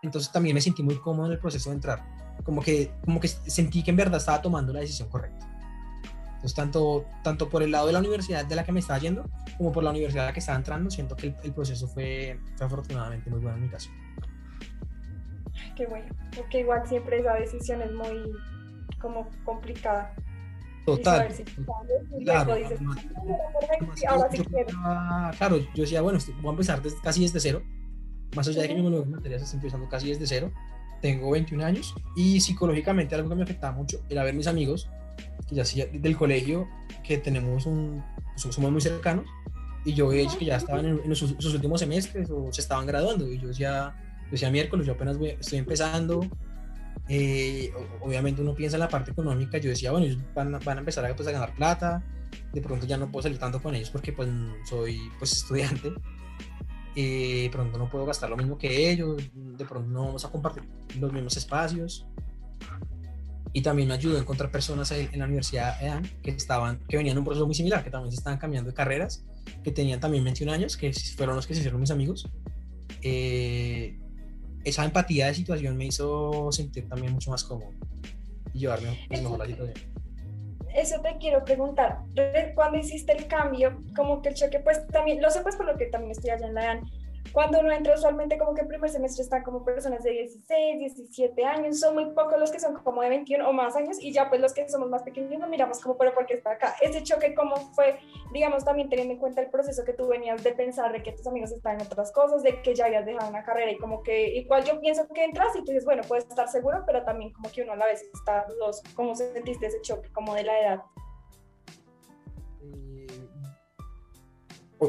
Entonces 0.02 0.32
también 0.32 0.54
me 0.54 0.60
sentí 0.60 0.82
muy 0.82 0.96
cómodo 0.96 1.26
en 1.26 1.32
el 1.34 1.38
proceso 1.38 1.70
de 1.70 1.76
entrar. 1.76 2.04
Como 2.42 2.60
que, 2.60 2.90
como 3.04 3.20
que 3.20 3.28
sentí 3.28 3.84
que 3.84 3.92
en 3.92 3.96
verdad 3.96 4.18
estaba 4.18 4.42
tomando 4.42 4.72
la 4.72 4.80
decisión 4.80 5.08
correcta. 5.08 5.48
Entonces, 6.42 6.56
tanto, 6.56 7.04
tanto 7.22 7.48
por 7.48 7.62
el 7.62 7.70
lado 7.70 7.86
de 7.86 7.92
la 7.92 8.00
universidad 8.00 8.44
de 8.44 8.56
la 8.56 8.64
que 8.64 8.72
me 8.72 8.80
estaba 8.80 8.98
yendo, 8.98 9.30
como 9.56 9.70
por 9.70 9.84
la 9.84 9.90
universidad 9.90 10.24
a 10.24 10.26
la 10.30 10.32
que 10.32 10.40
estaba 10.40 10.58
entrando, 10.58 10.90
siento 10.90 11.14
que 11.14 11.36
el, 11.44 11.52
proceso 11.54 11.86
fue, 11.86 12.40
afortunadamente 12.60 13.30
muy 13.30 13.38
bueno 13.38 13.58
en 13.58 13.62
mi 13.62 13.68
caso. 13.68 13.88
Qué 15.76 15.86
bueno, 15.86 16.12
porque 16.34 16.58
igual 16.58 16.84
siempre 16.88 17.20
esa 17.20 17.34
decisión 17.34 17.80
es 17.82 17.92
muy 17.92 18.32
como 19.00 19.28
complicada. 19.44 20.12
Total. 20.84 21.28
claro, 22.24 22.56
claro, 25.38 25.56
yo 25.58 25.82
decía, 25.82 26.02
bueno, 26.02 26.18
voy 26.40 26.48
a 26.48 26.50
empezar 26.50 26.82
casi 27.02 27.22
desde 27.22 27.40
cero. 27.40 27.62
Más 28.34 28.48
allá 28.48 28.62
de 28.62 28.68
que 28.68 28.74
mi 28.74 28.82
materias 28.82 29.42
estoy 29.42 29.58
empezando 29.58 29.88
casi 29.88 30.08
desde 30.08 30.26
cero. 30.26 30.50
Tengo 31.00 31.30
21 31.30 31.64
años 31.64 31.94
y 32.16 32.40
psicológicamente 32.40 33.14
algo 33.14 33.28
que 33.28 33.34
me 33.34 33.42
afectaba 33.42 33.76
mucho 33.76 34.00
era 34.08 34.22
ver 34.22 34.34
mis 34.34 34.46
amigos 34.46 34.88
que 35.48 35.54
ya 35.54 35.64
del 35.92 36.16
colegio, 36.16 36.68
que 37.04 37.18
tenemos 37.18 37.66
un, 37.66 38.02
pues, 38.34 38.54
somos 38.54 38.70
muy 38.70 38.80
cercanos, 38.80 39.26
y 39.84 39.94
yo 39.94 40.08
veía 40.08 40.28
que 40.38 40.44
ya 40.44 40.56
estaban 40.56 41.00
en, 41.04 41.16
sus, 41.16 41.32
últimos 41.54 41.80
semestres 41.80 42.30
o 42.30 42.52
se 42.52 42.60
estaban 42.60 42.86
graduando, 42.86 43.28
y 43.28 43.38
yo 43.38 43.48
decía, 43.48 43.94
yo 44.24 44.30
decía 44.30 44.50
miércoles, 44.50 44.86
yo 44.86 44.92
apenas 44.92 45.16
estoy 45.20 45.58
empezando, 45.58 46.20
eh, 47.14 47.70
obviamente 48.00 48.40
uno 48.40 48.54
piensa 48.54 48.76
en 48.76 48.80
la 48.80 48.88
parte 48.88 49.10
económica, 49.10 49.58
yo 49.58 49.68
decía, 49.68 49.90
bueno, 49.90 50.06
ellos 50.06 50.18
van, 50.34 50.58
van 50.64 50.78
a 50.78 50.80
empezar 50.80 51.04
a, 51.04 51.14
pues, 51.14 51.28
a 51.28 51.32
ganar 51.32 51.54
plata, 51.54 52.02
de 52.54 52.62
pronto 52.62 52.86
ya 52.86 52.96
no 52.96 53.10
puedo 53.10 53.24
salir 53.24 53.38
tanto 53.38 53.60
con 53.60 53.74
ellos 53.74 53.90
porque 53.90 54.14
pues 54.14 54.30
soy 54.64 54.98
pues 55.18 55.32
estudiante, 55.32 55.92
eh, 56.96 57.42
de 57.42 57.50
pronto 57.50 57.76
no 57.76 57.86
puedo 57.90 58.06
gastar 58.06 58.30
lo 58.30 58.36
mismo 58.38 58.56
que 58.56 58.90
ellos, 58.90 59.22
de 59.34 59.64
pronto 59.66 59.90
no 59.90 60.06
vamos 60.06 60.24
a 60.24 60.30
compartir 60.30 60.62
los 60.98 61.12
mismos 61.12 61.36
espacios, 61.36 62.06
y 63.52 63.60
también 63.60 63.88
me 63.88 63.94
ayudó 63.94 64.16
a 64.16 64.20
encontrar 64.20 64.50
personas 64.50 64.90
en 64.92 65.18
la 65.18 65.26
Universidad 65.26 65.82
EAN 65.82 66.08
que, 66.22 66.30
estaban, 66.30 66.78
que 66.88 66.96
venían 66.96 67.12
en 67.12 67.18
un 67.18 67.24
proceso 67.26 67.44
muy 67.44 67.54
similar, 67.54 67.84
que 67.84 67.90
también 67.90 68.10
se 68.10 68.16
estaban 68.16 68.38
cambiando 68.38 68.70
de 68.70 68.74
carreras, 68.74 69.26
que 69.62 69.70
tenían 69.70 70.00
también 70.00 70.24
21 70.24 70.50
años, 70.50 70.78
que 70.78 70.90
fueron 70.94 71.36
los 71.36 71.46
que 71.46 71.52
se 71.52 71.60
hicieron 71.60 71.78
mis 71.78 71.90
amigos. 71.90 72.30
Eh, 73.02 73.98
esa 74.64 74.84
empatía 74.84 75.26
de 75.26 75.34
situación 75.34 75.76
me 75.76 75.86
hizo 75.86 76.50
sentir 76.52 76.88
también 76.88 77.12
mucho 77.12 77.30
más 77.30 77.44
cómodo 77.44 77.72
y 78.52 78.60
llevarme 78.60 78.98
pues, 79.08 79.22
mejor 79.22 79.38
la 79.38 79.46
situación. 79.46 79.92
Eso 80.74 81.00
te 81.02 81.16
quiero 81.18 81.44
preguntar, 81.44 81.98
cuando 82.54 82.78
hiciste 82.78 83.12
el 83.12 83.26
cambio, 83.26 83.78
como 83.94 84.22
que 84.22 84.30
el 84.30 84.34
choque, 84.34 84.58
pues 84.60 84.86
también, 84.86 85.20
lo 85.20 85.30
sé 85.30 85.42
pues 85.42 85.56
por 85.56 85.66
lo 85.66 85.76
que 85.76 85.86
también 85.86 86.12
estoy 86.12 86.30
allá 86.30 86.46
en 86.46 86.54
la 86.54 86.64
EAN, 86.64 86.90
cuando 87.32 87.60
uno 87.60 87.72
entra 87.72 87.94
usualmente 87.94 88.36
como 88.38 88.54
que 88.54 88.62
en 88.62 88.68
primer 88.68 88.90
semestre 88.90 89.22
están 89.22 89.42
como 89.42 89.64
personas 89.64 90.02
de 90.02 90.10
16, 90.10 90.78
17 90.78 91.44
años, 91.44 91.80
son 91.80 91.94
muy 91.94 92.06
pocos 92.06 92.38
los 92.38 92.50
que 92.50 92.60
son 92.60 92.74
como 92.74 93.02
de 93.02 93.08
21 93.08 93.48
o 93.48 93.52
más 93.52 93.76
años 93.76 93.96
y 94.00 94.12
ya 94.12 94.28
pues 94.28 94.40
los 94.40 94.52
que 94.52 94.68
somos 94.68 94.90
más 94.90 95.02
pequeños 95.02 95.38
nos 95.38 95.48
miramos 95.48 95.80
como, 95.80 95.96
pero 95.96 96.12
¿por 96.14 96.26
qué 96.26 96.34
está 96.34 96.52
acá? 96.52 96.74
Ese 96.80 97.02
choque, 97.02 97.34
¿cómo 97.34 97.56
fue, 97.74 97.98
digamos, 98.32 98.64
también 98.64 98.88
teniendo 98.88 99.14
en 99.14 99.20
cuenta 99.20 99.40
el 99.40 99.50
proceso 99.50 99.84
que 99.84 99.92
tú 99.92 100.08
venías 100.08 100.42
de 100.42 100.52
pensar 100.52 100.92
de 100.92 101.02
que 101.02 101.12
tus 101.12 101.26
amigos 101.26 101.52
están 101.52 101.80
en 101.80 101.86
otras 101.86 102.12
cosas, 102.12 102.42
de 102.42 102.60
que 102.62 102.74
ya 102.74 102.86
habías 102.86 103.06
dejado 103.06 103.28
una 103.28 103.44
carrera 103.44 103.70
y 103.70 103.78
como 103.78 104.02
que, 104.02 104.34
igual 104.34 104.64
yo 104.64 104.80
pienso 104.80 105.06
que 105.08 105.24
entras 105.24 105.54
y 105.56 105.60
tú 105.60 105.72
dices, 105.72 105.84
bueno, 105.84 106.02
puedes 106.06 106.26
estar 106.26 106.48
seguro, 106.48 106.82
pero 106.86 107.02
también 107.04 107.32
como 107.32 107.50
que 107.50 107.62
uno 107.62 107.72
a 107.72 107.76
la 107.76 107.86
vez 107.86 108.02
está 108.12 108.46
dos, 108.58 108.82
¿cómo 108.94 109.14
sentiste 109.14 109.66
ese 109.66 109.80
choque 109.80 110.10
como 110.12 110.34
de 110.34 110.44
la 110.44 110.60
edad? 110.60 110.82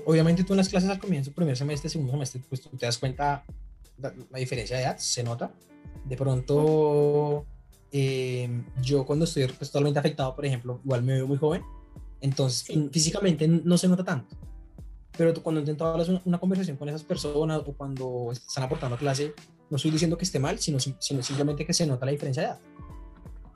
Obviamente 0.05 0.43
tú 0.43 0.53
en 0.53 0.57
las 0.57 0.69
clases 0.69 0.89
al 0.89 0.99
comienzo, 0.99 1.31
primer 1.31 1.55
semestre, 1.55 1.89
segundo 1.89 2.13
semestre, 2.13 2.41
pues 2.47 2.61
tú 2.61 2.69
te 2.77 2.85
das 2.85 2.97
cuenta 2.97 3.45
la, 3.97 4.39
diferencia 4.39 4.77
de 4.77 4.83
edad, 4.83 4.97
se 4.97 5.23
nota. 5.23 5.53
De 6.05 6.17
pronto, 6.17 7.45
eh, 7.91 8.63
yo 8.81 9.05
cuando 9.05 9.25
estoy 9.25 9.47
pues, 9.47 9.71
totalmente 9.71 9.99
afectado, 9.99 10.35
por 10.35 10.45
ejemplo, 10.45 10.81
igual 10.83 11.03
me 11.03 11.13
veo 11.13 11.27
muy 11.27 11.37
joven, 11.37 11.63
entonces 12.21 12.75
físicamente 12.91 13.47
no 13.47 13.77
se 13.77 13.87
nota 13.87 14.03
tanto. 14.03 14.35
Pero 15.15 15.31
tú, 15.31 15.43
cuando 15.43 15.59
intento 15.61 15.85
hablar 15.85 16.09
una, 16.09 16.21
una, 16.25 16.39
conversación 16.39 16.75
con 16.75 16.89
esas 16.89 17.03
personas 17.03 17.61
o 17.67 17.73
cuando 17.73 18.31
están 18.31 18.63
aportando 18.63 18.97
clase, 18.97 19.35
no 19.69 19.77
estoy 19.77 19.91
diciendo 19.91 20.17
que 20.17 20.25
esté 20.25 20.39
mal, 20.39 20.57
sino, 20.57 20.79
sino 20.79 21.21
simplemente 21.21 21.65
que 21.65 21.73
se 21.73 21.85
nota 21.85 22.05
la 22.05 22.11
diferencia 22.11 22.41
de 22.41 22.49
edad. 22.49 22.59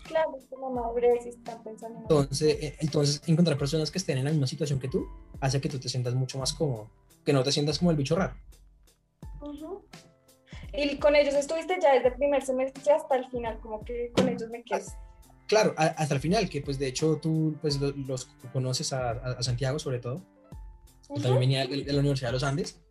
Claro, 0.07 0.37
madurez 0.73 1.25
y 1.25 1.29
están 1.29 1.63
pensando. 1.63 1.99
Entonces, 1.99 2.57
eh, 2.61 2.75
entonces, 2.79 3.21
encontrar 3.27 3.57
personas 3.57 3.91
que 3.91 3.97
estén 3.97 4.17
en 4.17 4.25
la 4.25 4.31
misma 4.31 4.47
situación 4.47 4.79
que 4.79 4.87
tú 4.87 5.07
hace 5.39 5.61
que 5.61 5.69
tú 5.69 5.79
te 5.79 5.89
sientas 5.89 6.15
mucho 6.15 6.37
más 6.37 6.53
cómodo, 6.53 6.89
que 7.25 7.33
no 7.33 7.43
te 7.43 7.51
sientas 7.51 7.79
como 7.79 7.91
el 7.91 7.97
bicho 7.97 8.15
raro. 8.15 8.35
Y 10.73 10.97
con 10.97 11.15
ellos 11.15 11.33
estuviste 11.33 11.77
ya 11.81 11.93
desde 11.93 12.09
el 12.09 12.15
primer 12.15 12.43
semestre 12.43 12.93
hasta 12.93 13.15
el 13.15 13.27
final, 13.29 13.59
como 13.59 13.83
que 13.83 14.11
con 14.15 14.29
ellos 14.29 14.49
me 14.49 14.63
quedas. 14.63 14.95
Claro, 15.47 15.73
hasta 15.77 16.13
el 16.13 16.19
final, 16.19 16.49
que 16.49 16.61
pues 16.61 16.77
de 16.77 16.87
hecho 16.87 17.19
tú 17.21 17.55
pues 17.61 17.79
los, 17.79 18.25
conoces 18.51 18.91
a, 18.93 19.41
Santiago 19.41 19.79
sobre 19.79 19.99
todo. 19.99 20.21
también 21.07 21.39
venía 21.39 21.65
de, 21.65 21.85
la 21.85 21.99
Universidad 21.99 22.29
de 22.29 22.33
los 22.33 22.43
Andes 22.43 22.81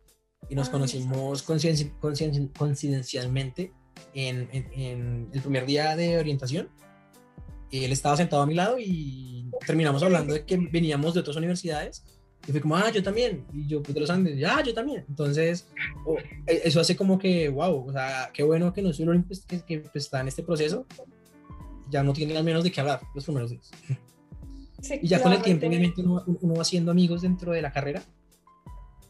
y 0.48 0.55
nos 0.55 0.68
ah, 0.68 0.72
conocimos 0.72 1.42
coincidencialmente 1.42 3.72
en, 4.14 4.48
en, 4.52 5.29
el 5.33 5.42
primer 5.42 5.66
día 5.66 5.96
de 5.96 6.18
orientación 6.18 6.70
y 7.70 7.85
él 7.85 7.92
estaba 7.92 8.16
sentado 8.16 8.42
a 8.42 8.46
mi 8.46 8.55
lado 8.55 8.79
y 8.79 9.50
terminamos 9.66 10.02
hablando 10.02 10.35
de 10.35 10.44
que 10.44 10.57
veníamos 10.57 11.14
de 11.14 11.20
otras 11.20 11.37
universidades 11.37 12.05
y 12.46 12.52
fue 12.52 12.61
como, 12.61 12.76
ah, 12.76 12.90
yo 12.90 13.02
también, 13.02 13.44
y 13.52 13.66
yo 13.66 13.83
pues, 13.83 13.92
de 13.94 14.00
los 14.00 14.11
Andes, 14.11 14.42
ah, 14.48 14.62
yo 14.64 14.72
también. 14.72 15.05
Entonces, 15.09 15.66
e, 16.46 16.62
eso 16.64 16.81
hace 16.81 16.94
como 16.94 17.18
que, 17.18 17.48
wow, 17.48 17.88
o 17.88 17.92
sea, 17.92 18.31
qué 18.33 18.44
bueno 18.44 18.72
que 18.72 18.83
no 18.83 18.92
soy 18.92 19.09
el 19.09 19.24
que, 19.48 19.61
que 19.62 19.81
pues, 19.81 20.05
está 20.05 20.20
en 20.20 20.29
este 20.29 20.44
proceso, 20.44 20.87
ya 21.90 22.05
no 22.05 22.12
tiene 22.12 22.37
al 22.37 22.44
menos 22.44 22.62
de 22.62 22.70
qué 22.70 22.81
hablar 22.81 23.00
los 23.14 23.24
primeros 23.24 23.50
días. 23.50 23.70
y 25.02 25.09
ya 25.09 25.20
con 25.20 25.33
el 25.33 25.42
tiempo, 25.42 25.66
obviamente, 25.66 26.02
uno, 26.02 26.55
va 26.57 26.64
siendo 26.64 26.92
amigos 26.92 27.22
dentro 27.22 27.52
de 27.52 27.62
la 27.62 27.72
carrera. 27.72 28.02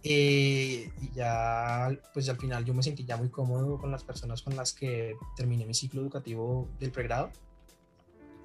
Eh, 0.02 0.88
y 1.02 1.10
ya, 1.14 1.90
pues 2.14 2.28
al 2.28 2.38
final 2.38 2.64
yo 2.64 2.72
me 2.72 2.82
sentí 2.82 3.04
ya 3.04 3.16
muy 3.16 3.28
cómodo 3.28 3.76
con 3.76 3.90
las 3.90 4.04
personas 4.04 4.40
con 4.40 4.54
las 4.54 4.72
que 4.72 5.16
terminé 5.36 5.66
mi 5.66 5.74
ciclo 5.74 6.00
educativo 6.00 6.70
del 6.78 6.92
pregrado. 6.92 7.30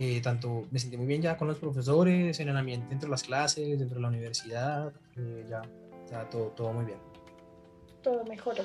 Eh, 0.03 0.19
tanto 0.19 0.65
me 0.71 0.79
sentí 0.79 0.97
muy 0.97 1.05
bien 1.05 1.21
ya 1.21 1.37
con 1.37 1.47
los 1.47 1.59
profesores, 1.59 2.39
en 2.39 2.49
el 2.49 2.57
ambiente 2.57 2.87
dentro 2.89 3.05
de 3.05 3.11
las 3.11 3.21
clases, 3.21 3.77
dentro 3.77 3.97
de 3.97 4.01
la 4.01 4.07
universidad, 4.07 4.91
eh, 5.15 5.45
ya, 5.47 5.61
ya 6.09 6.27
todo, 6.27 6.47
todo 6.55 6.73
muy 6.73 6.85
bien. 6.85 6.97
Todo 8.01 8.25
mejoró. 8.25 8.63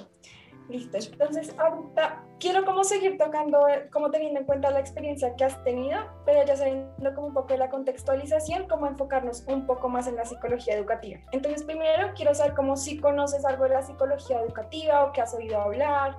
Listo, 0.70 0.96
entonces 0.96 1.54
ahorita 1.58 2.24
quiero 2.40 2.64
como 2.64 2.84
seguir 2.84 3.18
tocando, 3.18 3.68
eh, 3.68 3.86
como 3.92 4.10
teniendo 4.10 4.40
en 4.40 4.46
cuenta 4.46 4.70
la 4.70 4.80
experiencia 4.80 5.36
que 5.36 5.44
has 5.44 5.62
tenido, 5.62 5.98
pero 6.24 6.42
ya 6.46 6.56
sabiendo 6.56 7.14
como 7.14 7.26
un 7.26 7.34
poco 7.34 7.48
de 7.48 7.58
la 7.58 7.68
contextualización, 7.68 8.66
cómo 8.66 8.86
enfocarnos 8.86 9.44
un 9.46 9.66
poco 9.66 9.90
más 9.90 10.06
en 10.06 10.16
la 10.16 10.24
psicología 10.24 10.74
educativa. 10.74 11.20
Entonces 11.32 11.64
primero 11.64 12.12
quiero 12.16 12.34
saber 12.34 12.54
cómo 12.54 12.78
si 12.78 12.98
conoces 12.98 13.44
algo 13.44 13.64
de 13.64 13.74
la 13.74 13.82
psicología 13.82 14.40
educativa 14.40 15.04
o 15.04 15.12
que 15.12 15.20
has 15.20 15.34
oído 15.34 15.60
hablar, 15.60 16.16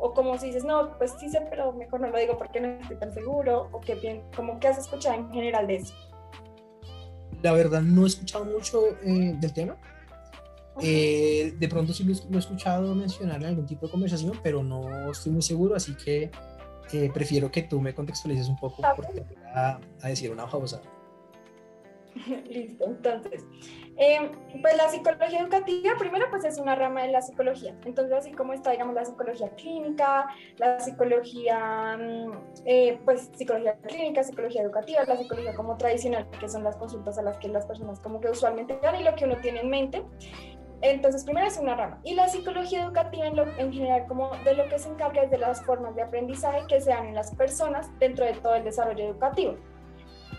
o 0.00 0.14
como 0.14 0.38
si 0.38 0.46
dices, 0.46 0.64
no, 0.64 0.96
pues 0.98 1.12
sí 1.20 1.28
sé, 1.28 1.46
pero 1.50 1.72
mejor 1.72 2.00
no 2.00 2.08
lo 2.08 2.18
digo 2.18 2.38
porque 2.38 2.60
no 2.60 2.68
estoy 2.68 2.96
tan 2.96 3.12
seguro, 3.12 3.68
o 3.72 3.80
qué 3.80 3.94
bien, 3.94 4.22
como 4.34 4.58
que 4.58 4.68
has 4.68 4.78
escuchado 4.78 5.16
en 5.16 5.30
general 5.30 5.66
de 5.66 5.76
eso. 5.76 5.94
La 7.42 7.52
verdad 7.52 7.82
no 7.82 8.04
he 8.04 8.06
escuchado 8.08 8.44
mucho 8.44 8.82
eh, 9.02 9.34
del 9.38 9.52
tema, 9.52 9.76
eh, 10.82 11.54
de 11.58 11.68
pronto 11.68 11.92
sí 11.92 12.04
lo, 12.04 12.12
he 12.12 12.38
escuchado 12.38 12.94
mencionar 12.94 13.42
en 13.42 13.48
algún 13.48 13.66
tipo 13.66 13.86
de 13.86 13.92
conversación, 13.92 14.32
pero 14.42 14.62
no 14.62 15.10
estoy 15.10 15.32
muy 15.32 15.42
seguro, 15.42 15.74
así 15.74 15.94
que 15.94 16.30
eh, 16.92 17.10
prefiero 17.12 17.50
que 17.50 17.62
tú 17.62 17.80
me 17.80 17.94
contextualices 17.94 18.48
un 18.48 18.56
poco 18.56 18.82
porque 18.96 19.20
voy 19.20 19.36
a, 19.54 19.78
a 20.02 20.08
decir 20.08 20.30
una 20.30 20.46
babosa. 20.46 20.80
Listo, 22.48 22.84
entonces, 22.84 23.44
eh, 23.96 24.30
pues 24.60 24.76
la 24.76 24.88
psicología 24.88 25.40
educativa, 25.40 25.92
primero 25.98 26.26
pues 26.30 26.44
es 26.44 26.58
una 26.58 26.74
rama 26.74 27.02
de 27.02 27.12
la 27.12 27.22
psicología, 27.22 27.76
entonces 27.84 28.12
así 28.12 28.32
como 28.32 28.52
está, 28.52 28.72
digamos, 28.72 28.94
la 28.94 29.04
psicología 29.04 29.48
clínica, 29.50 30.26
la 30.58 30.80
psicología, 30.80 31.96
mm, 31.96 32.32
eh, 32.64 33.00
pues 33.04 33.30
psicología 33.34 33.76
clínica, 33.82 34.22
psicología 34.22 34.62
educativa, 34.62 35.04
la 35.04 35.16
psicología 35.16 35.54
como 35.54 35.76
tradicional, 35.76 36.28
que 36.38 36.48
son 36.48 36.64
las 36.64 36.76
consultas 36.76 37.18
a 37.18 37.22
las 37.22 37.38
que 37.38 37.48
las 37.48 37.66
personas 37.66 38.00
como 38.00 38.20
que 38.20 38.30
usualmente 38.30 38.78
dan 38.82 38.96
y 38.96 39.04
lo 39.04 39.14
que 39.14 39.24
uno 39.24 39.36
tiene 39.40 39.60
en 39.60 39.70
mente, 39.70 40.02
entonces, 40.82 41.24
primero 41.24 41.46
es 41.46 41.58
una 41.58 41.76
rama. 41.76 42.00
Y 42.04 42.14
la 42.14 42.28
psicología 42.28 42.84
educativa 42.84 43.26
en, 43.26 43.38
en, 43.38 43.72
general, 43.72 44.06
como 44.06 44.30
de 44.44 44.54
lo 44.54 44.66
que 44.68 44.78
se 44.78 44.88
encarga 44.88 45.22
es 45.22 45.30
de 45.30 45.38
las 45.38 45.62
formas 45.64 45.94
de 45.94 46.02
aprendizaje 46.02 46.60
que 46.68 46.80
se 46.80 46.90
dan 46.90 47.08
en 47.08 47.14
las 47.14 47.34
personas 47.34 47.90
dentro 47.98 48.24
de 48.24 48.32
todo 48.34 48.54
el 48.54 48.64
desarrollo 48.64 49.04
educativo. 49.04 49.56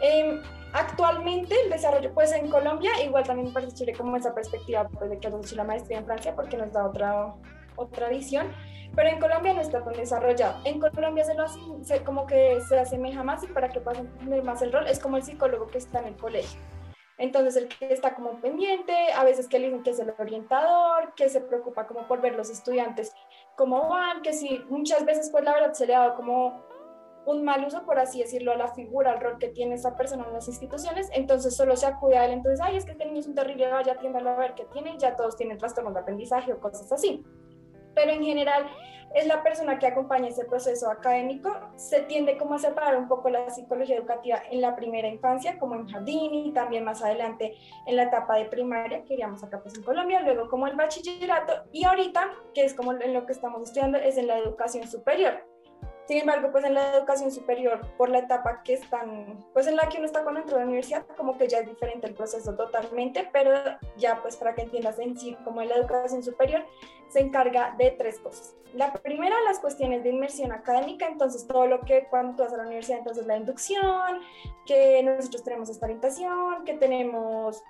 Eh, 0.01 0.41
actualmente 0.73 1.55
el 1.63 1.69
desarrollo, 1.69 2.13
pues 2.13 2.31
en 2.31 2.49
Colombia, 2.49 2.91
igual 3.03 3.23
también 3.23 3.47
me 3.47 3.53
parece 3.53 3.75
chévere 3.75 3.97
como 3.97 4.17
esa 4.17 4.33
perspectiva 4.33 4.87
pues, 4.87 5.09
de 5.09 5.19
que 5.19 5.27
hecho 5.27 5.55
la 5.55 5.63
maestría 5.63 5.99
en 5.99 6.05
Francia 6.05 6.35
porque 6.35 6.57
nos 6.57 6.71
da 6.71 6.85
otra, 6.85 7.33
otra 7.75 8.09
visión, 8.09 8.51
pero 8.95 9.09
en 9.09 9.19
Colombia 9.19 9.53
no 9.53 9.61
está 9.61 9.83
tan 9.83 9.93
desarrollado. 9.93 10.61
En 10.65 10.79
Colombia 10.79 11.23
se 11.23 11.35
lo 11.35 11.43
hace, 11.43 12.03
como 12.03 12.25
que 12.25 12.59
se 12.67 12.79
asemeja 12.79 13.23
más 13.23 13.43
y 13.43 13.47
para 13.47 13.69
que 13.69 13.79
puedan 13.79 14.07
entender 14.07 14.43
más 14.43 14.61
el 14.61 14.71
rol 14.71 14.87
es 14.87 14.99
como 14.99 15.17
el 15.17 15.23
psicólogo 15.23 15.67
que 15.67 15.77
está 15.77 15.99
en 15.99 16.07
el 16.07 16.17
colegio. 16.17 16.59
Entonces, 17.17 17.55
el 17.55 17.67
que 17.67 17.93
está 17.93 18.15
como 18.15 18.41
pendiente, 18.41 18.93
a 19.15 19.23
veces 19.23 19.47
que 19.47 19.59
le 19.59 19.67
dicen 19.67 19.83
que 19.83 19.91
es 19.91 19.99
el 19.99 20.11
orientador, 20.17 21.13
que 21.13 21.29
se 21.29 21.39
preocupa 21.39 21.85
como 21.85 22.07
por 22.07 22.19
ver 22.19 22.33
los 22.33 22.49
estudiantes 22.49 23.13
cómo 23.55 23.89
van, 23.89 24.23
que 24.23 24.33
si 24.33 24.57
muchas 24.69 25.05
veces, 25.05 25.29
pues 25.29 25.43
la 25.43 25.53
verdad 25.53 25.73
se 25.73 25.85
le 25.85 25.93
ha 25.93 25.99
dado 25.99 26.15
como 26.15 26.63
un 27.25 27.43
mal 27.43 27.65
uso, 27.65 27.85
por 27.85 27.99
así 27.99 28.19
decirlo, 28.19 28.51
a 28.51 28.57
la 28.57 28.69
figura, 28.69 29.11
al 29.11 29.19
rol 29.19 29.37
que 29.37 29.49
tiene 29.49 29.75
esa 29.75 29.95
persona 29.95 30.25
en 30.27 30.33
las 30.33 30.47
instituciones, 30.47 31.09
entonces 31.13 31.55
solo 31.55 31.75
se 31.75 31.85
acude 31.85 32.17
a 32.17 32.25
él, 32.25 32.31
entonces, 32.31 32.59
ay, 32.61 32.77
es 32.77 32.85
que 32.85 32.91
este 32.91 33.05
niño 33.05 33.19
es 33.19 33.27
un 33.27 33.35
terrible, 33.35 33.69
vaya, 33.69 33.93
atiéndalo 33.93 34.31
a 34.31 34.35
ver 34.37 34.55
qué 34.55 34.65
tiene, 34.65 34.97
ya 34.97 35.15
todos 35.15 35.37
tienen 35.37 35.57
trastornos 35.57 35.93
de 35.93 35.99
aprendizaje 35.99 36.53
o 36.53 36.59
cosas 36.59 36.91
así. 36.91 37.23
Pero 37.93 38.11
en 38.11 38.23
general, 38.23 38.65
es 39.13 39.27
la 39.27 39.43
persona 39.43 39.77
que 39.77 39.87
acompaña 39.87 40.29
ese 40.29 40.45
proceso 40.45 40.89
académico, 40.89 41.51
se 41.75 42.01
tiende 42.01 42.37
como 42.37 42.55
a 42.55 42.59
separar 42.59 42.97
un 42.97 43.07
poco 43.07 43.29
la 43.29 43.49
psicología 43.49 43.97
educativa 43.97 44.41
en 44.49 44.61
la 44.61 44.75
primera 44.75 45.07
infancia, 45.07 45.59
como 45.59 45.75
en 45.75 45.87
jardín 45.87 46.33
y 46.33 46.53
también 46.53 46.85
más 46.85 47.03
adelante 47.03 47.55
en 47.87 47.95
la 47.97 48.03
etapa 48.03 48.37
de 48.37 48.45
primaria, 48.45 49.03
que 49.03 49.15
iríamos 49.15 49.43
acá 49.43 49.61
pues 49.61 49.75
en 49.77 49.83
Colombia, 49.83 50.21
luego 50.21 50.49
como 50.49 50.67
el 50.67 50.75
bachillerato 50.75 51.53
y 51.71 51.83
ahorita, 51.83 52.31
que 52.53 52.63
es 52.63 52.73
como 52.73 52.93
en 52.93 53.13
lo 53.13 53.25
que 53.25 53.33
estamos 53.33 53.61
estudiando, 53.63 53.97
es 53.97 54.17
en 54.17 54.27
la 54.27 54.37
educación 54.37 54.87
superior. 54.87 55.50
Sin 56.07 56.17
embargo, 56.17 56.49
pues 56.51 56.65
en 56.65 56.73
la 56.73 56.95
educación 56.95 57.31
superior, 57.31 57.79
por 57.97 58.09
la 58.09 58.19
etapa 58.19 58.63
que 58.63 58.73
están, 58.73 59.45
pues 59.53 59.67
en 59.67 59.75
la 59.75 59.87
que 59.87 59.97
uno 59.97 60.05
está 60.05 60.23
cuando 60.23 60.41
entra 60.41 60.57
a 60.57 60.59
la 60.59 60.65
universidad, 60.65 61.05
como 61.15 61.37
que 61.37 61.47
ya 61.47 61.59
es 61.59 61.67
diferente 61.67 62.07
el 62.07 62.13
proceso 62.13 62.55
totalmente, 62.55 63.29
pero 63.31 63.51
ya 63.97 64.21
pues 64.21 64.35
para 64.35 64.53
que 64.55 64.63
entiendas 64.63 64.99
en 64.99 65.17
sí, 65.17 65.37
como 65.43 65.61
en 65.61 65.69
la 65.69 65.75
educación 65.75 66.23
superior, 66.23 66.65
se 67.09 67.19
encarga 67.19 67.75
de 67.77 67.91
tres 67.91 68.19
cosas. 68.19 68.55
La 68.73 68.93
primera, 68.93 69.35
las 69.41 69.59
cuestiones 69.59 70.03
de 70.03 70.09
inmersión 70.09 70.51
académica, 70.51 71.05
entonces 71.07 71.45
todo 71.45 71.67
lo 71.67 71.81
que 71.81 72.07
cuando 72.09 72.35
tú 72.35 72.43
vas 72.43 72.53
a 72.53 72.57
la 72.57 72.63
universidad, 72.63 72.99
entonces 72.99 73.25
la 73.27 73.37
inducción, 73.37 74.21
que 74.65 75.03
nosotros 75.03 75.43
tenemos 75.43 75.69
esta 75.69 75.85
orientación, 75.85 76.63
que 76.65 76.73
tenemos 76.75 77.63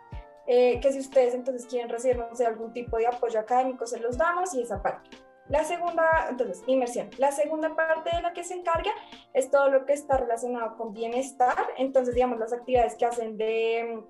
eh, 0.47 0.79
que 0.79 0.91
si 0.91 0.99
ustedes 0.99 1.33
entonces 1.33 1.65
quieren 1.65 1.89
recibir 1.89 2.21
algún 2.45 2.73
tipo 2.73 2.97
de 2.97 3.07
apoyo 3.07 3.39
académico, 3.39 3.85
se 3.85 3.99
los 3.99 4.17
damos 4.17 4.53
y 4.53 4.61
esa 4.61 4.81
parte. 4.81 5.09
La 5.51 5.65
segunda, 5.65 6.27
entonces, 6.29 6.63
inmersión. 6.65 7.09
La 7.17 7.33
segunda 7.33 7.75
parte 7.75 8.15
de 8.15 8.21
la 8.21 8.31
que 8.31 8.45
se 8.45 8.53
encarga 8.53 8.91
es 9.33 9.51
todo 9.51 9.67
lo 9.69 9.85
que 9.85 9.91
está 9.91 10.15
relacionado 10.15 10.77
con 10.77 10.93
bienestar. 10.93 11.57
Entonces, 11.77 12.15
digamos, 12.15 12.39
las 12.39 12.53
actividades 12.53 12.95
que 12.95 13.05
hacen 13.05 13.37
de, 13.37 14.01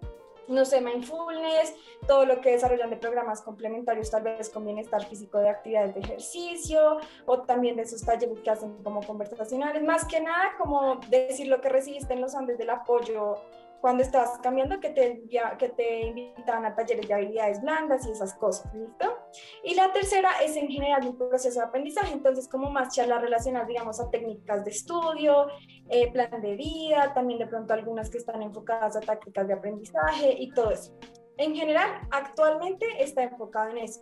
no 0.47 0.65
sé, 0.65 0.81
mindfulness, 0.81 1.73
todo 2.07 2.27
lo 2.27 2.41
que 2.41 2.51
desarrollan 2.51 2.91
de 2.91 2.97
programas 2.97 3.41
complementarios, 3.41 4.11
tal 4.11 4.21
vez 4.21 4.51
con 4.51 4.65
bienestar 4.65 5.03
físico 5.03 5.39
de 5.39 5.49
actividades 5.49 5.95
de 5.95 6.01
ejercicio, 6.01 6.99
o 7.25 7.41
también 7.41 7.75
de 7.75 7.83
esos 7.83 8.05
talleres 8.05 8.39
que 8.41 8.49
hacen 8.51 8.77
como 8.83 9.01
conversacionales. 9.01 9.81
Más 9.81 10.05
que 10.05 10.21
nada, 10.21 10.55
como 10.59 10.97
decir 11.09 11.47
lo 11.47 11.59
que 11.59 11.69
recibiste 11.69 12.13
en 12.13 12.21
los 12.21 12.35
Andes 12.35 12.59
del 12.59 12.69
apoyo 12.69 13.37
cuando 13.81 14.03
estás 14.03 14.37
cambiando, 14.43 14.79
que 14.79 14.91
te, 14.91 15.23
que 15.57 15.69
te 15.69 16.01
invitan 16.01 16.65
a 16.65 16.75
talleres 16.75 17.07
de 17.07 17.13
habilidades 17.13 17.61
blandas 17.61 18.05
y 18.07 18.11
esas 18.11 18.35
cosas, 18.35 18.71
¿listo? 18.75 19.17
Y 19.63 19.73
la 19.73 19.91
tercera 19.91 20.29
es 20.43 20.55
en 20.55 20.67
general 20.67 21.05
un 21.07 21.17
proceso 21.17 21.59
de 21.59 21.65
aprendizaje, 21.65 22.13
entonces 22.13 22.47
como 22.47 22.69
más 22.69 22.95
charlas 22.95 23.21
relacionadas, 23.21 23.67
digamos, 23.67 23.99
a 23.99 24.09
técnicas 24.11 24.63
de 24.63 24.71
estudio, 24.71 25.47
eh, 25.89 26.11
plan 26.11 26.41
de 26.41 26.55
vida, 26.55 27.11
también 27.13 27.39
de 27.39 27.47
pronto 27.47 27.73
algunas 27.73 28.09
que 28.09 28.19
están 28.19 28.41
enfocadas 28.43 28.95
a 28.95 28.99
tácticas 28.99 29.47
de 29.47 29.53
aprendizaje 29.53 30.35
y 30.37 30.51
todo 30.51 30.71
eso. 30.71 30.93
En 31.37 31.55
general, 31.55 31.89
actualmente 32.11 32.85
está 32.99 33.23
enfocado 33.23 33.71
en 33.71 33.79
eso. 33.79 34.01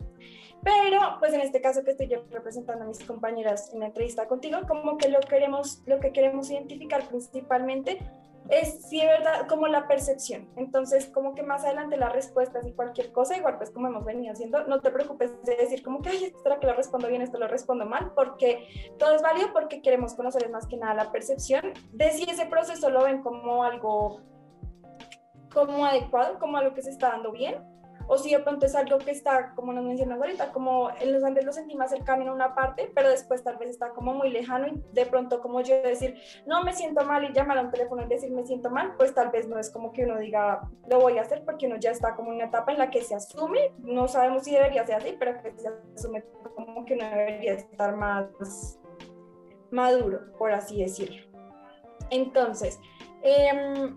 Pero, 0.62 1.00
pues 1.20 1.32
en 1.34 1.39
este 1.39 1.62
caso 1.62 1.86
que 1.86 1.92
estoy 1.92 2.10
yo 2.10 2.26
representando 2.30 2.84
a 2.84 2.88
mis 2.88 3.02
compañeras 3.06 3.74
en 3.74 3.80
la 3.80 3.86
entrevista 3.86 4.28
contigo, 4.28 4.60
como 4.68 4.98
que 4.98 5.08
lo, 5.08 5.22
queremos, 5.22 5.82
lo 5.86 6.02
que 6.02 6.12
queremos 6.12 6.52
identificar 6.52 7.08
principalmente 7.08 8.00
es 8.49 8.88
sí, 8.89 8.99
verdad, 9.05 9.47
como 9.47 9.67
la 9.67 9.88
percepción. 9.88 10.49
Entonces, 10.55 11.07
como 11.07 11.35
que 11.35 11.43
más 11.43 11.63
adelante 11.63 11.97
las 11.97 12.12
respuestas 12.12 12.65
y 12.65 12.73
cualquier 12.73 13.12
cosa, 13.12 13.38
igual 13.38 13.57
pues 13.57 13.69
como 13.71 13.88
hemos 13.88 14.05
venido 14.05 14.33
haciendo, 14.33 14.65
no 14.65 14.81
te 14.81 14.91
preocupes 14.91 15.31
de 15.43 15.55
decir 15.55 15.83
como 15.83 16.01
que, 16.01 16.09
ay, 16.09 16.25
esto 16.25 16.39
será 16.39 16.59
que 16.59 16.67
lo 16.67 16.73
respondo 16.73 17.07
bien, 17.07 17.21
esto 17.21 17.38
lo 17.38 17.47
respondo 17.47 17.85
mal, 17.85 18.12
porque 18.15 18.67
todo 18.97 19.15
es 19.15 19.21
válido 19.21 19.49
porque 19.53 19.81
queremos 19.81 20.15
conocer 20.15 20.49
más 20.49 20.67
que 20.67 20.77
nada 20.77 20.93
la 20.93 21.12
percepción 21.12 21.73
de 21.91 22.12
si 22.12 22.29
ese 22.29 22.45
proceso 22.47 22.89
lo 22.89 23.03
ven 23.03 23.21
como 23.21 23.63
algo 23.63 24.21
como 25.53 25.85
adecuado, 25.85 26.39
como 26.39 26.57
algo 26.57 26.73
que 26.73 26.81
se 26.81 26.91
está 26.91 27.09
dando 27.09 27.31
bien, 27.31 27.55
o 28.10 28.17
si 28.17 28.32
de 28.32 28.39
pronto 28.39 28.65
es 28.65 28.74
algo 28.74 28.98
que 28.98 29.12
está, 29.12 29.54
como 29.56 29.72
nos 29.72 29.86
mencionas 29.86 30.19
ahorita, 30.19 30.52
como 30.52 30.89
en 31.00 31.13
los 31.13 31.24
Andes 31.24 31.45
lo 31.45 31.54
sentí 31.54 31.76
más 31.76 31.91
cercano 31.91 32.24
en 32.24 32.30
una 32.30 32.56
parte, 32.56 32.91
pero 32.95 33.08
después 33.08 33.43
tal 33.43 33.58
vez 33.58 33.69
está 33.69 33.89
como 33.91 34.15
muy 34.15 34.32
lejano 34.32 34.67
y 34.67 34.84
de 34.93 35.06
pronto 35.06 35.39
como 35.41 35.62
yo 35.62 35.80
decir, 35.84 36.15
no 36.48 36.63
me 36.63 36.74
siento 36.74 37.06
mal 37.06 37.24
y 37.24 37.34
llamar 37.34 37.60
a 37.60 37.62
un 37.62 37.69
teléfono 37.69 38.04
y 38.04 38.08
decir 38.08 38.32
me 38.32 38.43
siento 38.48 38.72
mal, 38.72 38.95
pues 38.98 39.13
tal 39.13 39.30
vez 39.30 39.48
no 39.48 39.60
es 39.60 39.69
como 39.69 39.91
que 39.91 40.06
uno 40.06 40.17
diga, 40.17 40.67
lo 40.89 41.00
voy 41.00 41.19
a 41.19 41.22
hacer 41.22 41.45
porque 41.45 41.67
uno 41.67 41.76
ya 41.76 41.91
está 41.91 42.15
como 42.15 42.32
en 42.32 42.38
una 42.38 42.45
etapa 42.45 42.72
en 42.72 42.80
la 42.80 42.89
que 42.89 43.04
se 43.04 43.13
asume, 43.13 43.74
no 43.78 44.08
sabemos 44.08 44.43
si 44.43 44.54
debería 44.54 44.84
ser 44.88 44.95
así, 44.95 45.15
pero 45.19 45.39
que 45.43 45.54
se 45.56 45.69
asume 45.95 46.24
como 46.56 46.86
que 46.86 46.95
uno 46.95 47.08
debería 47.12 47.54
estar 47.54 47.95
más 47.95 48.80
maduro, 49.69 50.34
por 50.39 50.52
así 50.52 50.82
decirlo. 50.82 51.22
Entonces, 52.10 52.80
eh, 53.22 53.93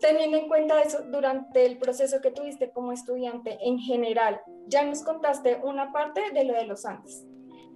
Teniendo 0.00 0.38
en 0.38 0.48
cuenta 0.48 0.80
eso, 0.80 1.02
durante 1.10 1.66
el 1.66 1.78
proceso 1.78 2.22
que 2.22 2.30
tuviste 2.30 2.70
como 2.70 2.92
estudiante 2.92 3.58
en 3.60 3.78
general, 3.78 4.40
ya 4.66 4.82
nos 4.84 5.02
contaste 5.02 5.60
una 5.62 5.92
parte 5.92 6.22
de 6.32 6.44
lo 6.44 6.54
de 6.54 6.64
los 6.64 6.86
antes, 6.86 7.26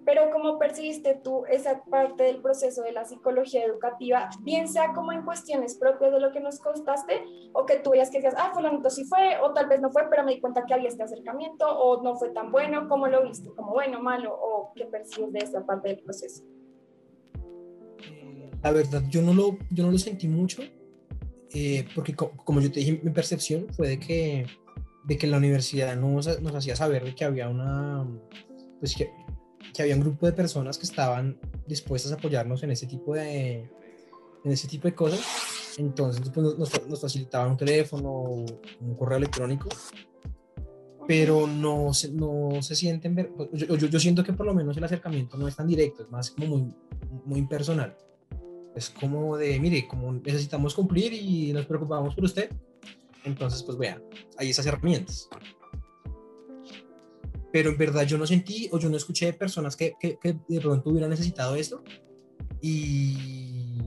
pero 0.07 0.31
¿cómo 0.33 0.59
percibiste 0.59 1.21
tú 1.23 1.45
esa 1.47 1.85
parte 1.85 2.25
del 2.25 2.41
proceso 2.41 2.83
de 2.83 2.93
la 2.93 3.05
psicología 3.05 3.65
educativa, 3.65 4.31
bien 4.41 4.69
sea 4.69 4.95
como 4.95 5.13
en 5.13 5.23
cuestiones 5.23 5.77
propias 5.77 6.13
de 6.13 6.21
lo 6.21 6.33
que 6.33 6.41
nos 6.41 6.61
contaste, 6.61 7.25
o 7.53 7.67
que 7.67 7.77
tú 7.77 7.91
veías 7.91 8.11
que 8.11 8.19
decías, 8.19 8.35
ah, 8.39 8.53
fulanito 8.55 8.89
sí 8.89 9.05
fue, 9.05 9.39
o 9.43 9.53
tal 9.53 9.67
vez 9.67 9.83
no 9.83 9.91
fue, 9.91 10.09
pero 10.09 10.25
me 10.25 10.35
di 10.35 10.41
cuenta 10.41 10.65
que 10.67 10.73
había 10.73 10.89
este 10.89 11.03
acercamiento, 11.03 11.67
o 11.67 12.03
no 12.03 12.17
fue 12.17 12.31
tan 12.31 12.51
bueno, 12.51 12.89
¿cómo 12.89 13.07
lo 13.07 13.23
viste? 13.23 13.51
¿Como 13.55 13.73
bueno, 13.73 14.01
malo, 14.01 14.35
o 14.35 14.73
qué 14.75 14.87
percibes 14.87 15.33
de 15.33 15.39
esa 15.41 15.67
parte 15.67 15.89
del 15.89 16.01
proceso? 16.01 16.43
La 18.63 18.73
verdad, 18.73 19.03
yo 19.11 19.21
no 19.21 19.35
lo, 19.35 19.59
yo 19.71 19.85
no 19.85 19.91
lo 19.91 19.99
sentí 19.99 20.27
mucho, 20.27 20.63
eh, 21.55 21.87
porque 21.95 22.15
como 22.15 22.61
yo 22.61 22.71
te 22.71 22.81
dije, 22.81 23.01
mi 23.03 23.11
percepción 23.11 23.67
fue 23.75 23.89
de 23.89 24.01
que 24.01 24.47
de 25.05 25.19
que 25.19 25.27
la 25.27 25.37
universidad 25.37 25.97
nos, 25.97 26.41
nos 26.41 26.55
hacía 26.55 26.77
saber 26.77 27.05
de 27.05 27.15
que 27.15 27.25
había 27.25 27.49
una, 27.49 28.07
pues 28.81 28.95
que, 28.95 29.11
que 29.75 29.83
había 29.83 29.95
un 29.95 30.01
grupo 30.01 30.27
de 30.27 30.33
personas 30.33 30.79
que 30.79 30.87
estaban 30.87 31.39
dispuestas 31.67 32.13
a 32.13 32.15
apoyarnos 32.17 32.63
en 32.63 32.71
ese 32.71 32.87
tipo 32.87 33.15
de, 33.15 33.71
en 34.45 34.53
ese 34.53 34.67
tipo 34.67 34.89
de 34.89 34.95
cosas. 34.95 35.21
Entonces 35.77 36.31
pues, 36.31 36.59
nos, 36.59 36.89
nos 36.89 37.01
facilitaban 37.01 37.53
un 37.53 37.57
teléfono, 37.57 38.11
un 38.81 38.95
correo 38.97 39.19
electrónico, 39.19 39.69
pero 41.07 41.47
no 41.47 41.93
se, 41.93 42.11
no 42.11 42.63
se 42.63 42.75
sienten, 42.75 43.35
yo, 43.53 43.77
yo, 43.77 43.89
yo, 43.89 44.01
siento 44.01 44.25
que 44.25 44.33
por 44.33 44.47
lo 44.47 44.55
menos 44.55 44.77
el 44.77 44.85
acercamiento 44.85 45.37
no 45.37 45.49
es 45.49 45.57
tan 45.57 45.67
directo, 45.67 46.03
es 46.05 46.11
más 46.11 46.31
como 46.31 46.47
muy, 46.47 46.75
muy 47.27 47.41
impersonal. 47.41 47.95
Es 48.75 48.91
como 48.91 49.37
de, 49.37 49.59
mire, 49.61 49.87
como 49.87 50.13
necesitamos 50.13 50.75
cumplir 50.75 51.13
y 51.13 51.53
nos 51.53 51.67
preocupamos 51.67 52.15
por 52.15 52.25
usted, 52.25 52.51
entonces 53.25 53.63
pues 53.63 53.79
vean, 53.79 54.03
hay 54.37 54.51
esas 54.51 54.67
herramientas. 54.67 55.29
Pero 57.53 57.71
en 57.71 57.79
verdad 57.79 58.05
yo 58.05 58.19
no 58.19 58.27
sentí 58.27 58.69
o 58.73 58.79
yo 58.79 58.89
no 58.89 58.97
escuché 58.97 59.27
de 59.27 59.33
personas 59.33 59.77
que, 59.77 59.95
que, 60.01 60.19
que 60.19 60.37
de 60.49 60.61
pronto 60.61 60.91
hubieran 60.91 61.11
necesitado 61.11 61.55
esto 61.55 61.85
y, 62.61 63.79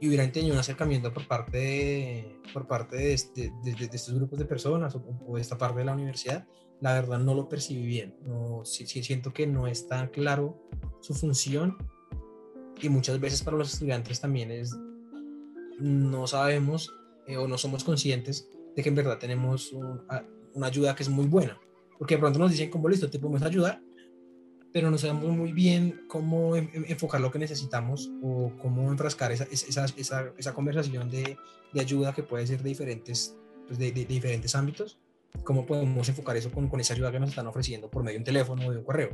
y 0.00 0.08
hubieran 0.08 0.32
tenido 0.32 0.54
un 0.54 0.60
acercamiento 0.60 1.12
por 1.12 1.26
parte 1.28 1.58
de, 1.58 2.40
por 2.54 2.66
parte 2.66 2.96
de, 2.96 3.12
este, 3.12 3.52
de, 3.62 3.74
de, 3.74 3.88
de 3.88 3.96
estos 3.96 4.14
grupos 4.14 4.38
de 4.38 4.46
personas 4.46 4.94
o, 4.94 5.04
o, 5.26 5.36
de 5.36 5.42
esta 5.42 5.58
parte 5.58 5.80
de 5.80 5.84
la 5.84 5.92
universidad, 5.92 6.46
la 6.80 6.94
verdad 6.94 7.18
no 7.18 7.34
lo 7.34 7.50
percibí 7.50 7.86
bien. 7.86 8.16
No, 8.22 8.64
sí, 8.64 8.86
sí, 8.86 9.02
siento 9.02 9.32
que 9.32 9.46
no 9.46 9.66
está 9.66 10.10
claro 10.10 10.66
su 11.02 11.14
función 11.14 11.76
y 12.80 12.88
muchas 12.88 13.18
veces 13.20 13.42
para 13.42 13.56
los 13.56 13.72
estudiantes 13.72 14.20
también 14.20 14.50
es, 14.50 14.76
no 15.78 16.26
sabemos 16.26 16.92
eh, 17.26 17.36
o 17.36 17.48
no 17.48 17.58
somos 17.58 17.84
conscientes 17.84 18.48
de 18.74 18.82
que 18.82 18.88
en 18.88 18.94
verdad 18.94 19.18
tenemos 19.18 19.72
un, 19.72 20.02
una 20.54 20.66
ayuda 20.66 20.94
que 20.94 21.02
es 21.02 21.08
muy 21.08 21.26
buena. 21.26 21.58
Porque 21.98 22.14
de 22.14 22.20
pronto 22.20 22.38
nos 22.38 22.50
dicen 22.50 22.70
como 22.70 22.88
listo, 22.88 23.08
te 23.08 23.18
podemos 23.18 23.42
ayudar, 23.42 23.80
pero 24.72 24.90
no 24.90 24.98
sabemos 24.98 25.24
muy 25.30 25.52
bien 25.52 26.02
cómo 26.08 26.54
enfocar 26.56 27.20
lo 27.20 27.30
que 27.30 27.38
necesitamos 27.38 28.10
o 28.22 28.52
cómo 28.60 28.90
enfrascar 28.90 29.32
esa, 29.32 29.44
esa, 29.44 29.86
esa, 30.36 30.54
conversación 30.54 31.10
de, 31.10 31.38
de, 31.72 31.80
ayuda 31.80 32.12
que 32.12 32.22
puede 32.22 32.46
ser 32.46 32.62
de 32.62 32.68
diferentes, 32.68 33.34
pues 33.66 33.78
de, 33.78 33.90
diferentes 33.92 34.54
ámbitos. 34.54 34.98
¿Cómo 35.44 35.64
podemos 35.64 36.06
enfocar 36.10 36.36
eso 36.36 36.50
con, 36.50 36.68
con 36.68 36.80
esa 36.80 36.92
ayuda 36.92 37.10
que 37.10 37.20
nos 37.20 37.30
están 37.30 37.46
ofreciendo 37.46 37.90
por 37.90 38.02
medio 38.02 38.16
de 38.16 38.20
un 38.20 38.24
teléfono 38.24 38.66
o 38.66 38.70
de 38.70 38.78
un 38.78 38.84
correo? 38.84 39.10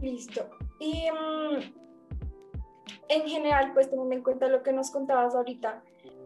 Listo. 0.00 0.48
Y 0.78 1.08
um, 1.10 1.60
en 3.08 3.28
general, 3.28 3.72
pues 3.74 3.90
teniendo 3.90 4.14
en 4.14 4.22
cuenta 4.22 4.48
lo 4.48 4.62
que 4.62 4.72
nos 4.72 4.90
contabas 4.90 5.34
ahorita, 5.34 5.82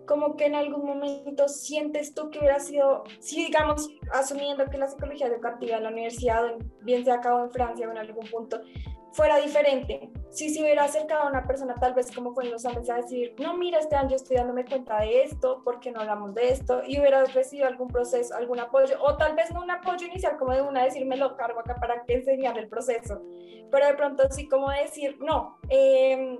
como 0.07 0.37
que 0.37 0.47
en 0.47 0.55
algún 0.55 0.85
momento 0.85 1.49
sientes 1.49 2.15
tú 2.15 2.31
que 2.31 2.39
hubiera 2.39 2.61
sido, 2.61 3.05
si 3.21 3.47
digamos, 3.47 3.89
asumiendo 4.13 4.67
que 4.67 4.79
la 4.79 4.89
psicología 4.89 5.27
educativa 5.27 5.79
en 5.79 5.85
la 5.85 5.89
universidad, 5.89 6.43
bien 6.83 7.09
acá 7.11 7.35
o 7.35 7.45
en 7.45 7.51
Francia 7.51 7.89
o 7.89 7.91
en 7.91 7.99
algún 7.99 8.27
punto, 8.27 8.61
fuera 9.15 9.37
diferente, 9.37 10.11
si 10.31 10.51
se 10.51 10.61
hubiera 10.61 10.85
acercado 10.85 11.23
a 11.23 11.29
una 11.29 11.47
persona 11.47 11.77
tal 11.77 11.95
vez 11.95 12.11
como 12.13 12.35
fue 12.35 12.47
en 12.47 12.51
los 12.51 12.67
años 12.67 12.91
a 12.91 12.97
decir, 12.97 13.37
no, 13.39 13.57
mira, 13.57 13.79
este 13.79 13.95
año 13.95 14.17
estoy 14.17 14.37
dándome 14.37 14.65
cuenta 14.65 15.01
de 15.01 15.23
esto, 15.23 15.63
¿por 15.63 15.79
qué 15.79 15.93
no 15.93 16.01
hablamos 16.01 16.35
de 16.35 16.49
esto? 16.49 16.83
Y 16.85 16.99
hubieras 16.99 17.33
recibido 17.33 17.69
algún 17.69 17.87
proceso, 17.87 18.35
algún 18.35 18.59
apoyo, 18.59 18.97
o 19.01 19.17
tal 19.17 19.37
vez 19.37 19.53
no 19.53 19.63
un 19.63 19.71
apoyo 19.71 20.05
inicial 20.09 20.37
como 20.37 20.53
de 20.53 20.63
una 20.63 20.83
decirme 20.83 21.17
lo 21.17 21.37
cargo 21.37 21.61
acá 21.61 21.77
para 21.77 22.05
que 22.05 22.15
enseñar 22.15 22.59
el 22.59 22.69
proceso, 22.69 23.23
pero 23.71 23.87
de 23.87 23.95
pronto 23.95 24.25
sí 24.31 24.49
como 24.49 24.69
decir, 24.71 25.17
no, 25.21 25.59
eh, 25.69 26.37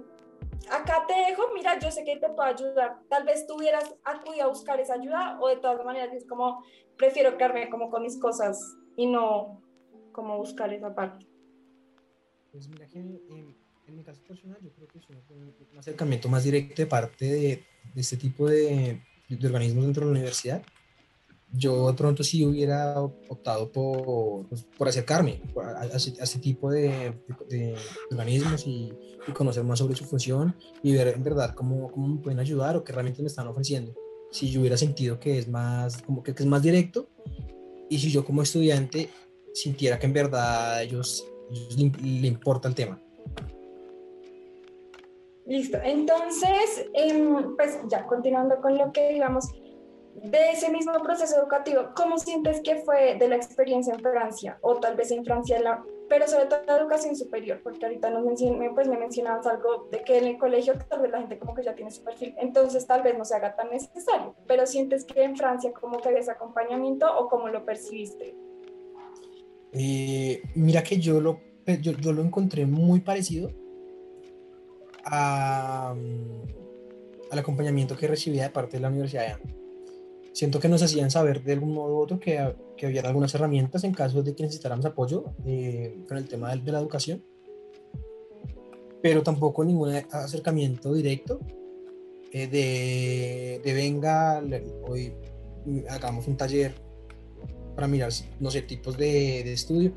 acá 0.73 1.05
te 1.07 1.15
dejo, 1.15 1.45
mira, 1.55 1.79
yo 1.79 1.93
sé 1.93 2.03
que 2.03 2.17
te 2.17 2.29
puedo 2.29 2.49
ayudar. 2.49 2.99
Tal 3.09 3.23
vez 3.23 3.47
tú 3.47 3.55
hubieras 3.55 3.95
acudido 4.03 4.47
a 4.47 4.49
buscar 4.49 4.81
esa 4.81 4.95
ayuda 4.95 5.39
o 5.41 5.47
de 5.49 5.57
todas 5.57 5.85
maneras 5.85 6.13
es 6.13 6.27
como, 6.27 6.65
prefiero 6.97 7.37
quedarme 7.37 7.71
como 7.71 7.89
con 7.89 8.03
mis 8.03 8.19
cosas 8.21 8.59
y 8.97 9.07
no 9.07 9.63
como 10.11 10.39
buscar 10.39 10.73
esa 10.73 10.93
parte. 10.93 11.34
Pues 12.55 12.69
mira 12.69 12.87
que 12.87 13.01
en, 13.01 13.21
en 13.89 13.97
mi 13.97 14.05
caso 14.05 14.23
personal 14.23 14.57
yo 14.63 14.71
creo 14.71 14.87
que 14.87 14.99
es 14.99 15.05
un, 15.09 15.77
acercamiento 15.77 16.29
más 16.29 16.45
directo 16.45 16.83
de 16.83 16.87
parte 16.87 17.25
de, 17.25 17.65
este 17.97 18.17
tipo 18.17 18.49
de, 18.49 19.01
de, 19.29 19.47
organismos 19.49 19.85
dentro 19.85 20.03
de 20.03 20.07
la 20.07 20.13
universidad. 20.13 20.63
Yo 21.53 21.89
de 21.89 21.95
pronto 21.95 22.23
sí 22.23 22.47
hubiera 22.47 23.01
optado 23.01 23.73
por, 23.73 24.47
pues, 24.47 24.63
por 24.79 24.87
acercarme 24.87 25.43
a, 25.61 25.69
a, 25.69 25.83
a, 25.83 25.97
este 25.97 26.39
tipo 26.39 26.71
de, 26.71 27.13
organismos 28.13 28.65
y, 28.69 28.93
conocer 29.33 29.65
más 29.65 29.81
sobre 29.81 29.97
su 29.97 30.05
función 30.05 30.55
y 30.81 30.93
ver 30.93 31.09
en 31.09 31.25
verdad 31.25 31.57
cómo, 31.57 31.91
cómo 31.91 32.07
me 32.07 32.21
pueden 32.21 32.39
ayudar 32.39 32.77
o 32.77 32.85
qué 32.85 32.93
realmente 32.93 33.21
me 33.21 33.27
están 33.27 33.49
ofreciendo. 33.49 33.97
Si 34.31 34.49
yo 34.49 34.61
hubiera 34.61 34.77
sentido 34.77 35.19
que 35.19 35.39
es 35.39 35.49
más, 35.49 36.03
como 36.03 36.23
que, 36.23 36.37
que 36.37 36.45
es 36.45 36.49
más 36.49 36.63
directo 36.63 37.09
y 37.91 37.99
si 37.99 38.13
yo 38.13 38.25
como 38.25 38.43
estudiante 38.43 39.11
sintiera 39.55 39.99
que 39.99 40.07
en 40.07 40.13
verdad 40.13 40.83
ellos 40.83 41.27
le, 41.51 42.27
importa 42.27 42.69
el 42.69 42.75
tema. 42.75 43.01
Listo, 45.47 45.79
entonces, 45.83 46.87
eh, 46.95 47.37
pues 47.57 47.79
ya 47.89 48.07
continuando 48.07 48.61
con 48.61 48.79
lo 48.79 48.93
que 48.93 49.13
digamos, 49.13 49.51
de 50.15 50.51
ese 50.53 50.71
mismo 50.71 50.93
proceso 51.03 51.37
educativo, 51.37 51.91
¿cómo 51.95 52.19
sientes 52.19 52.61
que 52.63 52.77
fue 52.77 53.17
de 53.17 53.29
la 53.29 53.37
experiencia 53.37 53.93
en 53.95 54.01
Francia 54.01 54.59
o 54.63 54.77
tal 54.77 54.95
vez 54.95 55.11
en 55.11 55.25
Francia, 55.25 55.61
la, 55.61 55.85
pero 56.09 56.29
sobre 56.29 56.47
todo 56.47 56.61
la 56.67 56.77
educación 56.77 57.17
superior? 57.17 57.61
Porque 57.63 57.85
ahorita 57.85 58.11
nos 58.11 58.25
mencioné, 58.25 58.71
pues 58.71 58.89
me 58.89 58.97
mencionabas 58.97 59.47
algo 59.47 59.89
de 59.91 60.03
que 60.03 60.19
en 60.19 60.27
el 60.27 60.39
colegio 60.39 60.75
tal 60.89 61.03
vez 61.03 61.11
la 61.11 61.19
gente 61.19 61.39
como 61.39 61.55
que 61.55 61.65
ya 61.65 61.75
tiene 61.75 61.91
su 61.91 62.03
perfil, 62.05 62.35
entonces 62.39 62.87
tal 62.87 63.03
vez 63.03 63.19
no 63.19 63.25
se 63.25 63.35
haga 63.35 63.57
tan 63.57 63.71
necesario, 63.71 64.35
pero 64.47 64.67
sientes 64.67 65.05
que 65.05 65.23
en 65.23 65.37
Francia 65.37 65.73
cómo 65.79 65.99
que 65.99 66.17
ese 66.17 66.31
acompañamiento 66.31 67.07
o 67.19 67.29
cómo 67.29 67.49
lo 67.49 67.65
percibiste? 67.65 68.37
Eh, 69.75 70.41
mira 70.55 70.83
que 70.83 70.99
yo 70.99 71.21
lo, 71.21 71.41
yo, 71.81 71.93
yo 71.93 72.13
lo 72.13 72.23
encontré 72.23 72.65
muy 72.65 73.01
parecido 73.01 73.51
a, 75.05 75.95
al 77.31 77.39
acompañamiento 77.39 77.97
que 77.97 78.07
recibía 78.07 78.45
de 78.45 78.51
parte 78.51 78.77
de 78.77 78.83
la 78.83 78.89
Universidad 78.89 79.37
de 79.37 79.55
Siento 80.33 80.59
que 80.59 80.69
nos 80.69 80.83
hacían 80.83 81.13
saber 81.13 81.45
de 81.45 81.53
algún 81.53 81.75
modo 81.75 81.95
u 81.95 82.01
otro 82.01 82.19
que, 82.19 82.55
que 82.77 82.87
había 82.87 83.03
algunas 83.03 83.33
herramientas 83.35 83.85
en 83.85 83.93
caso 83.95 84.23
de 84.23 84.35
que 84.35 84.43
necesitáramos 84.43 84.85
apoyo 84.85 85.27
eh, 85.47 85.97
con 86.09 86.17
el 86.17 86.27
tema 86.27 86.53
de, 86.53 86.61
de, 86.61 86.73
la 86.73 86.81
educación, 86.81 87.25
pero 89.01 89.23
tampoco 89.23 89.65
ningún 89.65 89.95
acercamiento 90.11 90.93
directo 90.93 91.39
eh, 92.33 92.49
de, 92.49 93.61
de, 93.63 93.75
venga, 93.75 94.43
hoy 94.89 95.13
hagamos 95.89 96.27
un 96.27 96.37
taller 96.37 96.75
para 97.75 97.89
mirar, 97.89 98.13
no 98.41 98.51
sé, 98.51 98.63
tipos 98.63 98.97
de, 98.97 99.43
de 99.45 99.53
estudio, 99.53 99.93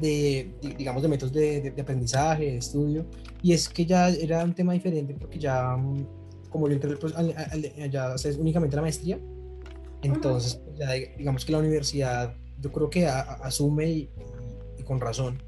de, 0.00 0.54
digamos, 0.76 1.02
de 1.02 1.08
métodos 1.08 1.32
de, 1.32 1.60
de, 1.60 1.70
de, 1.70 1.82
aprendizaje, 1.82 2.44
de 2.44 2.56
estudio, 2.58 3.06
y 3.42 3.52
es 3.52 3.68
que 3.68 3.86
ya 3.86 4.08
era 4.08 4.44
un 4.44 4.54
tema 4.54 4.72
diferente 4.72 5.14
porque 5.14 5.38
ya 5.38 5.76
como 6.50 6.68
yo 6.68 6.74
entré 6.74 6.96
pues, 6.96 7.14
al, 7.14 7.34
al, 7.36 7.90
ya 7.90 8.14
es 8.14 8.36
únicamente 8.36 8.76
la 8.76 8.82
maestría, 8.82 9.18
entonces 10.02 10.56
pues, 10.64 10.78
ya, 10.78 10.92
digamos 10.92 11.44
que 11.44 11.52
la 11.52 11.58
universidad 11.58 12.34
yo 12.60 12.72
creo 12.72 12.90
que 12.90 13.06
a, 13.06 13.20
a, 13.20 13.34
asume 13.46 13.90
y, 13.90 14.10
y, 14.78 14.82
con 14.82 15.00
razón 15.00 15.42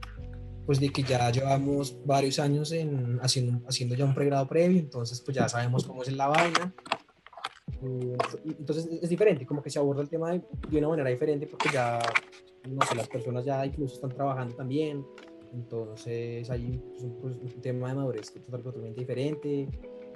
pues 0.67 0.81
de 0.81 0.91
que 0.91 1.03
ya 1.03 1.31
llevamos 1.31 1.97
varios 2.05 2.39
años 2.39 2.73
en 2.73 3.19
haciendo, 3.23 3.67
haciendo 3.67 3.95
ya 3.95 4.05
un 4.05 4.15
pregrado 4.15 4.47
previo, 4.47 4.79
entonces 4.79 5.19
pues 5.23 5.35
ya 5.35 5.49
sabemos 5.49 5.85
cómo 5.85 6.03
es 6.03 6.13
la 6.13 6.27
vaina. 6.27 6.75
Eh, 7.83 8.17
entonces 8.59 8.89
es 8.91 9.09
diferente, 9.09 9.47
como 9.47 9.63
que 9.63 9.71
se 9.71 9.79
aborda 9.79 10.03
el 10.03 10.09
tema 10.09 10.33
de, 10.33 10.43
de 10.69 10.79
una 10.79 10.89
manera 10.89 11.11
diferente 11.11 11.47
porque 11.47 11.69
ya, 11.73 12.01
no 12.69 12.85
sé, 12.87 12.97
las 12.97 13.09
personas 13.09 13.45
ya 13.45 13.65
incluso 13.65 13.95
están 13.95 14.11
trabajando 14.11 14.55
también, 14.57 15.05
entonces 15.53 16.51
hay 16.51 16.81
pues, 16.91 17.03
un, 17.05 17.15
pues, 17.21 17.61
tema 17.61 17.89
de 17.89 17.95
madurez 17.95 18.33
totalmente 18.33 19.01
diferente, 19.01 19.69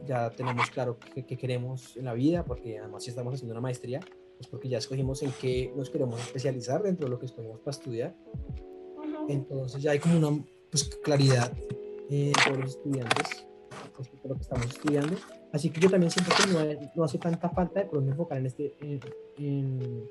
ya 0.07 0.31
tenemos 0.31 0.69
claro 0.71 0.99
qué, 1.15 1.25
qué, 1.25 1.37
queremos 1.37 1.97
en 1.97 2.07
la 2.07 2.15
vida, 2.15 2.45
porque 2.45 2.79
además 2.79 3.05
si 3.05 3.11
estamos 3.11 3.35
haciendo 3.35 3.53
una 3.53 3.61
maestría, 3.61 4.01
pues 4.37 4.49
porque 4.49 4.69
ya 4.69 4.79
escogimos 4.79 5.23
en 5.23 5.33
qué 5.41 5.73
nos 5.77 5.89
queremos 5.89 6.21
especializar 6.21 6.83
dentro 6.83 7.07
de 7.07 7.11
lo 7.11 7.19
que 7.19 7.27
escogimos 7.27 7.61
para 7.61 7.77
estudiar. 7.77 8.17
Entonces 9.29 9.81
ya 9.81 9.93
hay 9.93 10.01
como 10.01 10.19
una 10.19 10.45
pues, 10.71 10.85
claridad 11.03 11.53
eh, 12.11 12.33
por 12.49 12.59
los 12.59 12.71
estudiantes 12.71 13.47
respecto 13.97 14.27
a 14.27 14.29
lo 14.31 14.35
que 14.35 14.43
estamos 14.43 14.67
estudiando. 14.67 15.17
Así 15.53 15.71
que 15.71 15.81
yo 15.81 15.91
también 15.91 16.11
siento 16.11 16.33
que 16.35 16.53
no, 16.53 16.91
no 16.95 17.05
hace 17.05 17.19
tanta 17.19 17.49
falta 17.51 17.81
de 17.81 17.87
pronto 17.87 18.11
enfocar 18.11 18.39
en, 18.39 18.47
este, 18.47 18.75
en, 18.81 19.01
en, 19.37 20.09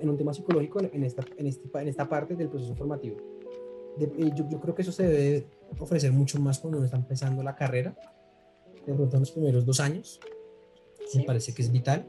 en, 0.00 0.08
un 0.08 0.16
tema 0.16 0.32
psicológico 0.32 0.80
en 0.80 1.04
esta, 1.04 1.22
en, 1.36 1.46
este, 1.46 1.68
en 1.78 1.88
esta 1.88 2.08
parte 2.08 2.34
del 2.34 2.48
proceso 2.48 2.74
formativo. 2.74 3.16
De, 3.98 4.06
eh, 4.06 4.32
yo, 4.34 4.48
yo 4.48 4.58
creo 4.60 4.74
que 4.74 4.80
eso 4.80 4.92
se 4.92 5.06
debe 5.06 5.46
ofrecer 5.78 6.10
mucho 6.12 6.40
más 6.40 6.58
cuando 6.58 6.78
uno 6.78 6.86
está 6.86 6.96
empezando 6.96 7.42
la 7.42 7.54
carrera, 7.54 7.94
de 8.86 8.94
pronto 8.94 9.16
en 9.16 9.20
los 9.20 9.30
primeros 9.30 9.66
dos 9.66 9.78
años. 9.78 10.18
Sí. 11.06 11.18
Me 11.18 11.24
parece 11.24 11.52
que 11.52 11.62
es 11.62 11.70
vital. 11.70 12.08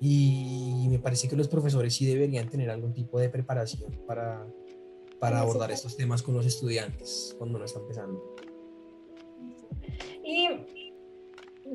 Y 0.00 0.86
me 0.88 0.98
parece 1.00 1.28
que 1.28 1.36
los 1.36 1.48
profesores 1.48 1.94
sí 1.94 2.06
deberían 2.06 2.48
tener 2.48 2.70
algún 2.70 2.94
tipo 2.94 3.18
de 3.18 3.28
preparación 3.28 3.92
para, 4.06 4.46
para 5.18 5.40
abordar 5.40 5.70
estos 5.72 5.96
temas 5.96 6.22
con 6.22 6.34
los 6.34 6.46
estudiantes 6.46 7.34
cuando 7.36 7.56
uno 7.56 7.64
está 7.64 7.80
empezando. 7.80 8.36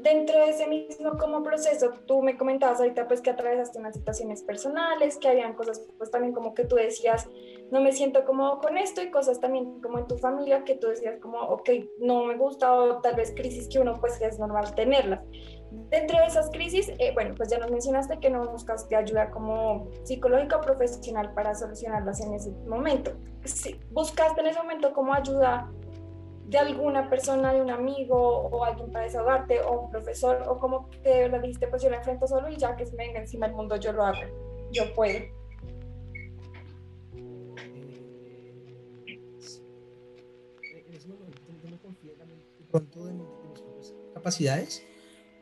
Dentro 0.03 0.37
de 0.37 0.49
ese 0.49 0.67
mismo 0.67 1.17
como 1.17 1.43
proceso, 1.43 1.91
tú 2.05 2.21
me 2.21 2.37
comentabas 2.37 2.79
ahorita 2.81 3.07
pues 3.07 3.21
que 3.21 3.29
atravesaste 3.29 3.79
unas 3.79 3.95
situaciones 3.95 4.43
personales, 4.43 5.17
que 5.17 5.29
habían 5.29 5.53
cosas 5.53 5.81
pues 5.97 6.11
también 6.11 6.33
como 6.33 6.53
que 6.53 6.65
tú 6.65 6.75
decías, 6.75 7.29
no 7.71 7.79
me 7.79 7.93
siento 7.93 8.25
cómodo 8.25 8.59
con 8.59 8.77
esto 8.77 9.01
y 9.01 9.11
cosas 9.11 9.39
también 9.39 9.79
como 9.81 9.99
en 9.99 10.07
tu 10.07 10.17
familia 10.17 10.65
que 10.65 10.75
tú 10.75 10.87
decías 10.87 11.21
como, 11.21 11.39
ok, 11.39 11.69
no 11.99 12.25
me 12.25 12.35
gusta 12.35 12.73
o 12.73 12.99
tal 12.99 13.15
vez 13.15 13.31
crisis 13.33 13.69
que 13.69 13.79
uno 13.79 13.97
pues 14.01 14.19
es 14.21 14.37
normal 14.39 14.75
tenerlas. 14.75 15.21
Dentro 15.89 16.19
de 16.19 16.25
esas 16.25 16.49
crisis, 16.51 16.91
eh, 16.99 17.11
bueno, 17.13 17.33
pues 17.35 17.49
ya 17.49 17.57
nos 17.57 17.71
mencionaste 17.71 18.19
que 18.19 18.29
no 18.29 18.45
buscaste 18.51 18.97
ayuda 18.97 19.31
como 19.31 19.89
psicológica 20.03 20.57
o 20.57 20.61
profesional 20.61 21.33
para 21.33 21.55
solucionarlas 21.55 22.19
en 22.19 22.33
ese 22.33 22.51
momento. 22.67 23.13
¿Buscaste 23.91 24.41
en 24.41 24.47
ese 24.47 24.59
momento 24.59 24.91
como 24.91 25.13
ayuda 25.13 25.71
de 26.53 26.59
alguna 26.59 27.09
persona, 27.09 27.51
de 27.51 27.63
un 27.63 27.71
amigo 27.71 28.15
o 28.15 28.63
alguien 28.63 28.91
para 28.91 29.05
desahogarte 29.05 29.59
o 29.61 29.85
un 29.85 29.89
profesor 29.89 30.43
o 30.47 30.59
como 30.59 30.87
que 30.87 31.09
de 31.09 31.19
verdad 31.21 31.41
dijiste 31.41 31.67
pues 31.67 31.81
yo 31.81 31.89
lo 31.89 31.95
enfrento 31.95 32.27
solo 32.27 32.47
y 32.47 32.57
ya 32.57 32.75
que 32.75 32.85
se 32.85 32.95
me 32.95 33.07
venga 33.07 33.19
encima 33.19 33.47
el 33.47 33.53
mundo 33.53 33.75
yo 33.77 33.91
lo 33.91 34.05
hago, 34.05 34.21
yo 34.71 34.93
puedo? 34.93 35.19
pronto 42.69 43.05
de, 43.05 43.13
mis 43.13 43.93
capacidades 44.13 44.83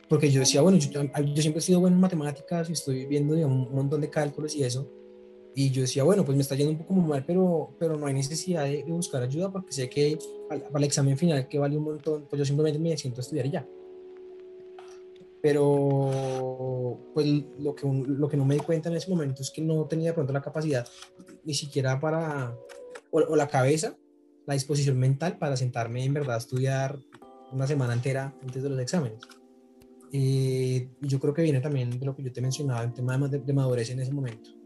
porque 0.08 0.30
yo 0.30 0.42
decía, 0.42 0.62
bueno, 0.62 0.78
yo, 0.78 0.90
yo, 0.92 1.42
siempre 1.42 1.60
he 1.60 1.62
sido 1.62 1.80
bueno 1.82 1.96
en 1.96 2.02
matemáticas 2.02 2.70
y 2.70 2.74
estoy 2.74 3.06
viendo 3.06 3.36
un 3.36 3.74
montón 3.74 4.00
de 4.02 4.10
cálculos 4.10 4.56
y 4.56 4.64
eso, 4.64 4.90
y 5.54 5.70
yo 5.72 5.82
decía, 5.82 6.04
bueno, 6.04 6.24
pues 6.24 6.36
me 6.36 6.42
está 6.42 6.56
yendo 6.56 6.72
un 6.72 6.78
poco 6.78 6.94
mal, 6.94 7.24
pero, 7.26 7.76
pero 7.78 7.98
no 7.98 8.06
hay 8.06 8.14
necesidad 8.14 8.64
de, 8.64 8.84
buscar 8.88 9.22
ayuda 9.24 9.52
porque 9.52 9.74
sé 9.74 9.90
que 9.90 10.18
para, 10.48 10.62
el 10.74 10.84
examen 10.84 11.18
final, 11.18 11.48
que 11.48 11.60
vale 11.60 11.78
un 11.78 11.84
montón, 11.84 12.26
pues 12.30 12.40
yo 12.40 12.46
simplemente 12.46 12.80
me 12.80 12.98
siento 12.98 13.20
a 13.20 13.24
estudiar 13.24 13.46
y 13.48 13.52
ya. 13.52 13.68
Pero 15.42 17.00
pues 17.14 17.28
lo 17.60 17.76
que, 17.76 17.88
lo 17.88 18.30
que 18.30 18.38
no 18.38 18.46
me 18.46 18.56
di 18.56 18.62
cuenta 18.62 18.90
en 18.90 18.96
ese 18.96 19.10
momento 19.10 19.42
es 19.42 19.50
que 19.50 19.62
no 19.62 19.86
tenía 19.86 20.12
de 20.12 20.14
pronto 20.14 20.32
la 20.32 20.42
capacidad 20.42 20.88
ni 21.44 21.54
siquiera 21.54 22.00
para, 22.00 22.56
o, 23.10 23.36
la 23.36 23.48
cabeza, 23.48 23.98
la 24.46 24.54
disposición 24.54 24.98
mental 24.98 25.38
para 25.38 25.58
sentarme 25.58 26.06
en 26.06 26.14
verdad 26.14 26.36
a 26.36 26.40
estudiar 26.40 26.98
una 27.52 27.68
semana 27.68 27.94
entera 27.94 28.34
antes 28.42 28.64
de 28.64 28.70
los 28.70 28.80
exámenes. 28.80 29.20
Y 30.12 30.90
yo 31.02 31.20
creo 31.20 31.34
que 31.34 31.42
viene 31.42 31.60
también 31.60 32.00
de 32.00 32.06
lo 32.06 32.16
que 32.16 32.24
yo 32.24 32.32
te 32.32 32.42
mencionaba, 32.42 32.84
el 32.84 32.94
tema 32.94 33.18
de, 33.18 33.54
madurez 33.54 33.90
en 33.90 34.00
ese 34.00 34.12
momento. 34.12 34.61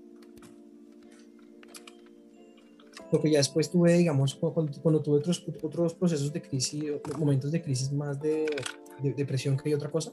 Lo 3.11 3.21
que 3.21 3.31
ya 3.31 3.37
después 3.37 3.69
tuve, 3.69 3.93
digamos, 3.93 4.35
cuando, 4.35 5.01
tuve 5.01 5.17
otros, 5.17 5.45
otros 5.61 5.93
procesos 5.93 6.33
de 6.33 6.41
crisis, 6.41 6.83
momentos 7.17 7.51
de 7.51 7.61
crisis 7.61 7.91
más 7.91 8.19
de, 8.19 8.45
depresión 9.15 9.57
que 9.57 9.75
otra 9.75 9.91
cosa, 9.91 10.11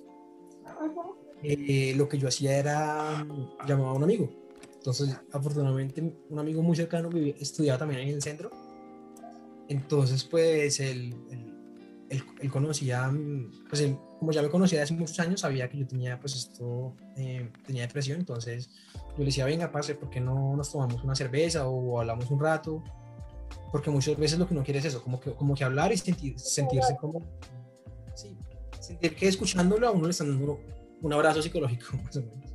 eh, 1.42 1.94
lo 1.96 2.08
que 2.08 2.18
yo 2.18 2.28
hacía 2.28 2.56
era 2.56 3.24
mm, 3.24 3.66
llamaba 3.66 3.90
a 3.90 3.94
un 3.94 4.04
amigo. 4.04 4.30
Entonces, 4.74 5.16
afortunadamente, 5.32 6.02
un 6.28 6.38
amigo 6.38 6.62
muy 6.62 6.76
cercano 6.76 7.08
vivía, 7.08 7.34
estudiaba 7.40 7.78
también 7.78 8.00
en 8.00 8.08
el 8.08 8.22
centro. 8.22 8.50
Entonces, 9.68 10.24
pues, 10.24 10.80
él, 10.80 11.14
él, 11.30 11.51
conocía, 12.50 13.08
mm, 13.08 13.66
pues, 13.68 13.80
él, 13.82 13.96
como 14.18 14.32
ya 14.32 14.42
me 14.42 14.50
conocía 14.50 14.82
hace 14.82 14.94
muchos 14.94 15.18
años, 15.20 15.40
sabía 15.40 15.68
que 15.68 15.78
yo 15.78 15.86
tenía, 15.86 16.18
pues, 16.18 16.36
esto, 16.36 16.94
eh, 17.16 17.50
tenía 17.66 17.86
depresión. 17.86 18.20
Entonces, 18.20 18.70
yo 18.94 19.18
le 19.18 19.26
decía, 19.26 19.44
venga, 19.44 19.70
pase, 19.70 19.94
¿por 19.94 20.10
qué 20.10 20.20
no 20.20 20.56
nos 20.56 20.70
tomamos 20.72 21.02
una 21.04 21.14
cerveza 21.14 21.66
o 21.68 22.00
hablamos 22.00 22.30
un 22.30 22.40
rato? 22.40 22.82
Porque 23.70 23.90
muchas 23.90 24.16
veces 24.16 24.38
lo 24.38 24.46
que 24.46 24.54
uno 24.54 24.62
quiere 24.62 24.80
es 24.80 24.86
eso, 24.86 25.02
como 25.02 25.20
que, 25.20 25.32
como 25.32 25.54
que 25.54 25.64
hablar 25.64 25.92
y 25.92 25.96
sentir, 25.96 26.38
sentirse 26.38 26.96
como... 26.96 27.20
Sí, 28.14 28.36
sentir 28.80 29.16
que 29.16 29.28
escuchándolo 29.28 29.88
a 29.88 29.90
uno 29.90 30.04
le 30.04 30.10
están 30.10 30.28
dando 30.28 30.60
un 31.00 31.12
abrazo 31.12 31.42
psicológico, 31.42 31.96
más 32.04 32.16
o 32.16 32.20
menos. 32.20 32.52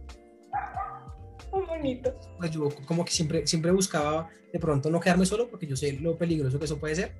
Muy 1.52 1.66
bonito. 1.66 2.14
Pues 2.38 2.52
yo 2.52 2.70
como 2.86 3.04
que 3.06 3.12
siempre, 3.12 3.48
siempre 3.48 3.72
buscaba 3.72 4.30
de 4.52 4.60
pronto 4.60 4.90
no 4.90 5.00
quedarme 5.00 5.26
solo, 5.26 5.50
porque 5.50 5.68
yo 5.68 5.76
sé 5.76 5.94
lo 5.94 6.18
peligroso 6.18 6.60
que 6.60 6.66
eso 6.66 6.78
puede 6.78 6.96
ser. 6.96 7.12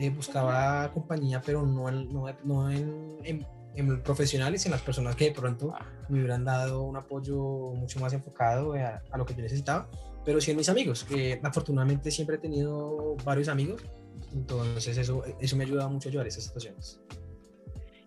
Eh, 0.00 0.10
buscaba 0.10 0.90
compañía, 0.92 1.42
pero 1.44 1.66
no, 1.66 1.90
no, 1.90 2.26
no 2.44 2.70
en 2.70 3.46
en 3.74 4.02
profesionales, 4.02 4.64
en 4.66 4.72
las 4.72 4.82
personas 4.82 5.16
que 5.16 5.26
de 5.26 5.32
pronto 5.32 5.72
me 6.08 6.18
hubieran 6.18 6.44
dado 6.44 6.82
un 6.82 6.96
apoyo 6.96 7.38
mucho 7.74 8.00
más 8.00 8.12
enfocado 8.12 8.74
a, 8.74 9.16
lo 9.16 9.24
que 9.24 9.34
yo 9.34 9.42
necesitaba, 9.42 9.88
pero 10.24 10.40
sí 10.40 10.50
en 10.50 10.56
mis 10.56 10.68
amigos. 10.68 11.04
que 11.04 11.40
afortunadamente 11.42 12.10
siempre 12.10 12.36
he 12.36 12.38
tenido 12.38 13.16
varios 13.24 13.48
amigos, 13.48 13.82
entonces 14.32 14.96
eso, 14.96 15.22
eso 15.40 15.56
me 15.56 15.64
ayuda 15.64 15.88
mucho 15.88 16.08
a 16.08 16.10
ayudar 16.10 16.26
a 16.26 16.28
esas 16.28 16.44
situaciones. 16.44 17.00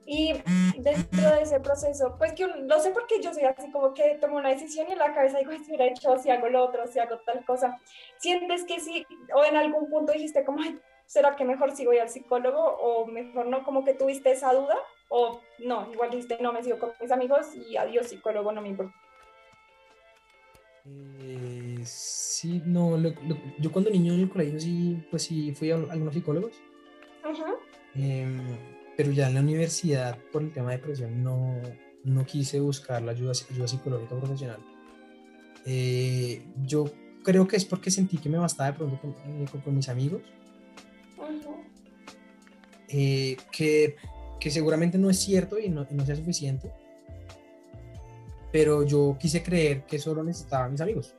Y 0.05 0.33
dentro 0.79 1.29
de 1.31 1.43
ese 1.43 1.61
proceso, 1.61 2.15
pues 2.17 2.33
que 2.33 2.45
no 2.45 2.77
sé 2.79 2.91
por 2.91 3.07
qué 3.07 3.21
yo 3.21 3.33
soy 3.33 3.43
así 3.43 3.71
como 3.71 3.93
que 3.93 4.17
tomo 4.19 4.35
una 4.35 4.49
decisión 4.49 4.85
y 4.89 4.91
en 4.91 4.99
la 4.99 5.13
cabeza 5.13 5.39
digo, 5.39 5.51
si 5.53 5.69
hubiera 5.69 5.85
hecho, 5.85 6.19
si 6.19 6.29
hago 6.29 6.49
lo 6.49 6.65
otro, 6.65 6.85
si 6.87 6.99
hago 6.99 7.19
tal 7.25 7.45
cosa. 7.45 7.79
¿Sientes 8.17 8.65
que 8.65 8.81
sí, 8.81 9.07
o 9.33 9.45
en 9.45 9.55
algún 9.55 9.89
punto 9.89 10.11
dijiste 10.11 10.43
como, 10.43 10.61
¿será 11.05 11.35
que 11.35 11.45
mejor 11.45 11.75
si 11.75 11.85
voy 11.85 11.97
al 11.97 12.09
psicólogo 12.09 12.59
o 12.59 13.05
mejor 13.05 13.47
no? 13.47 13.63
Como 13.63 13.83
que 13.83 13.93
tuviste 13.93 14.31
esa 14.31 14.53
duda 14.53 14.77
o 15.09 15.41
no, 15.59 15.91
igual 15.91 16.09
dijiste, 16.09 16.37
no, 16.41 16.53
me 16.53 16.63
sigo 16.63 16.79
con 16.79 16.91
mis 16.99 17.11
amigos 17.11 17.55
y 17.55 17.77
adiós 17.77 18.07
psicólogo, 18.07 18.51
no 18.51 18.61
me 18.61 18.69
importa. 18.69 18.93
Eh, 20.85 21.81
sí, 21.85 22.61
no, 22.65 22.97
yo 23.59 23.71
cuando 23.71 23.89
niño 23.89 24.13
en 24.13 24.21
el 24.21 24.29
colegio 24.29 24.59
sí, 24.59 25.05
pues 25.09 25.23
sí 25.23 25.53
fui 25.53 25.71
a 25.71 25.75
algunos 25.75 26.13
psicólogos. 26.13 26.53
Ajá. 27.23 27.53
Em, 27.95 28.57
pero 28.97 29.11
ya 29.11 29.27
en 29.27 29.35
la 29.35 29.41
universidad, 29.41 30.17
por 30.31 30.41
el 30.41 30.51
tema 30.51 30.71
de 30.71 30.77
depresión, 30.77 31.23
no, 31.23 31.61
no 32.03 32.25
quise 32.25 32.59
buscar 32.59 33.01
la 33.01 33.11
ayuda, 33.11 33.31
ayuda 33.49 33.67
psicológica 33.67 34.15
profesional. 34.15 34.59
Eh, 35.65 36.45
yo 36.65 36.85
creo 37.23 37.47
que 37.47 37.55
es 37.55 37.65
porque 37.65 37.89
sentí 37.89 38.17
que 38.17 38.29
me 38.29 38.37
bastaba 38.37 38.71
de 38.71 38.77
pronto 38.77 38.99
con, 38.99 39.11
eh, 39.11 39.45
con, 39.63 39.75
mis 39.75 39.89
amigos. 39.89 40.21
Ajá. 41.23 41.55
que 42.87 43.95
que 44.43 44.51
seguramente 44.51 44.97
no 44.97 45.09
es 45.09 45.19
cierto 45.19 45.57
y 45.57 45.69
no, 45.69 45.87
no 45.89 46.05
sea 46.05 46.17
suficiente, 46.17 46.69
pero 48.51 48.83
yo 48.83 49.15
quise 49.17 49.41
creer 49.41 49.85
que 49.85 49.97
solo 49.99 50.21
necesitaba 50.21 50.65
a 50.65 50.69
mis 50.69 50.81
amigos. 50.81 51.15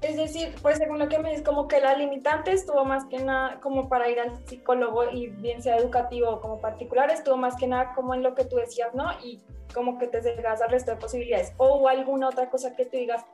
Es 0.00 0.16
decir, 0.16 0.54
pues 0.62 0.78
según 0.78 0.98
lo 0.98 1.08
que 1.08 1.18
me 1.18 1.30
dices, 1.30 1.44
como 1.44 1.66
que 1.66 1.80
la 1.80 1.96
limitante 1.96 2.52
estuvo 2.52 2.84
más 2.84 3.04
que 3.06 3.18
nada 3.18 3.58
como 3.60 3.88
para 3.88 4.08
ir 4.08 4.20
al 4.20 4.46
psicólogo 4.46 5.10
y 5.10 5.26
bien 5.26 5.60
sea 5.60 5.76
educativo 5.76 6.30
o 6.30 6.40
como 6.40 6.60
particular, 6.60 7.10
estuvo 7.10 7.36
más 7.36 7.56
que 7.56 7.66
nada 7.66 7.92
como 7.94 8.14
en 8.14 8.22
lo 8.22 8.34
que 8.34 8.44
tú 8.44 8.56
decías, 8.56 8.94
¿no? 8.94 9.04
Y 9.24 9.40
como 9.74 9.98
que 9.98 10.06
te 10.06 10.22
cegas 10.22 10.62
al 10.62 10.70
resto 10.70 10.92
de 10.92 10.98
posibilidades. 10.98 11.52
O 11.56 11.88
alguna 11.88 12.28
otra 12.28 12.48
cosa 12.48 12.76
que 12.76 12.84
tú 12.84 12.96
digas, 12.96 13.24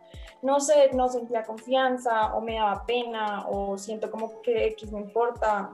no 0.43 0.59
sé, 0.59 0.91
no 0.95 1.09
sentía 1.09 1.43
confianza 1.43 2.35
o 2.35 2.41
me 2.41 2.55
daba 2.55 2.87
pena 2.87 3.47
o 3.49 3.77
siento 3.77 4.11
como 4.11 4.41
que 4.43 4.69
X 4.69 4.91
me 4.91 5.01
importa 5.01 5.71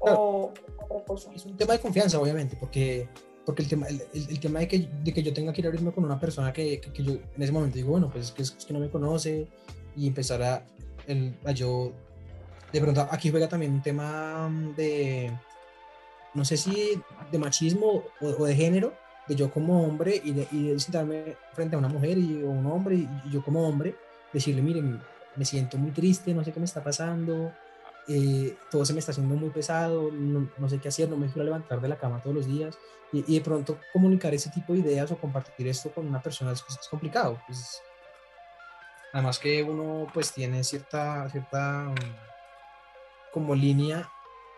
o 0.00 0.52
es 1.34 1.46
un 1.46 1.56
tema 1.56 1.74
de 1.74 1.80
confianza, 1.80 2.18
obviamente, 2.18 2.56
porque, 2.56 3.08
porque 3.44 3.62
el, 3.62 3.68
tema, 3.68 3.86
el, 3.88 4.40
tema 4.40 4.60
de 4.60 4.68
que, 4.68 4.78
de 4.78 5.12
que 5.12 5.22
yo 5.22 5.32
tenga 5.32 5.52
que 5.52 5.60
ir 5.60 5.66
a 5.66 5.68
abrirme 5.68 5.92
con 5.92 6.04
una 6.04 6.18
persona 6.18 6.52
que, 6.52 6.80
que, 6.80 7.02
yo 7.02 7.12
en 7.12 7.42
ese 7.42 7.52
momento 7.52 7.76
digo, 7.76 7.90
bueno, 7.90 8.10
pues 8.10 8.32
que, 8.32 8.42
es, 8.42 8.50
que 8.52 8.72
no 8.72 8.80
me 8.80 8.90
conoce 8.90 9.46
y 9.96 10.06
empezar 10.06 10.42
a, 10.42 10.62
el, 11.06 11.36
a 11.44 11.52
yo, 11.52 11.92
de 12.72 12.80
pronto 12.80 13.06
aquí 13.10 13.30
juega 13.30 13.48
también 13.48 13.72
un 13.72 13.82
tema 13.82 14.50
de, 14.76 15.32
no 16.34 16.44
sé 16.44 16.56
si 16.56 17.00
de 17.30 17.38
machismo 17.38 18.04
o, 18.20 18.44
de 18.44 18.54
género, 18.54 18.94
de 19.28 19.34
yo 19.34 19.50
como 19.50 19.82
hombre 19.84 20.20
y 20.24 20.32
de, 20.32 20.48
y 20.52 20.78
sentarme 20.80 21.36
frente 21.52 21.76
a 21.76 21.78
una 21.78 21.88
mujer 21.88 22.18
y, 22.18 22.42
o 22.42 22.50
un 22.50 22.66
hombre 22.66 22.96
y, 22.96 23.08
y 23.24 23.30
yo 23.30 23.42
como 23.42 23.66
hombre, 23.66 23.94
decirle, 24.32 24.62
miren, 24.62 25.00
me 25.36 25.44
siento 25.44 25.76
muy 25.78 25.90
triste, 25.92 26.34
no 26.34 26.44
sé 26.44 26.52
qué 26.52 26.60
me 26.60 26.66
está 26.66 26.82
pasando, 26.82 27.52
eh, 28.08 28.56
todo 28.70 28.84
se 28.84 28.92
me 28.92 28.98
está 28.98 29.12
haciendo 29.12 29.36
muy 29.36 29.50
pesado, 29.50 30.10
no, 30.10 30.68
sé 30.68 30.78
qué 30.78 30.88
hacer, 30.88 31.08
no 31.08 31.16
me 31.16 31.26
quiero 31.26 31.44
levantar 31.44 31.80
de 31.80 31.88
la 31.88 31.96
cama 31.96 32.20
todos 32.20 32.34
los 32.34 32.46
días 32.46 32.76
y, 33.12 33.22
de 33.22 33.40
pronto 33.40 33.78
comunicar 33.92 34.34
ese 34.34 34.50
tipo 34.50 34.72
de 34.72 34.80
ideas 34.80 35.10
o 35.12 35.18
compartir 35.18 35.68
esto 35.68 35.90
con 35.90 36.06
una 36.06 36.20
persona 36.20 36.52
es, 36.52 36.62
complicado. 36.90 37.38
Pues, 37.46 37.80
además 39.12 39.38
que 39.38 39.62
uno 39.62 40.06
pues 40.12 40.32
tiene 40.32 40.64
cierta, 40.64 41.28
cierta 41.30 41.84
mm, 41.84 43.32
como 43.32 43.54
línea 43.54 44.08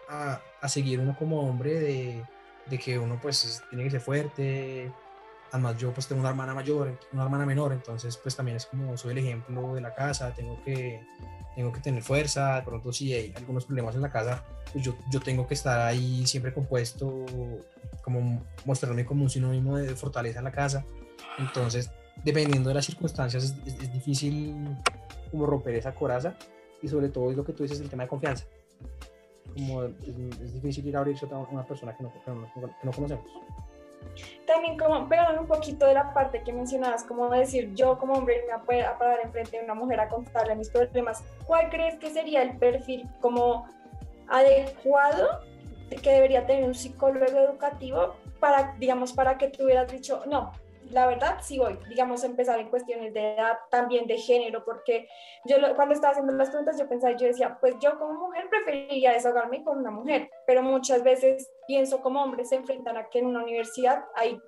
a, 0.09 0.41
a, 0.61 0.69
seguir 0.69 1.01
uno 1.01 1.17
como 1.19 1.49
hombre 1.49 1.79
de, 1.79 2.25
de 2.67 2.79
que 2.79 2.99
uno 2.99 3.19
pues 3.21 3.63
tiene 3.71 3.85
que 3.85 3.91
ser 3.91 4.01
fuerte, 4.01 4.93
además 5.51 5.77
yo 5.79 5.93
pues 5.93 6.07
tengo 6.07 6.21
una 6.21 6.31
hermana 6.31 6.55
mayor, 6.55 6.99
una 7.13 7.25
hermana 7.25 7.47
menor, 7.47 7.73
entonces 7.73 8.17
pues 8.17 8.35
también 8.35 8.57
es 8.57 8.67
como 8.67 8.97
soy 8.97 9.13
el 9.13 9.19
ejemplo 9.19 9.75
de 9.75 9.81
la 9.81 9.95
casa, 9.95 10.35
tengo 10.35 10.63
que 10.65 11.01
tengo 11.55 11.73
que 11.73 11.81
tener 11.81 12.03
fuerza, 12.03 12.57
de 12.57 12.63
pronto 12.63 12.93
si 12.93 13.13
hay 13.13 13.33
algunos 13.37 13.67
problemas 13.67 13.95
en 13.95 14.01
la 14.01 14.11
casa, 14.11 14.43
pues 14.73 14.85
yo, 14.85 14.97
yo 15.11 15.21
tengo 15.21 15.47
que 15.47 15.55
estar 15.55 15.81
ahí 15.81 16.27
siempre 16.27 16.55
compuesto, 16.55 17.27
como 18.03 18.43
mostrarme 18.65 19.05
como 19.05 19.25
un 19.25 19.31
sinónimo 19.31 19.77
de 19.77 19.95
fortaleza 19.95 20.39
en 20.39 20.45
la 20.45 20.53
casa. 20.53 20.85
Entonces, 21.39 21.91
dependiendo 22.25 22.69
de 22.69 22.75
las 22.75 22.85
circunstancias, 22.85 23.57
es, 23.67 23.93
difícil 23.93 24.77
como 25.31 25.47
romper 25.47 25.75
esa 25.75 25.95
coraza 25.95 26.35
y 26.83 26.89
sobre 26.89 27.09
todo 27.09 27.31
es 27.31 27.37
lo 27.37 27.45
que 27.45 27.53
tú 27.53 27.63
dices, 27.63 27.81
el 27.81 27.89
tema 27.89 28.05
de 28.05 28.09
confianza. 28.09 28.45
Como 29.55 29.85
es, 29.85 30.55
difícil 30.55 30.87
ir 30.87 30.97
a 30.97 31.01
abrirse 31.01 31.27
a 31.31 31.39
una 31.39 31.65
persona 31.65 31.97
que 31.97 32.03
no, 32.03 32.13
que 32.13 32.87
no, 32.87 32.93
conocemos. 32.93 33.25
también 34.47 34.79
como 34.79 35.09
pegando 35.09 35.41
un 35.41 35.47
poquito 35.47 35.87
de 35.87 35.95
la 35.95 36.13
parte 36.13 36.43
que 36.43 36.53
mencionabas, 36.53 37.05
como 37.05 37.31
decir 37.31 37.73
yo 37.75 37.99
como 37.99 38.15
hombre 38.15 38.45
me 38.49 38.65
voy 38.65 38.81
a 38.81 38.99
parar 38.99 39.21
enfrente 39.25 39.59
de 39.59 39.65
una 39.65 39.75
mujer 39.75 40.01
a 40.01 40.09
contarle 40.09 40.55
mis 40.57 40.71
problemas, 40.71 41.23
¿cuál 41.47 41.71
crees 41.71 41.99
que 41.99 42.11
sería 42.11 42.43
el 42.43 42.57
perfil 42.57 43.09
como 43.21 43.67
adecuado 44.29 45.41
que 46.01 46.11
debería 46.11 46.47
tener 46.47 46.65
un 46.65 46.75
psicólogo 46.75 47.27
educativo 47.27 48.15
para, 48.41 48.75
digamos, 48.79 49.13
para 49.13 49.39
que 49.39 49.49
tú 49.49 49.65
hubieras 49.65 49.91
dicho, 49.91 50.23
no, 50.27 50.53
la 50.93 51.07
verdad 51.07 51.39
sí 51.41 51.59
voy, 51.59 51.79
digamos, 51.89 52.23
empezar 52.23 52.61
en 52.61 52.69
cuestiones 52.69 53.15
de 53.15 53.35
edad, 53.35 53.57
también 53.71 54.07
de 54.07 54.19
género, 54.19 54.65
porque 54.65 55.09
yo 55.47 55.57
cuando 55.75 55.95
estaba 55.95 56.13
haciendo 56.13 56.33
las 56.35 56.51
preguntas 56.51 56.79
yo 56.79 56.89
pensaba, 56.89 57.17
yo 57.17 57.27
decía, 57.27 57.59
pues 57.61 57.75
yo 57.81 57.99
como 57.99 58.29
mujer 58.29 58.49
preferiría 58.51 59.13
desahogarme 59.13 59.65
con 59.65 59.79
una 59.79 59.91
mujer, 59.91 60.31
pero 60.47 60.63
muchas 60.63 61.03
veces 61.03 61.51
pienso 61.67 62.01
como 62.03 62.23
hombres 62.23 62.51
se 62.51 62.57
enfrentan 62.57 62.97
a 62.97 63.09
que 63.09 63.21
en 63.21 63.27
una 63.27 63.43
universidad 63.43 64.05
hay, 64.15 64.39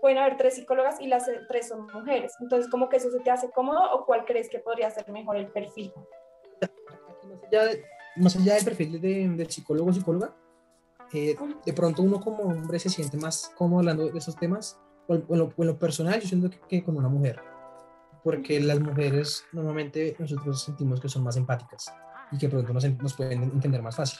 pueden 0.00 0.18
haber 0.18 0.36
tres 0.36 0.54
psicólogas 0.54 1.00
y 1.00 1.06
las 1.06 1.28
tres 1.48 1.68
son 1.68 1.86
mujeres, 1.92 2.34
entonces 2.40 2.70
como 2.70 2.88
que 2.88 2.98
eso 2.98 3.10
se 3.10 3.20
te 3.20 3.30
hace 3.30 3.50
cómodo 3.50 3.80
o 3.92 4.04
cuál 4.04 4.24
crees 4.26 4.50
que 4.50 4.58
podría 4.58 4.90
ser 4.90 5.10
mejor 5.10 5.36
el 5.36 5.48
perfil? 5.48 5.92
Más 8.16 8.36
allá, 8.36 8.54
del 8.54 8.64
perfil 8.64 9.00
de, 9.00 9.28
del 9.28 9.50
psicólogo 9.50 9.90
o 9.90 9.92
psicóloga, 9.92 10.34
eh, 11.12 11.36
de 11.64 11.72
pronto 11.72 12.02
uno 12.02 12.20
como 12.20 12.42
hombre 12.42 12.78
se 12.78 12.90
siente 12.90 13.16
más 13.16 13.52
cómodo 13.56 13.80
hablando 13.80 14.08
de 14.08 14.18
esos 14.18 14.36
temas 14.36 14.78
o 15.08 15.14
en 15.14 15.66
lo, 15.66 15.78
personal, 15.78 16.20
yo 16.20 16.28
siento 16.28 16.50
que, 16.68 16.82
con 16.82 16.96
una 16.96 17.08
mujer, 17.08 17.40
porque 18.24 18.60
las 18.60 18.80
mujeres 18.80 19.44
normalmente 19.52 20.16
nosotros 20.18 20.62
sentimos 20.62 21.00
que 21.00 21.08
son 21.08 21.22
más 21.22 21.36
empáticas 21.36 21.92
y 22.32 22.38
que 22.38 22.48
pronto 22.48 22.72
nos, 22.72 22.84
nos 22.98 23.14
pueden 23.14 23.42
entender 23.44 23.82
más 23.82 23.96
fácil. 23.96 24.18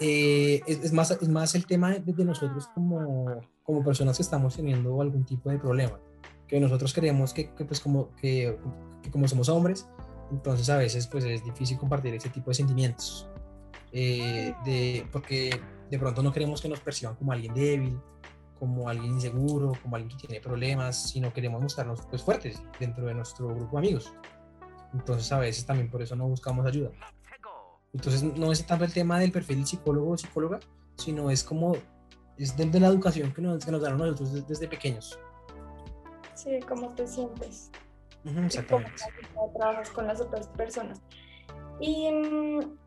Eh, 0.00 0.62
es, 0.66 0.92
más, 0.92 1.10
es 1.10 1.28
más 1.28 1.54
el 1.56 1.66
tema 1.66 1.90
de, 1.90 2.24
nosotros 2.24 2.68
como, 2.72 3.40
como 3.64 3.84
personas 3.84 4.16
que 4.16 4.22
estamos 4.22 4.54
teniendo 4.54 5.00
algún 5.02 5.24
tipo 5.24 5.50
de 5.50 5.58
problema, 5.58 5.98
que 6.46 6.60
nosotros 6.60 6.94
creemos 6.94 7.34
que, 7.34 7.52
que 7.52 7.64
pues 7.64 7.80
como, 7.80 8.14
que, 8.14 8.56
que, 9.02 9.10
como 9.10 9.26
somos 9.26 9.48
hombres, 9.48 9.88
entonces 10.30 10.70
a 10.70 10.76
veces 10.76 11.06
pues 11.08 11.24
es 11.24 11.44
difícil 11.44 11.78
compartir 11.78 12.14
ese 12.14 12.28
tipo 12.28 12.50
de 12.50 12.54
sentimientos, 12.54 13.28
eh, 13.90 14.54
de, 14.64 15.04
porque 15.10 15.60
de 15.90 15.98
pronto 15.98 16.22
no 16.22 16.32
queremos 16.32 16.60
que 16.60 16.68
nos 16.68 16.78
perciban 16.78 17.16
como 17.16 17.32
alguien 17.32 17.52
débil, 17.54 17.98
como 18.58 18.88
alguien 18.88 19.14
inseguro, 19.14 19.72
como 19.82 19.96
alguien 19.96 20.16
que 20.16 20.26
tiene 20.26 20.40
problemas, 20.42 21.10
sino 21.10 21.32
queremos 21.32 21.60
mostrarnos 21.62 22.00
pues 22.10 22.22
fuertes 22.22 22.62
dentro 22.78 23.06
de 23.06 23.14
nuestro 23.14 23.48
grupo 23.48 23.72
de 23.72 23.86
amigos. 23.86 24.12
Entonces 24.92 25.30
a 25.32 25.38
veces 25.38 25.66
también 25.66 25.90
por 25.90 26.02
eso 26.02 26.16
no 26.16 26.28
buscamos 26.28 26.66
ayuda. 26.66 26.90
Entonces 27.92 28.22
no 28.22 28.52
es 28.52 28.66
tanto 28.66 28.84
el 28.84 28.92
tema 28.92 29.18
del 29.18 29.32
perfil 29.32 29.58
del 29.58 29.66
psicólogo 29.66 30.12
o 30.12 30.18
psicóloga, 30.18 30.60
sino 30.96 31.30
es 31.30 31.42
como, 31.42 31.76
es 32.36 32.56
de, 32.56 32.80
la 32.80 32.88
educación 32.88 33.32
que 33.32 33.42
nos, 33.42 33.64
que 33.64 33.70
nos 33.70 33.82
dan 33.82 33.96
nosotros 33.96 34.46
desde, 34.46 34.68
pequeños. 34.68 35.18
Sí, 36.34 36.60
cómo 36.68 36.90
te 36.94 37.06
sientes. 37.06 37.70
exactamente. 38.24 39.02
cómo 39.34 39.52
trabajas 39.56 39.90
con 39.90 40.06
las 40.06 40.20
otras 40.20 40.48
personas. 40.48 41.00
Y 41.80 42.10
mm, 42.10 42.78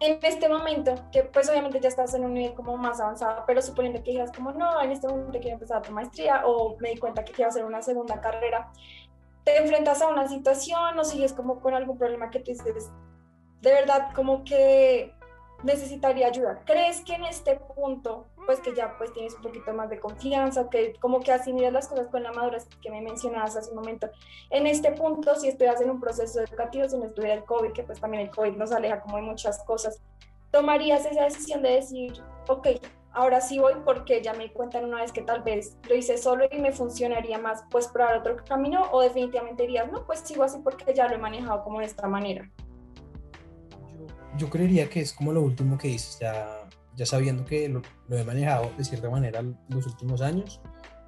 en 0.00 0.18
este 0.22 0.48
momento, 0.48 0.94
que 1.12 1.24
pues 1.24 1.48
obviamente 1.48 1.80
ya 1.80 1.88
estás 1.88 2.14
en 2.14 2.24
un 2.24 2.34
nivel 2.34 2.54
como 2.54 2.76
más 2.76 3.00
avanzado, 3.00 3.44
pero 3.46 3.60
suponiendo 3.62 4.02
que 4.02 4.12
digas 4.12 4.32
como 4.32 4.52
no, 4.52 4.80
en 4.80 4.92
este 4.92 5.08
momento 5.08 5.38
quiero 5.40 5.54
empezar 5.54 5.82
tu 5.82 5.92
maestría 5.92 6.46
o 6.46 6.76
me 6.78 6.90
di 6.90 6.98
cuenta 6.98 7.24
que 7.24 7.32
quiero 7.32 7.50
hacer 7.50 7.64
una 7.64 7.82
segunda 7.82 8.20
carrera, 8.20 8.70
te 9.44 9.56
enfrentas 9.56 10.02
a 10.02 10.08
una 10.08 10.28
situación 10.28 10.98
o 10.98 11.04
sigues 11.04 11.32
como 11.32 11.60
con 11.60 11.74
algún 11.74 11.98
problema 11.98 12.30
que 12.30 12.40
te 12.40 12.52
dices, 12.52 12.90
de 13.60 13.72
verdad 13.72 14.10
como 14.14 14.44
que 14.44 15.17
necesitaría 15.62 16.28
ayuda. 16.28 16.62
¿Crees 16.64 17.00
que 17.02 17.14
en 17.14 17.24
este 17.24 17.56
punto, 17.56 18.26
pues 18.46 18.60
que 18.60 18.74
ya 18.74 18.96
pues 18.96 19.12
tienes 19.12 19.34
un 19.34 19.42
poquito 19.42 19.72
más 19.72 19.90
de 19.90 19.98
confianza, 19.98 20.68
que 20.70 20.94
como 21.00 21.20
que 21.20 21.32
asimilas 21.32 21.72
las 21.72 21.88
cosas 21.88 22.08
con 22.08 22.22
la 22.22 22.32
madurez 22.32 22.66
que 22.80 22.90
me 22.90 23.00
mencionabas 23.00 23.56
hace 23.56 23.70
un 23.70 23.76
momento, 23.76 24.08
en 24.50 24.66
este 24.66 24.92
punto, 24.92 25.34
si 25.34 25.48
estuvieras 25.48 25.80
en 25.80 25.90
un 25.90 26.00
proceso 26.00 26.40
educativo, 26.40 26.88
si 26.88 26.96
no 26.96 27.06
estuviera 27.06 27.34
el 27.34 27.44
COVID, 27.44 27.72
que 27.72 27.82
pues 27.82 28.00
también 28.00 28.24
el 28.24 28.30
COVID 28.30 28.56
nos 28.56 28.72
aleja 28.72 29.00
como 29.00 29.16
de 29.16 29.22
muchas 29.22 29.62
cosas, 29.64 30.00
tomarías 30.50 31.04
esa 31.04 31.24
decisión 31.24 31.62
de 31.62 31.70
decir, 31.70 32.12
ok, 32.46 32.68
ahora 33.12 33.40
sí 33.40 33.58
voy 33.58 33.74
porque 33.84 34.22
ya 34.22 34.32
me 34.34 34.44
di 34.44 34.50
cuenta 34.50 34.78
una 34.78 35.00
vez 35.00 35.12
que 35.12 35.22
tal 35.22 35.42
vez 35.42 35.76
lo 35.88 35.94
hice 35.94 36.16
solo 36.18 36.46
y 36.50 36.58
me 36.58 36.72
funcionaría 36.72 37.38
más 37.38 37.64
pues 37.70 37.88
probar 37.88 38.18
otro 38.18 38.36
camino 38.44 38.88
o 38.92 39.00
definitivamente 39.00 39.64
dirías, 39.64 39.90
no, 39.90 40.06
pues 40.06 40.20
sigo 40.20 40.44
así 40.44 40.58
porque 40.62 40.94
ya 40.94 41.08
lo 41.08 41.16
he 41.16 41.18
manejado 41.18 41.64
como 41.64 41.80
de 41.80 41.86
esta 41.86 42.06
manera 42.06 42.48
yo 44.36 44.50
creería 44.50 44.88
que 44.88 45.00
es 45.00 45.12
como 45.12 45.32
lo 45.32 45.42
último 45.42 45.78
que 45.78 45.88
dices, 45.88 46.18
ya, 46.20 46.68
ya 46.94 47.06
sabiendo 47.06 47.44
que 47.44 47.68
lo, 47.68 47.82
he 48.10 48.24
manejado 48.24 48.70
de 48.76 48.84
cierta 48.84 49.08
manera 49.08 49.42
los 49.68 49.86
últimos 49.86 50.20
años, 50.20 50.60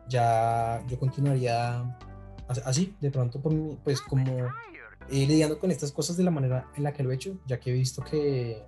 ya 0.09 0.83
yo 0.89 0.99
continuaría 0.99 1.97
así, 2.65 2.97
de 3.01 3.11
pronto, 3.11 3.41
pues 3.85 4.01
como 4.01 4.25
eh, 5.09 5.27
lidiando 5.27 5.59
con 5.59 5.71
estas 5.71 5.93
cosas 5.93 6.17
de 6.17 6.25
la 6.25 6.31
manera 6.31 6.69
en 6.77 6.85
la 6.85 6.93
que 6.93 7.03
lo 7.03 7.11
he 7.11 7.15
hecho, 7.15 7.39
ya 7.47 7.59
que 7.61 7.71
he 7.71 7.73
visto 7.73 8.03
que, 8.03 8.65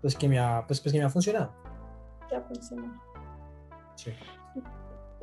pues 0.00 0.14
que 0.16 0.28
me 0.28 0.38
ha, 0.38 0.64
pues, 0.66 0.80
pues 0.80 0.92
que 0.92 0.98
me 0.98 1.04
ha 1.04 1.10
funcionado. 1.10 1.52
Ya 2.30 2.40
funcionó. 2.42 3.00
Sí. 3.96 4.12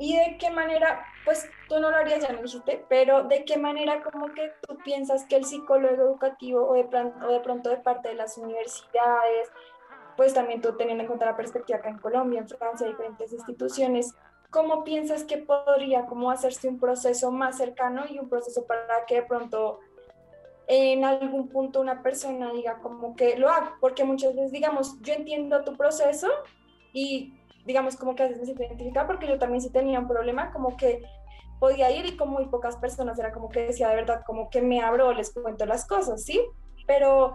¿Y 0.02 0.16
de 0.16 0.36
qué 0.36 0.50
manera, 0.50 1.06
pues 1.24 1.48
tú 1.68 1.78
no 1.78 1.88
lo 1.88 1.96
harías, 1.96 2.22
ya 2.22 2.32
me 2.32 2.42
dijiste, 2.42 2.84
pero 2.88 3.22
de 3.22 3.44
qué 3.44 3.56
manera 3.56 4.02
como 4.02 4.34
que 4.34 4.50
tú 4.66 4.76
piensas 4.78 5.24
que 5.26 5.36
el 5.36 5.44
psicólogo 5.44 5.94
educativo 5.94 6.68
o 6.68 6.74
de, 6.74 6.82
pronto, 6.82 7.24
o 7.24 7.30
de 7.30 7.38
pronto 7.38 7.70
de 7.70 7.76
parte 7.76 8.08
de 8.08 8.16
las 8.16 8.36
universidades, 8.36 9.48
pues 10.16 10.34
también 10.34 10.60
tú 10.60 10.76
teniendo 10.76 11.02
en 11.04 11.06
cuenta 11.06 11.26
la 11.26 11.36
perspectiva 11.36 11.78
acá 11.78 11.88
en 11.90 11.98
Colombia, 11.98 12.40
en 12.40 12.48
Francia, 12.48 12.88
diferentes 12.88 13.32
instituciones, 13.32 14.16
¿cómo 14.50 14.82
piensas 14.82 15.22
que 15.22 15.38
podría 15.38 16.06
como 16.06 16.32
hacerse 16.32 16.66
un 16.66 16.80
proceso 16.80 17.30
más 17.30 17.58
cercano 17.58 18.02
y 18.10 18.18
un 18.18 18.28
proceso 18.28 18.66
para 18.66 19.06
que 19.06 19.14
de 19.14 19.22
pronto 19.22 19.78
en 20.66 21.04
algún 21.04 21.48
punto 21.48 21.80
una 21.80 22.02
persona 22.02 22.52
diga 22.52 22.78
como 22.78 23.14
que 23.14 23.36
lo 23.36 23.48
haga? 23.48 23.76
Porque 23.80 24.02
muchas 24.02 24.34
veces, 24.34 24.50
digamos, 24.50 25.00
yo 25.00 25.14
entiendo 25.14 25.62
tu 25.62 25.76
proceso 25.76 26.26
y 26.92 27.34
digamos, 27.64 27.96
como 27.96 28.14
que 28.14 28.22
a 28.22 28.26
veces 28.26 28.40
me 28.40 28.44
siento 28.46 28.62
identificada 28.64 29.06
porque 29.06 29.26
yo 29.26 29.38
también 29.38 29.60
sí 29.60 29.70
tenía 29.70 30.00
un 30.00 30.08
problema, 30.08 30.52
como 30.52 30.76
que 30.76 31.02
podía 31.58 31.90
ir 31.90 32.06
y 32.06 32.16
como 32.16 32.32
muy 32.32 32.46
pocas 32.48 32.76
personas 32.76 33.18
era 33.18 33.32
como 33.32 33.48
que 33.48 33.66
decía 33.66 33.88
de 33.88 33.94
verdad, 33.94 34.22
como 34.26 34.50
que 34.50 34.60
me 34.62 34.80
abro, 34.80 35.12
les 35.12 35.32
cuento 35.32 35.64
las 35.64 35.86
cosas, 35.86 36.24
¿sí? 36.24 36.40
Pero 36.86 37.34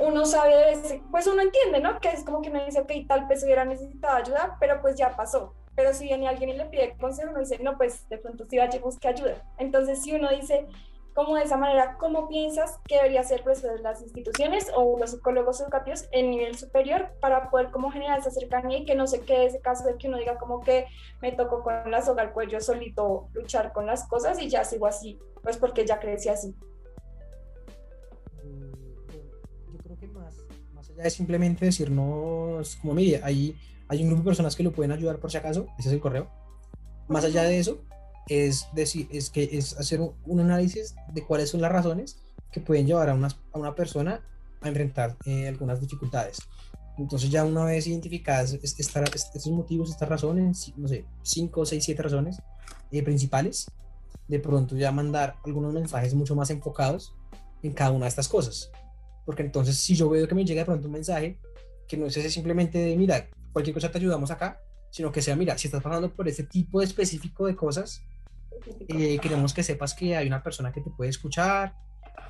uno 0.00 0.24
sabe, 0.24 0.78
pues 1.10 1.26
uno 1.26 1.42
entiende, 1.42 1.80
¿no? 1.80 1.98
Que 2.00 2.10
es 2.10 2.24
como 2.24 2.42
que 2.42 2.50
uno 2.50 2.64
dice, 2.64 2.80
ok, 2.80 2.92
tal 3.08 3.26
vez 3.26 3.42
hubiera 3.42 3.64
necesitado 3.64 4.16
ayuda, 4.16 4.56
pero 4.60 4.80
pues 4.80 4.96
ya 4.96 5.16
pasó. 5.16 5.54
Pero 5.74 5.94
si 5.94 6.04
viene 6.04 6.28
alguien 6.28 6.50
y 6.50 6.54
le 6.54 6.66
pide 6.66 6.96
consejo, 6.98 7.30
uno 7.30 7.40
dice, 7.40 7.58
no, 7.62 7.76
pues 7.76 8.06
de 8.08 8.18
pronto 8.18 8.44
sí 8.48 8.58
vaya 8.58 8.78
y 8.78 8.82
busque 8.82 9.08
ayuda. 9.08 9.42
Entonces, 9.58 10.02
si 10.02 10.12
uno 10.12 10.28
dice, 10.28 10.66
¿Cómo 11.14 11.36
de 11.36 11.42
esa 11.42 11.58
manera, 11.58 11.96
¿cómo 11.98 12.26
piensas 12.28 12.78
que 12.88 12.96
debería 12.96 13.22
ser 13.22 13.38
el 13.38 13.44
proceso 13.44 13.68
de 13.68 13.80
las 13.80 14.00
instituciones 14.00 14.70
o 14.74 14.98
los 14.98 15.10
psicólogos 15.10 15.60
educativos 15.60 16.08
en 16.10 16.30
nivel 16.30 16.56
superior 16.56 17.10
para 17.20 17.50
poder 17.50 17.70
como 17.70 17.90
generar 17.90 18.18
esa 18.18 18.30
cercanía 18.30 18.78
y 18.78 18.86
que 18.86 18.94
no 18.94 19.06
se 19.06 19.20
quede 19.20 19.46
ese 19.46 19.60
caso 19.60 19.84
de 19.84 19.98
que 19.98 20.08
uno 20.08 20.16
diga 20.16 20.38
como 20.38 20.60
que 20.60 20.86
me 21.20 21.32
tocó 21.32 21.62
con 21.62 21.90
la 21.90 22.00
soga 22.00 22.22
al 22.22 22.32
cuello 22.32 22.60
solito 22.60 23.28
luchar 23.34 23.74
con 23.74 23.84
las 23.84 24.08
cosas 24.08 24.40
y 24.40 24.48
ya 24.48 24.64
sigo 24.64 24.86
así, 24.86 25.18
pues 25.42 25.58
porque 25.58 25.86
ya 25.86 26.00
crecí 26.00 26.30
así? 26.30 26.54
Mm, 28.42 29.72
yo 29.72 29.78
creo 29.82 29.98
que 29.98 30.08
más, 30.08 30.34
más 30.72 30.88
allá 30.88 31.02
de 31.02 31.10
simplemente 31.10 31.66
decirnos 31.66 32.76
como, 32.76 32.94
mire, 32.94 33.20
ahí 33.22 33.54
hay 33.88 34.02
un 34.02 34.08
grupo 34.08 34.22
de 34.22 34.26
personas 34.28 34.56
que 34.56 34.62
lo 34.62 34.72
pueden 34.72 34.92
ayudar 34.92 35.18
por 35.18 35.30
si 35.30 35.36
acaso, 35.36 35.66
ese 35.78 35.90
es 35.90 35.94
el 35.94 36.00
correo. 36.00 36.30
Más 37.08 37.22
allá 37.24 37.42
de 37.42 37.58
eso, 37.58 37.84
es 38.28 38.66
decir, 38.74 39.08
es 39.10 39.30
que 39.30 39.48
es 39.52 39.78
hacer 39.78 40.00
un, 40.00 40.40
análisis 40.40 40.94
de 41.12 41.24
cuáles 41.24 41.50
son 41.50 41.60
las 41.60 41.72
razones 41.72 42.18
que 42.52 42.60
pueden 42.60 42.86
llevar 42.86 43.10
a 43.10 43.14
una, 43.14 43.28
a 43.52 43.58
una 43.58 43.74
persona 43.74 44.20
a 44.60 44.68
enfrentar 44.68 45.16
eh, 45.24 45.48
algunas 45.48 45.80
dificultades. 45.80 46.38
Entonces 46.98 47.30
ya 47.30 47.44
una 47.44 47.64
vez 47.64 47.86
identificadas 47.86 48.52
estos 48.52 49.46
motivos, 49.48 49.90
estas 49.90 50.08
razones, 50.08 50.72
no 50.76 50.86
sé, 50.88 51.04
5, 51.22 51.64
6, 51.66 51.84
7 51.84 52.02
razones 52.02 52.42
eh, 52.90 53.02
principales, 53.02 53.66
de 54.28 54.38
pronto 54.38 54.76
ya 54.76 54.92
mandar 54.92 55.36
algunos 55.44 55.72
mensajes 55.72 56.14
mucho 56.14 56.34
más 56.36 56.50
enfocados 56.50 57.14
en 57.62 57.72
cada 57.72 57.90
una 57.90 58.04
de 58.04 58.10
estas 58.10 58.28
cosas. 58.28 58.70
Porque 59.24 59.42
entonces 59.42 59.76
si 59.78 59.94
yo 59.94 60.08
veo 60.10 60.28
que 60.28 60.34
me 60.34 60.44
llega 60.44 60.62
de 60.62 60.66
pronto 60.66 60.86
un 60.86 60.92
mensaje 60.92 61.38
que 61.88 61.96
no 61.96 62.06
es 62.06 62.16
ese 62.16 62.30
simplemente 62.30 62.78
de, 62.78 62.96
mira, 62.96 63.28
cualquier 63.52 63.74
cosa 63.74 63.90
te 63.90 63.98
ayudamos 63.98 64.30
acá, 64.30 64.60
sino 64.90 65.10
que 65.10 65.22
sea, 65.22 65.36
mira, 65.36 65.56
si 65.56 65.68
estás 65.68 65.82
pasando 65.82 66.12
por 66.14 66.28
este 66.28 66.44
tipo 66.44 66.82
específico 66.82 67.46
de 67.46 67.56
cosas, 67.56 68.02
eh, 68.88 69.18
queremos 69.18 69.54
que 69.54 69.62
sepas 69.62 69.94
que 69.94 70.16
hay 70.16 70.26
una 70.26 70.42
persona 70.42 70.72
que 70.72 70.80
te 70.80 70.90
puede 70.90 71.10
escuchar, 71.10 71.74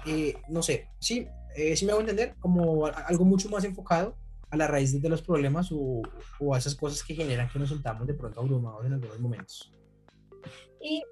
eh, 0.07 0.37
no 0.49 0.63
sé, 0.63 0.89
sí, 0.99 1.27
eh, 1.55 1.77
sí 1.77 1.85
me 1.87 1.93
hago 1.93 2.01
entender, 2.01 2.35
como 2.41 2.87
algo 2.87 3.25
mucho 3.25 3.49
más 3.49 3.65
enfocado 3.65 4.17
a 4.51 4.57
la 4.57 4.67
raíz 4.67 5.01
de 5.01 5.09
los 5.09 5.23
problemas 5.23 5.71
o, 5.73 6.03
o, 6.41 6.55
a 6.55 6.59
esas 6.59 6.75
cosas 6.75 7.03
que 7.03 7.15
generan 7.15 7.49
que 7.49 7.59
nos 7.59 7.71
sentamos 7.71 8.07
de 8.07 8.15
pronto 8.15 8.41
abrumados 8.41 8.85
en 8.85 8.93
algunos 8.95 9.19
momentos. 9.19 9.73
Y 10.81 11.03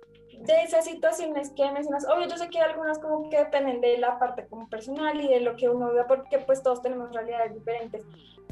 de 0.40 0.62
esas 0.62 0.84
situaciones 0.84 1.50
que 1.54 1.70
mencionas, 1.70 2.06
obvio, 2.06 2.28
yo 2.28 2.36
sé 2.36 2.48
que 2.48 2.58
hay 2.58 2.70
algunas 2.70 2.98
como 2.98 3.28
que 3.28 3.38
dependen 3.38 3.80
de 3.80 3.98
la 3.98 4.18
parte 4.18 4.46
como 4.46 4.68
personal 4.68 5.20
y 5.20 5.28
de 5.28 5.40
lo 5.40 5.56
que 5.56 5.68
uno 5.68 5.92
ve, 5.92 6.04
porque 6.06 6.38
pues 6.38 6.62
todos 6.62 6.82
tenemos 6.82 7.12
realidades 7.12 7.54
diferentes, 7.54 8.04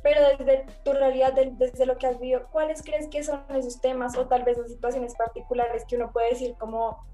pero 0.02 0.20
desde 0.36 0.66
tu 0.84 0.92
realidad, 0.92 1.32
desde 1.34 1.86
lo 1.86 1.96
que 1.98 2.06
has 2.06 2.18
vivido, 2.18 2.46
¿cuáles 2.50 2.82
crees 2.82 3.08
que 3.08 3.22
son 3.22 3.42
esos 3.54 3.80
temas 3.80 4.16
o 4.16 4.26
tal 4.26 4.44
vez 4.44 4.58
las 4.58 4.70
situaciones 4.70 5.14
particulares 5.14 5.84
que 5.86 5.96
uno 5.96 6.12
puede 6.12 6.30
decir 6.30 6.54
como, 6.58 7.04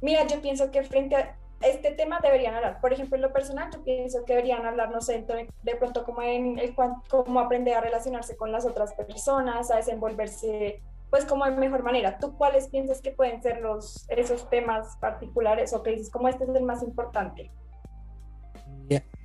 mira, 0.00 0.26
yo 0.26 0.40
pienso 0.40 0.70
que 0.70 0.82
frente 0.82 1.16
a 1.16 1.36
este 1.62 1.92
tema 1.92 2.20
deberían 2.22 2.54
hablar? 2.54 2.80
Por 2.80 2.92
ejemplo, 2.92 3.16
en 3.16 3.22
lo 3.22 3.32
personal, 3.32 3.70
yo 3.72 3.82
pienso 3.82 4.24
que 4.24 4.34
deberían 4.34 4.66
hablar, 4.66 4.90
no 4.90 5.00
sé, 5.00 5.24
de 5.62 5.76
pronto 5.76 6.04
como 6.04 6.22
en 6.22 6.58
el 6.58 6.74
cómo 6.74 7.40
aprender 7.40 7.74
a 7.76 7.80
relacionarse 7.80 8.36
con 8.36 8.52
las 8.52 8.66
otras 8.66 8.92
personas, 8.94 9.70
a 9.70 9.76
desenvolverse 9.76 10.82
pues 11.10 11.24
como 11.26 11.44
de 11.44 11.52
mejor 11.52 11.84
manera. 11.84 12.18
¿Tú 12.18 12.36
cuáles 12.36 12.66
piensas 12.66 13.00
que 13.00 13.12
pueden 13.12 13.40
ser 13.40 13.60
los, 13.60 14.04
esos 14.08 14.50
temas 14.50 14.96
particulares 14.96 15.72
o 15.72 15.80
que 15.80 15.90
dices 15.90 16.10
como 16.10 16.26
este 16.26 16.42
es 16.42 16.50
el 16.50 16.64
más 16.64 16.82
importante? 16.82 17.52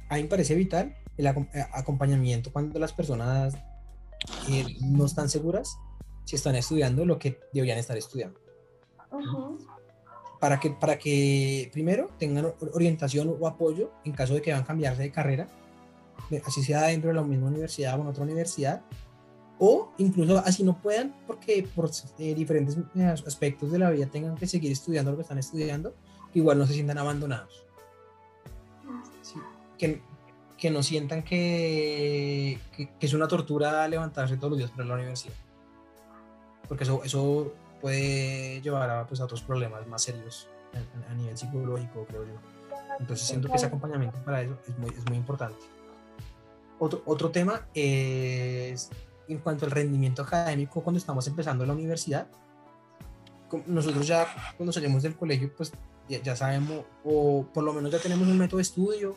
A 0.09 0.15
mí 0.15 0.23
me 0.23 0.29
parece 0.29 0.53
vital 0.53 0.95
el 1.19 1.27
eh, 1.27 1.67
acompañamiento 1.73 2.51
cuando 2.51 2.79
las 2.79 2.93
personas 2.93 3.55
eh, 4.49 4.65
no 4.81 5.05
están 5.05 5.29
seguras 5.29 5.77
si 6.23 6.35
están 6.35 6.55
estudiando 6.55 7.05
lo 7.05 7.19
que 7.19 7.39
deberían 7.53 7.77
estar 7.77 7.97
estudiando. 7.97 8.39
Para 10.39 10.59
que, 10.59 10.69
para 10.69 10.97
que 10.97 11.69
primero 11.73 12.09
tengan 12.17 12.53
orientación 12.73 13.35
o 13.37 13.47
apoyo 13.47 13.91
en 14.05 14.13
caso 14.13 14.33
de 14.33 14.41
que 14.41 14.53
van 14.53 14.61
a 14.61 14.65
cambiarse 14.65 15.01
de 15.01 15.11
carrera, 15.11 15.47
así 16.45 16.63
sea 16.63 16.83
dentro 16.83 17.09
de 17.09 17.15
la 17.15 17.23
misma 17.23 17.47
universidad 17.47 17.99
o 17.99 18.01
en 18.03 18.07
otra 18.07 18.23
universidad, 18.23 18.81
o 19.57 19.91
incluso 19.97 20.37
así 20.37 20.63
no 20.63 20.81
puedan 20.81 21.13
porque 21.27 21.67
por 21.75 21.89
eh, 22.19 22.33
diferentes 22.33 22.77
eh, 22.95 23.03
aspectos 23.03 23.71
de 23.71 23.79
la 23.79 23.89
vida 23.89 24.05
tengan 24.05 24.35
que 24.35 24.47
seguir 24.47 24.71
estudiando 24.71 25.11
lo 25.11 25.17
que 25.17 25.23
están 25.23 25.39
estudiando, 25.39 25.93
igual 26.33 26.57
no 26.57 26.65
se 26.65 26.73
sientan 26.73 26.97
abandonados. 26.97 27.65
que, 29.77 30.01
que, 30.59 30.69
no 30.71 30.83
sientan 30.83 31.23
que, 31.23 32.59
que, 32.75 32.89
es 32.99 33.13
una 33.13 33.27
tortura 33.27 33.87
levantarse 33.87 34.37
todos 34.37 34.51
los 34.51 34.57
días 34.59 34.71
para 34.71 34.85
la 34.85 34.95
universidad. 34.95 35.33
Porque 36.67 36.83
eso, 36.83 37.01
eso 37.03 37.53
puede 37.81 38.61
llevar 38.61 38.89
a, 38.89 39.07
pues, 39.07 39.21
a 39.21 39.25
otros 39.25 39.41
problemas 39.41 39.87
más 39.87 40.03
serios 40.03 40.47
a, 40.73 41.11
a, 41.11 41.15
nivel 41.15 41.37
psicológico, 41.37 42.05
creo 42.05 42.25
yo. 42.25 42.33
Entonces 42.99 43.27
siento 43.27 43.47
que 43.49 43.55
ese 43.55 43.67
acompañamiento 43.67 44.17
para 44.23 44.41
eso 44.41 44.57
es 44.67 44.77
muy, 44.77 44.89
es 44.89 45.05
muy 45.05 45.17
importante. 45.17 45.59
Otro, 46.77 47.01
otro 47.05 47.31
tema 47.31 47.67
es 47.73 48.89
en 49.27 49.39
cuanto 49.39 49.65
al 49.65 49.71
rendimiento 49.71 50.21
académico 50.21 50.81
cuando 50.81 50.97
estamos 50.97 51.25
empezando 51.27 51.65
la 51.65 51.73
universidad. 51.73 52.27
Nosotros 53.65 54.05
ya 54.05 54.27
cuando 54.57 54.71
salimos 54.71 55.03
del 55.03 55.15
colegio, 55.15 55.51
pues 55.55 55.71
ya, 56.07 56.35
sabemos, 56.35 56.85
o 57.03 57.45
por 57.53 57.63
lo 57.63 57.73
menos 57.73 57.91
ya 57.91 57.99
tenemos 57.99 58.27
un 58.27 58.37
método 58.37 58.57
de 58.57 58.63
estudio, 58.63 59.15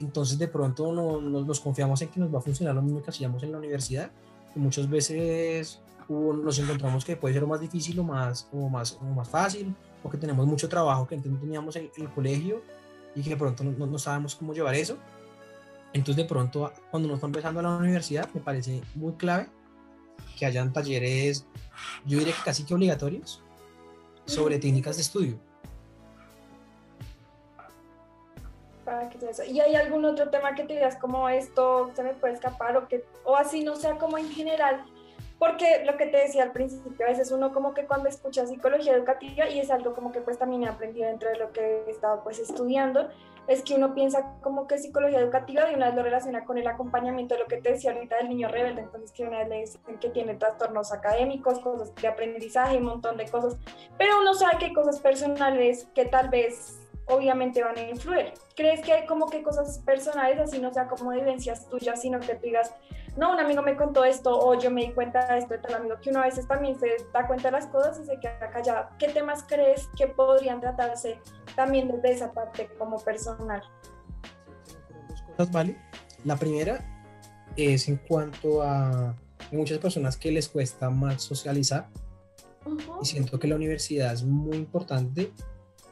entonces 0.00 0.38
de 0.38 0.48
pronto 0.48 0.92
no, 0.92 1.20
nos, 1.20 1.60
confiamos 1.60 2.00
en 2.02 2.08
que 2.08 2.20
nos 2.20 2.32
va 2.34 2.38
a 2.38 2.42
funcionar 2.42 2.74
lo 2.74 2.82
mismo 2.82 3.02
que 3.02 3.10
hacíamos 3.10 3.42
en 3.42 3.52
la 3.52 3.58
universidad, 3.58 4.10
y 4.54 4.58
muchas 4.58 4.88
veces 4.88 5.80
nos 6.08 6.58
encontramos 6.58 7.04
que 7.04 7.16
puede 7.16 7.34
ser 7.34 7.46
más 7.46 7.60
difícil 7.60 7.98
o 8.00 8.04
más, 8.04 8.48
o 8.52 8.68
más, 8.68 8.98
o 9.00 9.04
más 9.04 9.28
fácil, 9.28 9.74
o 10.02 10.10
que 10.10 10.18
tenemos 10.18 10.46
mucho 10.46 10.68
trabajo 10.68 11.06
que 11.06 11.14
antes 11.14 11.30
no 11.30 11.38
teníamos 11.38 11.76
en, 11.76 11.90
el 11.96 12.10
colegio 12.10 12.62
y 13.14 13.22
que 13.22 13.30
de 13.30 13.36
pronto 13.36 13.62
no, 13.62 13.86
no 13.86 13.98
sabemos 13.98 14.34
cómo 14.34 14.52
llevar 14.52 14.74
eso. 14.74 14.96
Entonces, 15.92 16.16
de 16.16 16.28
pronto, 16.28 16.72
cuando 16.90 17.08
uno 17.08 17.16
está 17.16 17.26
empezando 17.26 17.60
a 17.60 17.62
la 17.62 17.76
universidad, 17.76 18.28
me 18.32 18.40
parece 18.40 18.82
muy 18.94 19.12
clave 19.14 19.48
que 20.38 20.46
hayan 20.46 20.72
talleres, 20.72 21.46
yo 22.06 22.18
diría 22.18 22.34
que 22.34 22.42
casi 22.44 22.64
que 22.64 22.74
obligatorios, 22.74 23.42
sobre 24.26 24.58
técnicas 24.58 24.96
de 24.96 25.02
estudio. 25.02 25.49
¿Y 29.46 29.60
hay 29.60 29.76
algún 29.76 30.04
otro 30.04 30.30
tema 30.30 30.54
que 30.54 30.64
te 30.64 30.74
digas 30.74 30.96
como 30.96 31.28
esto 31.28 31.90
se 31.94 32.02
me 32.02 32.14
puede 32.14 32.34
escapar 32.34 32.76
o 32.76 32.88
que 32.88 33.04
o 33.24 33.36
así 33.36 33.62
no 33.62 33.76
sea 33.76 33.96
como 33.96 34.18
en 34.18 34.28
general? 34.30 34.84
Porque 35.38 35.84
lo 35.86 35.96
que 35.96 36.06
te 36.06 36.18
decía 36.18 36.42
al 36.42 36.52
principio, 36.52 37.06
a 37.06 37.08
veces 37.08 37.30
uno 37.30 37.52
como 37.52 37.72
que 37.72 37.86
cuando 37.86 38.10
escucha 38.10 38.46
psicología 38.46 38.94
educativa, 38.94 39.48
y 39.48 39.58
es 39.58 39.70
algo 39.70 39.94
como 39.94 40.12
que 40.12 40.20
pues 40.20 40.38
también 40.38 40.64
he 40.64 40.68
aprendido 40.68 41.06
dentro 41.06 41.30
de 41.30 41.38
lo 41.38 41.50
que 41.50 41.82
he 41.86 41.90
estado 41.90 42.22
pues 42.22 42.38
estudiando, 42.38 43.08
es 43.46 43.62
que 43.62 43.74
uno 43.74 43.94
piensa 43.94 44.34
como 44.42 44.66
que 44.66 44.76
psicología 44.76 45.18
educativa 45.18 45.70
y 45.70 45.74
una 45.74 45.86
vez 45.86 45.94
lo 45.94 46.02
relaciona 46.02 46.44
con 46.44 46.58
el 46.58 46.66
acompañamiento 46.66 47.34
de 47.34 47.40
lo 47.40 47.46
que 47.46 47.56
te 47.56 47.72
decía 47.72 47.92
ahorita 47.92 48.16
del 48.18 48.28
niño 48.28 48.48
rebelde, 48.48 48.82
entonces 48.82 49.12
que 49.12 49.24
una 49.24 49.38
vez 49.38 49.48
le 49.48 49.60
dicen 49.60 49.80
que 49.98 50.10
tiene 50.10 50.34
trastornos 50.34 50.92
académicos, 50.92 51.58
cosas 51.60 51.94
de 51.94 52.06
aprendizaje, 52.06 52.76
un 52.76 52.84
montón 52.84 53.16
de 53.16 53.26
cosas, 53.26 53.56
pero 53.96 54.20
uno 54.20 54.34
sabe 54.34 54.58
que 54.58 54.66
hay 54.66 54.72
cosas 54.74 55.00
personales 55.00 55.88
que 55.94 56.04
tal 56.04 56.28
vez 56.28 56.79
obviamente 57.10 57.62
van 57.62 57.76
a 57.76 57.82
influir. 57.82 58.32
¿Crees 58.54 58.80
que 58.80 58.92
hay 58.92 59.06
como 59.06 59.28
que 59.28 59.42
cosas 59.42 59.78
personales, 59.80 60.38
así 60.38 60.58
no 60.58 60.72
sea 60.72 60.86
como 60.86 61.10
vivencias 61.10 61.68
tuyas, 61.68 62.00
sino 62.00 62.20
que 62.20 62.34
tú 62.34 62.42
digas, 62.42 62.72
no, 63.16 63.32
un 63.32 63.40
amigo 63.40 63.62
me 63.62 63.76
contó 63.76 64.04
esto 64.04 64.38
o 64.38 64.58
yo 64.58 64.70
me 64.70 64.82
di 64.82 64.92
cuenta 64.92 65.26
de 65.32 65.40
esto 65.40 65.54
de 65.54 65.58
tal 65.58 65.74
amigo, 65.74 65.96
que 66.00 66.10
uno 66.10 66.20
a 66.20 66.24
veces 66.24 66.46
también 66.46 66.78
se 66.78 66.88
da 67.12 67.26
cuenta 67.26 67.48
de 67.48 67.52
las 67.52 67.66
cosas 67.66 67.98
y 68.00 68.06
se 68.06 68.18
queda 68.20 68.50
callado. 68.50 68.88
¿Qué 68.98 69.08
temas 69.08 69.44
crees 69.46 69.88
que 69.96 70.06
podrían 70.06 70.60
tratarse 70.60 71.18
también 71.56 71.88
desde 71.88 72.12
esa 72.12 72.32
parte 72.32 72.70
como 72.78 72.98
personal? 72.98 73.62
Dos 75.08 75.22
cosas, 75.22 75.50
¿vale? 75.50 75.76
La 76.24 76.36
primera 76.36 76.84
es 77.56 77.88
en 77.88 77.96
cuanto 77.96 78.62
a 78.62 79.16
muchas 79.50 79.78
personas 79.78 80.16
que 80.16 80.30
les 80.30 80.48
cuesta 80.48 80.90
más 80.90 81.22
socializar 81.22 81.88
y 83.02 83.06
siento 83.06 83.38
que 83.38 83.48
la 83.48 83.56
universidad 83.56 84.12
es 84.12 84.22
muy 84.22 84.56
importante. 84.56 85.32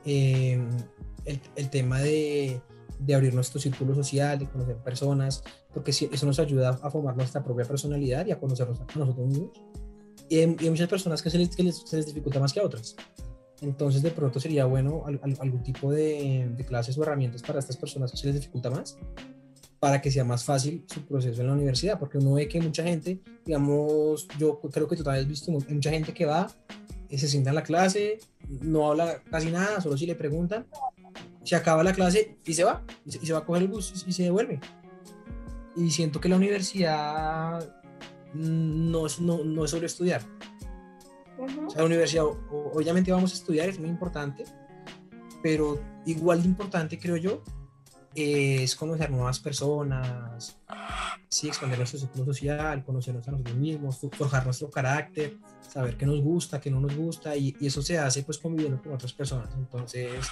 Eh, 0.05 0.61
el, 1.25 1.41
el 1.57 1.71
tema 1.71 2.01
de 2.01 2.61
de 2.99 3.15
abrir 3.15 3.35
nuestro 3.35 3.61
círculo 3.61 3.95
social, 3.95 4.39
de 4.39 4.49
conocer 4.49 4.77
personas, 4.77 5.43
porque 5.73 5.91
eso 5.91 6.27
nos 6.27 6.39
ayuda 6.39 6.79
a 6.83 6.91
formar 6.91 7.17
nuestra 7.17 7.43
propia 7.43 7.65
personalidad 7.65 8.27
y 8.27 8.33
a 8.33 8.39
conocernos 8.39 8.81
a 8.81 8.99
nosotros 8.99 9.27
mismos. 9.29 9.51
Y 10.29 10.39
hay, 10.39 10.47
muchas 10.47 10.89
personas 10.89 11.23
que 11.23 11.31
se 11.31 11.39
les, 11.39 11.55
se 11.55 11.97
les, 11.97 12.07
dificulta 12.07 12.41
más 12.41 12.53
que 12.53 12.61
a 12.61 12.65
otras. 12.65 12.97
Entonces, 13.61 14.03
de 14.03 14.11
pronto 14.11 14.39
sería 14.39 14.67
bueno 14.67 15.05
algún 15.07 15.63
tipo 15.63 15.91
de, 15.91 16.53
de, 16.57 16.65
clases 16.65 16.97
o 16.99 17.03
herramientas 17.03 17.43
para 17.43 17.59
estas 17.59 17.77
personas 17.77 18.11
que 18.11 18.17
se 18.17 18.27
les 18.27 18.37
dificulta 18.37 18.71
más, 18.71 18.97
para 19.81 20.01
que 20.01 20.11
sea 20.11 20.25
más 20.25 20.45
fácil 20.45 20.85
su 20.87 21.05
proceso 21.07 21.41
en 21.41 21.47
la 21.47 21.55
universidad, 21.55 21.99
porque 21.99 22.19
uno 22.19 22.35
ve 22.35 22.49
que 22.49 22.61
mucha 22.61 22.83
gente, 22.83 23.21
digamos, 23.45 24.29
yo 24.39 24.61
creo 24.61 24.87
que 24.87 24.97
tú 24.97 25.03
también 25.03 25.25
has 25.25 25.29
visto, 25.29 25.51
mucha 25.51 25.91
gente 25.91 26.13
que 26.13 26.27
va, 26.27 26.49
se 27.17 27.27
sienta 27.27 27.51
en 27.51 27.57
la 27.57 27.63
clase, 27.63 28.19
no 28.49 28.91
habla 28.91 29.23
casi 29.31 29.51
nada, 29.51 29.81
solo 29.81 29.97
si 29.97 30.07
le 30.07 30.15
preguntan, 30.15 30.67
se 31.49 31.57
acaba 31.57 31.83
la 31.83 31.95
clase 31.95 32.37
y 32.45 32.53
se 32.53 32.63
va, 32.63 32.85
y 33.07 33.11
se, 33.11 33.33
va 33.33 33.39
a 33.39 33.45
coger 33.47 33.63
el 33.63 33.69
bus 33.69 34.05
y 34.07 34.13
se 34.13 34.25
devuelve. 34.25 34.61
Y 35.77 35.91
siento 35.91 36.21
que 36.21 36.29
la 36.29 36.37
universidad 36.37 37.75
no 38.35 39.07
es, 39.07 39.19
no, 39.19 39.43
no 39.45 39.65
es 39.65 39.71
solo 39.71 39.87
estudiar. 39.87 40.21
O 41.39 41.71
sea, 41.71 41.81
la 41.81 41.87
universidad, 41.87 42.25
obviamente 42.51 43.13
vamos 43.13 43.33
a 43.33 43.35
estudiar, 43.35 43.67
es 43.71 43.79
muy 43.79 43.89
importante, 43.89 44.45
pero 45.43 45.81
igual 46.05 46.43
de 46.43 46.49
importante, 46.49 46.99
creo 46.99 47.17
yo, 47.17 47.43
es 48.19 48.75
conocer 48.75 49.11
nuevas 49.11 49.39
personas, 49.39 50.57
sí, 51.29 51.49
expandir 51.49 51.79
nuestro 51.79 52.01
círculo 52.01 52.25
social, 52.25 52.85
conocernos 52.85 53.27
a 53.29 53.33
nosotros 53.33 53.57
mismos, 53.57 53.99
forjar 54.13 54.45
nuestro 54.45 54.71
carácter, 54.71 55.37
saber 55.61 55.97
qué 55.97 56.07
nos 56.07 56.21
gusta, 56.21 56.61
qué 56.61 56.71
no 56.71 56.81
nos 56.81 56.95
gusta, 56.97 57.37
y, 57.37 57.55
y 57.61 57.67
eso 57.67 57.83
se 57.83 57.99
hace 57.99 58.23
pues 58.23 58.39
conviviendo 58.39 58.83
con 58.83 58.93
otras 58.93 59.13
personas. 59.13 59.49
Entonces, 59.57 60.27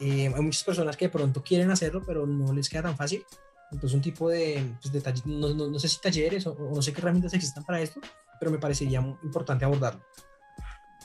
eh, 0.00 0.32
hay 0.34 0.42
muchas 0.42 0.64
personas 0.64 0.96
que 0.96 1.06
de 1.06 1.10
pronto 1.10 1.42
quieren 1.42 1.70
hacerlo, 1.70 2.02
pero 2.06 2.26
no 2.26 2.52
les 2.52 2.68
queda 2.68 2.82
tan 2.82 2.96
fácil. 2.96 3.24
Entonces, 3.70 3.94
un 3.94 4.02
tipo 4.02 4.28
de, 4.28 4.74
pues, 4.82 5.26
no, 5.26 5.54
no, 5.54 5.78
sé 5.78 5.88
si 5.88 6.00
talleres 6.00 6.46
o, 6.46 6.54
no 6.54 6.82
sé 6.82 6.92
qué 6.92 7.00
herramientas 7.00 7.34
existan 7.34 7.64
para 7.64 7.80
esto, 7.80 8.00
pero 8.38 8.50
me 8.50 8.58
parecería 8.58 9.00
importante 9.22 9.64
abordarlo. 9.64 10.02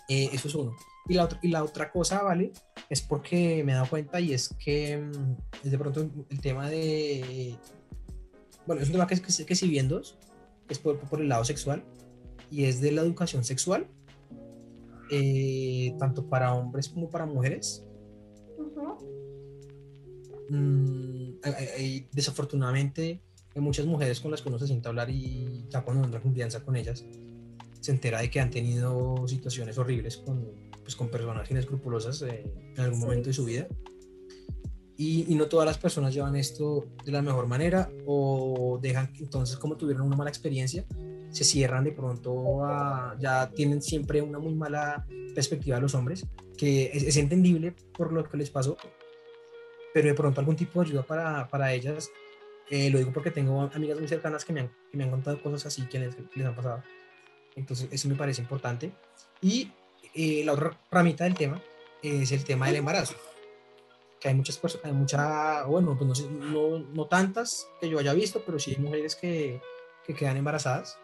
Eh, 0.09 0.29
eso 0.31 0.47
es 0.47 0.55
uno. 0.55 0.75
Y 1.07 1.13
la, 1.13 1.29
y 1.41 1.49
la 1.49 1.63
otra 1.63 1.91
cosa, 1.91 2.23
¿vale? 2.23 2.51
Es 2.89 3.01
porque 3.01 3.63
me 3.63 3.71
he 3.71 3.75
dado 3.75 3.89
cuenta 3.89 4.19
y 4.19 4.33
es 4.33 4.49
que 4.49 4.97
mm, 4.97 5.65
es 5.65 5.71
de 5.71 5.77
pronto 5.77 6.09
el 6.29 6.41
tema 6.41 6.69
de... 6.69 7.55
Bueno, 8.65 8.81
es 8.81 8.87
un 8.87 8.93
tema 8.93 9.07
que, 9.07 9.21
que, 9.21 9.45
que 9.45 9.55
si 9.55 9.67
bien 9.67 9.87
dos, 9.87 10.17
es 10.69 10.79
por, 10.79 10.99
por, 10.99 11.21
el 11.21 11.29
lado 11.29 11.45
sexual 11.45 11.83
y 12.49 12.65
es 12.65 12.81
de 12.81 12.91
la 12.91 13.01
educación 13.01 13.43
sexual, 13.43 13.87
eh, 15.11 15.95
tanto 15.99 16.27
para 16.27 16.53
hombres 16.53 16.89
como 16.89 17.09
para 17.09 17.25
mujeres. 17.25 17.83
Mm, 20.49 21.39
desafortunadamente 22.11 23.19
hay 23.55 23.61
muchas 23.61 23.85
mujeres 23.85 24.19
con 24.19 24.29
las 24.31 24.41
que 24.41 24.49
uno 24.49 24.59
se 24.59 24.67
siente 24.67 24.87
a 24.87 24.89
hablar 24.89 25.09
y 25.09 25.65
ya 25.69 25.81
cuando 25.81 26.21
confianza 26.21 26.63
con 26.63 26.75
ellas 26.75 27.03
se 27.85 27.91
entera 27.91 28.19
de 28.19 28.31
que 28.31 28.39
han 28.39 28.49
tenido 28.49 29.27
situaciones 29.27 29.77
horribles 29.77 30.17
con, 30.17 30.51
pues, 30.81 30.95
con 30.95 31.07
personas 31.09 31.49
inescrupulosas 31.51 32.23
eh, 32.23 32.43
en 32.75 32.81
algún 32.81 32.99
momento 32.99 33.27
de 33.27 33.33
su 33.33 33.45
vida. 33.45 33.67
Y, 34.97 35.31
y, 35.31 35.35
no 35.35 35.47
todas 35.47 35.67
las 35.67 35.77
personas 35.77 36.13
llevan 36.13 36.35
esto 36.35 36.85
de 37.03 37.11
la 37.11 37.21
mejor 37.21 37.47
manera 37.47 37.91
o 38.07 38.79
dejan 38.81 39.11
entonces 39.19 39.57
como 39.57 39.75
tuvieron 39.75 40.07
una 40.07 40.15
mala 40.15 40.29
experiencia, 40.29 40.85
se 41.29 41.43
cierran 41.43 41.83
de 41.83 41.91
pronto 41.91 42.63
a, 42.63 43.15
ya 43.19 43.51
tienen 43.51 43.81
siempre 43.81 44.21
una 44.21 44.39
muy 44.39 44.55
mala 44.55 45.05
perspectiva 45.35 45.75
de 45.75 45.81
los 45.81 45.93
hombres, 45.93 46.25
que 46.57 46.91
es, 46.93 47.03
es 47.03 47.17
entendible 47.17 47.75
por 47.95 48.13
lo 48.13 48.23
que 48.23 48.37
les 48.37 48.49
pasó, 48.49 48.77
pero 49.93 50.07
de 50.07 50.13
pronto 50.15 50.39
algún 50.39 50.55
tipo 50.55 50.79
de 50.79 50.87
ayuda 50.87 51.03
para, 51.03 51.47
para 51.49 51.71
ellas 51.73 52.09
Eh, 52.71 52.89
lo 52.89 52.97
digo 52.97 53.11
porque 53.13 53.29
tengo 53.29 53.61
amigas 53.73 53.99
muy 53.99 54.07
cercanas 54.07 54.43
que 54.43 54.51
me 54.51 54.61
han, 54.61 54.69
que 54.89 54.97
me 54.97 55.03
han 55.03 55.11
contado 55.11 55.39
cosas 55.39 55.67
así 55.67 55.87
que 55.87 55.99
les, 55.99 56.15
les, 56.35 56.45
han 56.45 56.55
pasado. 56.55 56.81
Entonces, 57.55 57.87
eso 57.91 58.07
me 58.09 58.15
parece 58.15 58.41
importante. 58.41 58.91
Y 59.41 59.71
eh, 60.13 60.43
la 60.45 60.53
otra 60.53 60.77
ramita 60.91 61.23
del 61.23 61.35
tema 61.35 61.61
es 62.01 62.31
el 62.31 62.43
tema 62.43 62.67
del 62.67 62.77
embarazo. 62.77 63.15
Que 64.19 64.29
hay 64.29 64.35
muchas 64.35 64.57
personas, 64.57 64.85
hay 64.85 64.93
mucha, 64.93 65.63
bueno, 65.63 65.97
pues 65.97 66.21
no, 66.21 66.29
no, 66.29 66.79
no, 66.79 67.05
tantas 67.05 67.67
que 67.79 67.89
yo 67.89 67.99
haya 67.99 68.13
visto, 68.13 68.43
pero 68.45 68.59
sí 68.59 68.71
hay 68.71 68.77
mujeres 68.77 69.15
que, 69.15 69.61
que 70.05 70.13
quedan 70.13 70.37
embarazadas. 70.37 70.97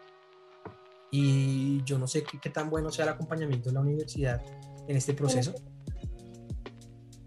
Y 1.10 1.82
yo 1.84 1.98
no 1.98 2.06
sé 2.06 2.24
qué, 2.24 2.38
qué, 2.40 2.48
tan 2.48 2.70
bueno 2.70 2.90
sea 2.90 3.04
el 3.04 3.10
acompañamiento 3.10 3.68
de 3.68 3.74
la 3.74 3.80
universidad 3.80 4.42
en 4.88 4.96
este 4.96 5.12
proceso. 5.12 5.54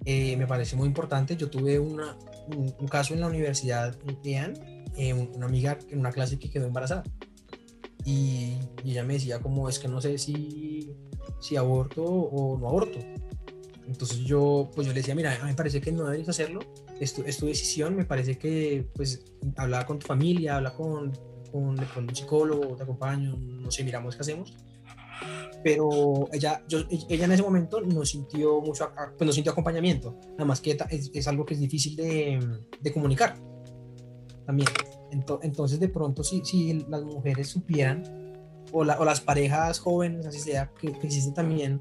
Eh, 0.05 0.38
me 0.38 0.47
parece 0.47 0.76
muy 0.76 0.88
importante. 0.88 1.36
Yo 1.36 1.49
tuve 1.49 1.80
una, 1.80 2.17
un, 2.55 2.73
un, 2.80 2.88
caso 2.88 3.13
en 3.13 3.21
la 3.21 3.28
universidad 3.28 3.97
EAN, 4.23 4.53
eh, 4.97 5.13
una 5.13 5.45
amiga 5.47 5.78
en 5.89 5.99
una 5.99 6.11
clase 6.11 6.39
que 6.39 6.49
quedó 6.49 6.65
embarazada. 6.67 7.03
Y, 8.06 8.58
y, 8.84 8.91
ella 8.91 9.03
me 9.03 9.14
decía 9.14 9.41
como 9.41 9.68
es 9.68 9.80
que 9.80 9.88
no 9.88 9.99
sé 9.99 10.18
si, 10.18 10.95
si 11.39 11.56
aborto 11.56 12.03
o 12.03 12.58
no 12.58 12.68
aborto. 12.68 12.99
Entonces 13.88 14.20
yo, 14.20 14.70
pues 14.74 14.88
yo 14.88 14.93
le 14.93 14.99
decía, 14.99 15.16
mira, 15.16 15.38
me 15.43 15.53
parece 15.53 15.82
que 15.82 15.91
no 15.91 16.06
debes 16.06 16.30
hacerlo, 16.30 16.60
es 16.99 17.14
tu, 17.14 17.24
es 17.24 17.38
tu 17.38 17.45
decisión, 17.45 17.95
me 17.95 18.06
parece 18.06 18.38
que 18.38 18.88
pues 18.95 19.24
habla 19.58 19.86
con 19.86 19.99
tu 19.99 20.08
familia, 20.08 20.58
habla 20.58 20.74
con, 20.74 21.12
con, 21.51 21.76
con 21.78 22.03
un 22.10 22.16
psicólogo, 22.16 22.76
te 22.76 22.84
acompaño, 22.84 23.38
no 23.38 23.70
sé, 23.70 23.84
miramos 23.84 24.16
qué 24.16 24.22
hacemos 24.22 24.56
pero 25.66 26.30
ella, 26.32 26.64
yo, 26.68 26.80
ella 27.10 27.26
en 27.26 27.32
ese 27.32 27.41
momento 27.41 27.82
no 27.82 28.06
sintió 28.06 28.62
mucho, 28.62 28.91
pues 29.18 29.26
no 29.26 29.34
sintió 29.34 29.51
acompañamiento, 29.51 30.20
nada 30.34 30.45
más 30.45 30.62
que 30.62 30.78
es, 30.89 31.10
es 31.12 31.28
algo 31.28 31.43
que 31.43 31.56
es 31.56 31.60
difícil 31.60 31.95
de, 31.95 32.39
de 32.80 32.93
comunicar 32.93 33.36
también. 34.45 34.68
Entonces, 35.12 35.80
de 35.80 35.89
pronto, 35.89 36.24
si, 36.24 36.43
si 36.43 36.86
las 36.89 37.03
mujeres 37.03 37.47
supieran, 37.47 38.03
o, 38.72 38.84
la, 38.84 38.99
o, 38.99 39.06
las 39.06 39.22
parejas 39.22 39.80
jóvenes, 39.80 40.26
así 40.26 40.39
sea, 40.39 40.72
que, 40.80 40.91
que, 40.91 41.08
existe 41.08 41.32
también 41.32 41.80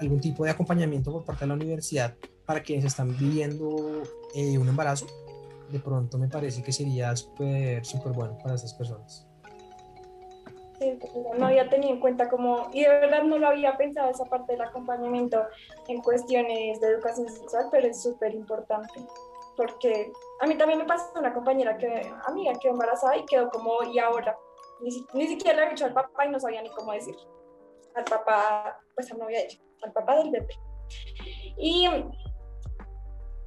algún 0.00 0.20
tipo 0.20 0.44
de 0.44 0.50
acompañamiento 0.50 1.12
por 1.12 1.24
parte 1.24 1.44
de 1.44 1.48
la 1.48 1.54
universidad 1.54 2.14
para 2.44 2.62
quienes 2.62 2.84
están 2.84 3.16
viviendo 3.16 4.02
eh, 4.34 4.56
un 4.58 4.68
embarazo, 4.68 5.06
de 5.70 5.80
pronto 5.80 6.16
me 6.18 6.28
parece 6.28 6.62
que 6.62 6.72
sería 6.72 7.14
súper, 7.16 7.84
súper 7.84 8.12
bueno 8.12 8.38
para 8.42 8.54
esas 8.54 8.72
personas. 8.74 9.26
Sí, 10.78 10.98
no 11.38 11.46
había 11.46 11.68
tenido 11.70 11.94
en 11.94 12.00
cuenta 12.00 12.28
como, 12.28 12.68
y 12.72 12.82
de 12.82 12.88
verdad 12.88 13.22
no 13.22 13.38
lo 13.38 13.48
había 13.48 13.76
pensado 13.76 14.10
esa 14.10 14.26
parte 14.26 14.52
del 14.52 14.60
acompañamiento 14.60 15.42
en 15.88 16.02
cuestiones 16.02 16.80
de 16.80 16.88
educación 16.88 17.28
sexual, 17.30 17.68
pero 17.70 17.88
es 17.88 18.02
súper 18.02 18.34
importante, 18.34 19.00
porque 19.56 20.12
a 20.40 20.46
mí 20.46 20.56
también 20.56 20.78
me 20.78 20.84
pasó 20.84 21.12
una 21.18 21.32
compañera 21.32 21.76
que, 21.78 22.12
amiga, 22.26 22.52
quedó 22.60 22.72
embarazada 22.72 23.16
y 23.16 23.24
quedó 23.26 23.48
como, 23.50 23.82
¿y 23.84 23.98
ahora? 23.98 24.36
Ni, 24.80 24.90
ni 25.14 25.26
siquiera 25.26 25.64
le 25.64 25.70
dicho 25.70 25.86
al 25.86 25.94
papá 25.94 26.26
y 26.26 26.30
no 26.30 26.38
sabía 26.38 26.62
ni 26.62 26.70
cómo 26.70 26.92
decir. 26.92 27.16
Al 27.94 28.04
papá, 28.04 28.78
pues 28.94 29.14
no 29.16 29.24
había 29.24 29.42
dicho, 29.42 29.58
al 29.82 29.92
papá 29.92 30.16
del 30.16 30.30
bebé. 30.30 30.54
Y 31.56 31.88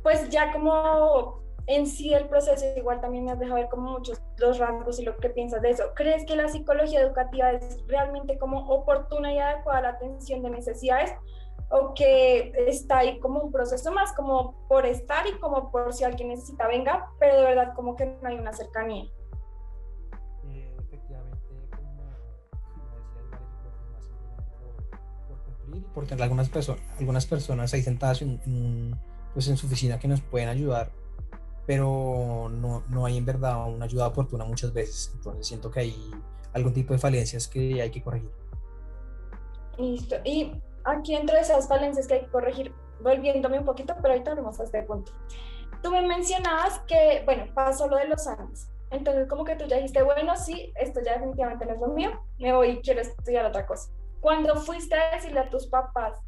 pues 0.01 0.29
ya 0.29 0.51
como 0.51 1.43
en 1.67 1.85
sí 1.85 2.13
el 2.13 2.27
proceso 2.27 2.65
igual 2.75 2.99
también 2.99 3.25
me 3.25 3.31
has 3.31 3.39
dejado 3.39 3.59
ver 3.59 3.69
como 3.69 3.91
muchos 3.91 4.19
los 4.37 4.57
rasgos 4.57 4.99
y 4.99 5.03
lo 5.03 5.15
que 5.17 5.29
piensas 5.29 5.61
de 5.61 5.69
eso. 5.69 5.83
¿Crees 5.95 6.25
que 6.25 6.35
la 6.35 6.47
psicología 6.47 7.01
educativa 7.01 7.51
es 7.51 7.85
realmente 7.87 8.39
como 8.39 8.67
oportuna 8.69 9.31
y 9.31 9.37
adecuada 9.37 9.79
a 9.79 9.81
la 9.83 9.89
atención 9.89 10.41
de 10.41 10.49
necesidades 10.49 11.13
o 11.69 11.93
que 11.93 12.51
está 12.67 12.99
ahí 12.99 13.19
como 13.19 13.41
un 13.41 13.51
proceso 13.51 13.91
más 13.91 14.13
como 14.13 14.55
por 14.67 14.85
estar 14.85 15.27
y 15.27 15.33
como 15.39 15.71
por 15.71 15.93
si 15.93 16.03
alguien 16.03 16.29
necesita 16.29 16.67
venga, 16.67 17.11
pero 17.19 17.37
de 17.37 17.43
verdad 17.43 17.73
como 17.75 17.95
que 17.95 18.05
no 18.05 18.27
hay 18.27 18.35
una 18.35 18.53
cercanía? 18.53 19.05
Eh, 20.47 20.75
efectivamente, 20.79 21.37
como, 21.75 22.03
decías, 23.37 24.09
por, 25.27 25.37
cumplir 25.37 25.83
y 25.83 25.93
por 25.93 26.05
tener 26.07 26.23
algunas, 26.23 26.49
personas 26.49 26.81
algunas 26.97 27.25
personas 27.25 27.73
ahí 27.73 27.83
sentadas 27.83 28.21
en, 28.23 28.41
en, 28.45 28.99
pues 29.33 29.47
en 29.47 29.57
su 29.57 29.67
oficina 29.67 29.99
que 29.99 30.07
nos 30.07 30.21
pueden 30.21 30.49
ayudar 30.49 30.91
pero 31.69 32.49
no, 32.49 32.83
no 32.89 33.05
hay 33.05 33.15
en 33.15 33.25
verdad 33.25 33.71
una 33.71 33.85
ayuda 33.85 34.07
oportuna 34.07 34.43
muchas 34.43 34.73
veces. 34.73 35.11
Entonces 35.13 35.45
siento 35.45 35.69
que 35.69 35.81
hay 35.81 36.11
algún 36.51 36.73
tipo 36.73 36.93
de 36.93 36.99
falencias 36.99 37.47
que 37.47 37.79
hay 37.79 37.91
que 37.91 38.01
corregir. 38.01 38.31
Listo. 39.77 40.15
Y 40.25 40.51
aquí 40.85 41.15
entre 41.15 41.39
esas 41.39 41.67
falencias 41.67 42.07
que 42.07 42.15
hay 42.15 42.21
que 42.21 42.31
corregir, 42.31 42.73
volviéndome 43.01 43.59
un 43.59 43.65
poquito, 43.65 43.95
pero 44.01 44.13
ahorita 44.13 44.35
vamos 44.35 44.59
a 44.59 44.63
este 44.63 44.83
punto. 44.83 45.11
Tú 45.81 45.91
me 45.91 46.01
mencionabas 46.01 46.79
que, 46.87 47.21
bueno, 47.25 47.45
pasó 47.53 47.87
lo 47.87 47.97
de 47.97 48.07
los 48.07 48.27
años. 48.27 48.67
Entonces, 48.91 49.27
como 49.27 49.45
que 49.45 49.55
tú 49.55 49.65
ya 49.65 49.77
dijiste, 49.77 50.01
bueno, 50.01 50.35
sí, 50.35 50.73
esto 50.75 50.99
ya 51.05 51.13
definitivamente 51.13 51.65
no 51.65 51.73
es 51.73 51.79
lo 51.79 51.87
mío, 51.87 52.11
me 52.39 52.53
voy 52.53 52.69
y 52.69 52.81
quiero 52.81 53.01
estudiar 53.01 53.45
otra 53.45 53.65
cosa. 53.65 53.91
Cuando 54.19 54.55
fuiste 54.57 54.95
a 54.95 55.15
decirle 55.15 55.39
a 55.39 55.49
tus 55.49 55.67
papás 55.67 56.19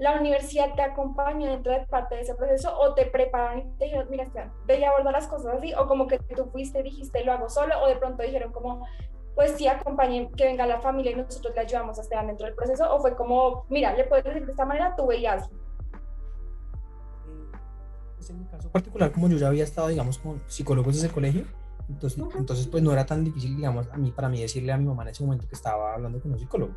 la 0.00 0.18
universidad 0.18 0.74
te 0.74 0.82
acompaña 0.82 1.50
dentro 1.50 1.72
de 1.72 1.80
parte 1.86 2.14
de 2.14 2.22
ese 2.22 2.34
proceso 2.34 2.76
o 2.78 2.94
te 2.94 3.04
preparan 3.06 3.58
y 3.58 3.62
te 3.76 3.84
dijeron, 3.84 4.06
mira, 4.10 4.24
Esteban, 4.24 4.50
ve 4.64 4.80
y 4.80 4.84
aborda 4.84 5.12
las 5.12 5.28
cosas 5.28 5.56
así, 5.58 5.74
o 5.74 5.86
como 5.86 6.06
que 6.06 6.18
tú 6.18 6.46
fuiste 6.46 6.80
y 6.80 6.84
dijiste, 6.84 7.22
lo 7.22 7.32
hago 7.32 7.50
solo, 7.50 7.82
o 7.82 7.86
de 7.86 7.96
pronto 7.96 8.22
dijeron 8.22 8.50
como, 8.50 8.86
pues 9.34 9.52
sí, 9.56 9.66
acompañen, 9.66 10.30
que 10.32 10.44
venga 10.44 10.66
la 10.66 10.80
familia 10.80 11.12
y 11.12 11.14
nosotros 11.16 11.54
le 11.54 11.60
ayudamos 11.60 11.98
a 11.98 12.02
Esteban 12.02 12.26
dentro 12.26 12.46
del 12.46 12.54
proceso, 12.54 12.94
o 12.94 13.00
fue 13.00 13.16
como, 13.16 13.64
mira, 13.68 13.94
le 13.94 14.04
puedes 14.04 14.24
decir 14.24 14.44
de 14.44 14.52
esta 14.52 14.64
manera, 14.64 14.94
tú 14.96 15.06
ve 15.06 15.18
y 15.18 15.26
hazlo. 15.26 15.56
Pues 18.16 18.30
en 18.30 18.40
mi 18.40 18.44
caso 18.46 18.70
particular, 18.70 19.12
como 19.12 19.28
yo 19.28 19.38
ya 19.38 19.48
había 19.48 19.64
estado, 19.64 19.88
digamos, 19.88 20.18
con 20.18 20.40
psicólogos 20.46 20.94
desde 20.94 21.08
el 21.08 21.12
colegio, 21.12 21.44
entonces, 21.88 22.20
uh 22.20 22.28
-huh. 22.28 22.38
entonces 22.38 22.66
pues 22.66 22.82
no 22.82 22.92
era 22.92 23.04
tan 23.06 23.24
difícil, 23.24 23.56
digamos, 23.56 23.88
a 23.90 23.96
mí, 23.96 24.10
para 24.10 24.28
mí 24.28 24.40
decirle 24.40 24.72
a 24.72 24.76
mi 24.76 24.84
mamá 24.84 25.02
en 25.02 25.08
ese 25.08 25.24
momento 25.24 25.48
que 25.48 25.54
estaba 25.54 25.94
hablando 25.94 26.20
con 26.20 26.32
un 26.32 26.38
psicólogo. 26.38 26.72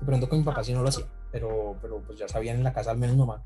De 0.00 0.06
pronto 0.06 0.28
con 0.28 0.38
mi 0.38 0.44
papá 0.44 0.64
sí 0.64 0.72
no 0.72 0.82
lo 0.82 0.88
hacía 0.88 1.06
pero, 1.30 1.76
pero 1.82 2.02
pues 2.02 2.18
ya 2.18 2.28
sabían 2.28 2.56
en 2.56 2.64
la 2.64 2.72
casa, 2.72 2.90
al 2.90 2.98
menos 2.98 3.16
mamá, 3.16 3.44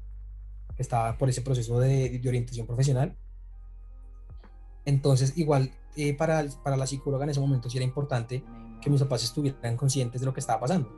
que 0.77 0.83
estaba 0.83 1.17
por 1.19 1.29
ese 1.29 1.43
proceso 1.43 1.81
de, 1.81 2.19
de 2.21 2.29
orientación 2.29 2.67
profesional. 2.67 3.17
Entonces, 4.91 5.37
igual, 5.37 5.71
eh, 5.97 6.15
para, 6.15 6.45
para 6.65 6.77
la 6.77 6.87
psicóloga 6.87 7.25
en 7.25 7.31
ese 7.31 7.41
momento 7.41 7.71
sí 7.71 7.79
era 7.79 7.85
importante 7.85 8.45
que 8.81 8.91
mis 8.91 9.01
papás 9.01 9.23
estuvieran 9.23 9.77
conscientes 9.77 10.21
de 10.21 10.27
lo 10.27 10.35
que 10.35 10.41
estaba 10.41 10.61
pasando. 10.61 10.91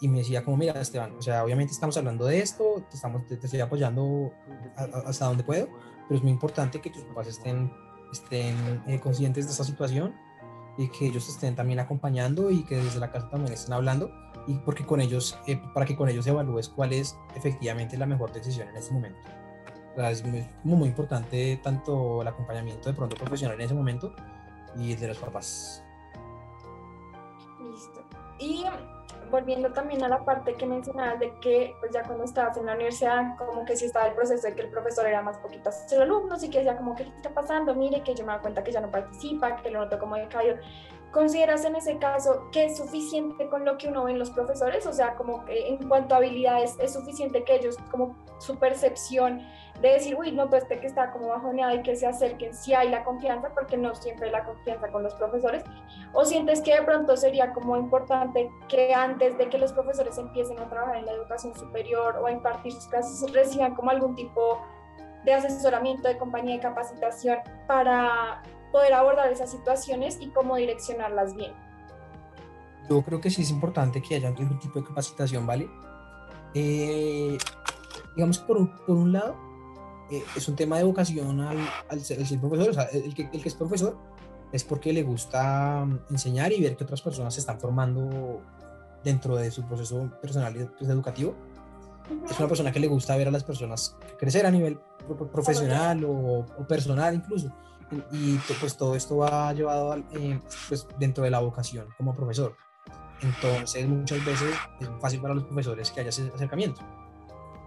Y 0.00 0.08
me 0.08 0.18
decía 0.18 0.44
como, 0.44 0.56
mira, 0.56 0.80
Esteban, 0.80 1.12
o 1.18 1.22
sea, 1.22 1.44
obviamente 1.44 1.72
estamos 1.72 1.96
hablando 1.96 2.24
de 2.24 2.38
esto, 2.38 2.84
te, 2.88 2.96
estamos, 2.96 3.26
te, 3.26 3.36
te 3.36 3.46
estoy 3.46 3.60
apoyando 3.60 4.30
a, 4.76 4.84
a, 4.84 5.08
hasta 5.08 5.26
donde 5.26 5.42
puedo, 5.44 5.68
pero 6.08 6.16
es 6.16 6.22
muy 6.22 6.32
importante 6.32 6.80
que 6.80 6.90
tus 6.90 7.02
papás 7.02 7.26
estén, 7.26 7.70
estén 8.12 8.82
eh, 8.86 9.00
conscientes 9.00 9.46
de 9.46 9.50
esta 9.50 9.64
situación 9.64 10.14
y 10.78 10.88
que 10.88 11.06
ellos 11.06 11.28
estén 11.28 11.54
también 11.56 11.80
acompañando 11.80 12.50
y 12.50 12.62
que 12.62 12.76
desde 12.76 13.00
la 13.00 13.10
casa 13.10 13.28
también 13.28 13.52
estén 13.52 13.74
hablando 13.74 14.10
y 14.46 14.54
porque 14.54 14.86
con 14.86 15.00
ellos, 15.00 15.38
eh, 15.46 15.60
para 15.74 15.84
que 15.84 15.96
con 15.96 16.08
ellos 16.08 16.26
evalúes 16.26 16.68
cuál 16.68 16.92
es 16.92 17.16
efectivamente 17.34 17.98
la 17.98 18.06
mejor 18.06 18.32
decisión 18.32 18.68
en 18.68 18.76
este 18.76 18.94
momento. 18.94 19.20
O 19.92 19.96
sea, 19.96 20.10
es 20.10 20.24
muy, 20.24 20.46
muy 20.62 20.88
importante 20.88 21.60
tanto 21.62 22.22
el 22.22 22.28
acompañamiento 22.28 22.88
de 22.88 22.94
pronto 22.94 23.16
profesional 23.16 23.56
en 23.56 23.66
ese 23.66 23.74
momento 23.74 24.14
y 24.76 24.92
el 24.92 25.00
de 25.00 25.08
los 25.08 25.18
papás. 25.18 25.84
Listo. 27.60 28.00
Y 28.38 28.64
volviendo 29.30 29.72
también 29.72 30.02
a 30.02 30.08
la 30.08 30.24
parte 30.24 30.54
que 30.54 30.66
mencionabas 30.66 31.20
de 31.20 31.32
que 31.40 31.74
pues 31.80 31.92
ya 31.92 32.02
cuando 32.02 32.24
estabas 32.24 32.56
en 32.56 32.66
la 32.66 32.74
universidad 32.74 33.36
como 33.36 33.64
que 33.64 33.76
sí 33.76 33.86
estaba 33.86 34.08
el 34.08 34.14
proceso 34.14 34.46
de 34.46 34.54
que 34.54 34.62
el 34.62 34.70
profesor 34.70 35.06
era 35.06 35.22
más 35.22 35.38
poquito 35.38 35.68
hacia 35.68 35.98
los 35.98 36.06
alumnos 36.06 36.42
y 36.42 36.50
que 36.50 36.58
decía 36.58 36.76
como 36.76 36.94
qué 36.96 37.04
está 37.04 37.30
pasando, 37.30 37.74
mire 37.74 38.02
que 38.02 38.14
yo 38.14 38.26
me 38.26 38.32
doy 38.32 38.40
cuenta 38.42 38.64
que 38.64 38.72
ya 38.72 38.80
no 38.80 38.90
participa, 38.90 39.56
que 39.56 39.70
lo 39.70 39.80
noto 39.80 39.98
como 39.98 40.16
decaído. 40.16 40.56
¿Consideras 41.12 41.64
en 41.64 41.74
ese 41.74 41.98
caso 41.98 42.48
que 42.52 42.66
es 42.66 42.76
suficiente 42.76 43.48
con 43.48 43.64
lo 43.64 43.76
que 43.78 43.88
uno 43.88 44.04
ve 44.04 44.12
en 44.12 44.18
los 44.20 44.30
profesores? 44.30 44.86
O 44.86 44.92
sea, 44.92 45.16
como 45.16 45.44
que 45.44 45.66
en 45.66 45.88
cuanto 45.88 46.14
a 46.14 46.18
habilidades, 46.18 46.76
¿es 46.78 46.92
suficiente 46.92 47.42
que 47.42 47.56
ellos, 47.56 47.76
como 47.90 48.14
su 48.38 48.56
percepción 48.58 49.40
de 49.80 49.88
decir, 49.88 50.14
uy, 50.16 50.30
noto 50.30 50.56
este 50.56 50.78
que 50.78 50.86
está 50.86 51.10
como 51.10 51.28
bajoneado 51.28 51.74
y 51.74 51.82
que 51.82 51.96
se 51.96 52.06
acerquen, 52.06 52.54
si 52.54 52.74
hay 52.74 52.90
la 52.90 53.02
confianza, 53.02 53.50
porque 53.54 53.76
no 53.76 53.92
siempre 53.96 54.26
hay 54.26 54.32
la 54.32 54.44
confianza 54.44 54.88
con 54.88 55.02
los 55.02 55.14
profesores? 55.14 55.64
¿O 56.12 56.24
sientes 56.24 56.60
que 56.60 56.76
de 56.76 56.82
pronto 56.82 57.16
sería 57.16 57.52
como 57.52 57.76
importante 57.76 58.48
que 58.68 58.94
antes 58.94 59.36
de 59.36 59.48
que 59.48 59.58
los 59.58 59.72
profesores 59.72 60.16
empiecen 60.16 60.60
a 60.60 60.68
trabajar 60.68 60.96
en 60.96 61.06
la 61.06 61.12
educación 61.12 61.56
superior 61.56 62.18
o 62.18 62.26
a 62.26 62.30
impartir 62.30 62.72
sus 62.72 62.86
clases, 62.86 63.32
reciban 63.32 63.74
como 63.74 63.90
algún 63.90 64.14
tipo 64.14 64.60
de 65.24 65.34
asesoramiento, 65.34 66.06
de 66.06 66.16
compañía 66.18 66.54
de 66.54 66.60
capacitación 66.60 67.38
para 67.66 68.42
poder 68.70 68.92
abordar 68.94 69.30
esas 69.32 69.50
situaciones 69.50 70.18
y 70.20 70.28
cómo 70.28 70.56
direccionarlas 70.56 71.34
bien. 71.34 71.52
Yo 72.88 73.02
creo 73.02 73.20
que 73.20 73.30
sí 73.30 73.42
es 73.42 73.50
importante 73.50 74.02
que 74.02 74.16
haya 74.16 74.28
algún 74.28 74.58
tipo 74.58 74.80
de 74.80 74.86
capacitación, 74.86 75.46
¿vale? 75.46 75.70
Eh, 76.54 77.38
digamos, 78.16 78.38
por 78.38 78.56
un, 78.56 78.76
por 78.84 78.96
un 78.96 79.12
lado, 79.12 79.36
eh, 80.10 80.22
es 80.36 80.48
un 80.48 80.56
tema 80.56 80.78
de 80.78 80.84
vocación 80.84 81.40
al, 81.40 81.58
al, 81.88 82.00
ser, 82.00 82.18
al 82.18 82.26
ser, 82.26 82.40
profesor, 82.40 82.70
o 82.70 82.72
sea, 82.72 82.84
el 82.84 83.14
que, 83.14 83.28
el 83.32 83.42
que 83.42 83.48
es 83.48 83.54
profesor 83.54 83.96
es 84.52 84.64
porque 84.64 84.92
le 84.92 85.04
gusta 85.04 85.86
enseñar 86.10 86.52
y 86.52 86.60
ver 86.60 86.76
que 86.76 86.82
otras 86.82 87.00
personas 87.00 87.34
se 87.34 87.40
están 87.40 87.60
formando 87.60 88.40
dentro 89.04 89.36
de 89.36 89.50
su 89.50 89.64
proceso 89.64 90.10
personal 90.20 90.56
y 90.56 90.64
pues, 90.64 90.90
educativo. 90.90 91.34
Es 92.28 92.36
una 92.40 92.48
persona 92.48 92.72
que 92.72 92.80
le 92.80 92.88
gusta 92.88 93.16
ver 93.16 93.28
a 93.28 93.30
las 93.30 93.44
personas 93.44 93.96
crecer 94.18 94.44
a 94.44 94.50
nivel 94.50 94.80
profesional 95.32 96.04
o, 96.04 96.40
o 96.40 96.66
personal 96.66 97.14
incluso 97.14 97.52
y 98.12 98.36
pues 98.60 98.76
todo 98.76 98.94
esto 98.94 99.18
va 99.18 99.52
llevado 99.52 99.96
eh, 100.12 100.40
pues, 100.68 100.86
dentro 100.98 101.24
de 101.24 101.30
la 101.30 101.40
vocación 101.40 101.88
como 101.96 102.14
profesor. 102.14 102.56
Entonces 103.22 103.86
muchas 103.86 104.24
veces 104.24 104.54
es 104.80 104.88
fácil 105.00 105.20
para 105.20 105.34
los 105.34 105.44
profesores 105.44 105.90
que 105.90 106.00
haya 106.00 106.08
ese 106.08 106.30
acercamiento, 106.34 106.80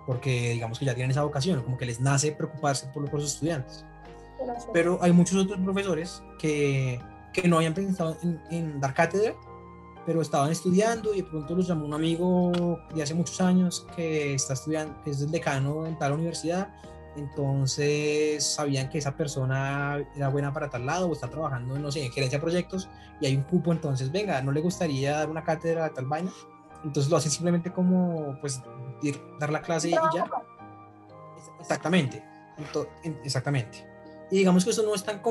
porque 0.08 0.52
digamos 0.52 0.80
que 0.80 0.86
ya 0.86 0.96
tienen 0.96 1.12
esa 1.12 1.24
vocación, 1.24 1.62
como 1.62 1.78
que 1.78 1.86
les 1.86 2.00
nace 2.00 2.32
preocuparse 2.32 2.88
por, 2.94 3.10
por 3.10 3.22
sus 3.22 3.34
estudiantes. 3.34 3.86
Pero 4.74 5.00
hay 5.02 5.12
muchos 5.12 5.38
otros 5.38 5.60
profesores 5.60 6.24
que, 6.40 7.00
que 7.34 7.48
no 7.48 7.58
habían 7.58 7.74
pensado 7.74 8.18
en, 8.24 8.42
en, 8.50 8.80
dar 8.82 8.94
cátedra, 8.94 9.36
pero 10.06 10.22
estaban 10.22 10.52
estudiando 10.52 11.14
y 11.14 11.22
de 11.22 11.30
pronto 11.30 11.56
los 11.56 11.68
llamó 11.68 11.86
un 11.86 11.94
amigo 11.94 12.52
de 12.94 13.04
hace 13.04 13.14
muchos 13.14 13.40
años 13.40 13.86
que 13.96 14.34
está 14.34 14.54
estudiando, 14.54 15.02
que 15.04 15.12
es 15.12 15.22
el 15.22 15.32
decano 15.32 15.86
en 15.86 15.98
tal 15.98 16.14
universidad 16.14 16.74
entonces 17.16 18.44
sabían 18.44 18.90
que 18.90 18.98
esa 18.98 19.16
persona 19.16 20.04
era 20.16 20.30
buena 20.30 20.52
para 20.54 20.70
tal 20.70 20.86
lado 20.86 21.10
o 21.10 21.14
está 21.14 21.30
trabajando, 21.30 21.78
no 21.78 21.92
sé, 21.92 22.06
en 22.06 22.12
gerencia 22.12 22.40
de 22.40 22.42
proyectos 22.42 22.90
y 23.22 23.28
hay 23.28 23.36
un 23.36 23.44
cupo, 23.44 23.72
entonces 23.72 24.12
venga, 24.12 24.42
¿no 24.42 24.52
le 24.52 24.62
gustaría 24.62 25.18
dar 25.18 25.30
una 25.30 25.44
cátedra 25.44 25.86
de 25.86 25.90
tal 25.92 26.06
vaina? 26.06 26.32
Entonces 26.84 27.10
lo 27.10 27.18
hacen 27.18 27.32
simplemente 27.32 27.72
como, 27.72 28.38
pues, 28.42 28.62
ir, 29.02 29.20
dar 29.40 29.52
la 29.52 29.62
clase 29.62 29.90
y 29.90 29.92
ya. 29.92 30.30
Exactamente, 31.60 32.24
exactamente. 33.24 33.88
Y 34.32 34.38
digamos 34.38 34.64
que 34.64 34.72
eso 34.72 34.84
no 34.84 34.96
es 34.96 35.04
tan, 35.04 35.22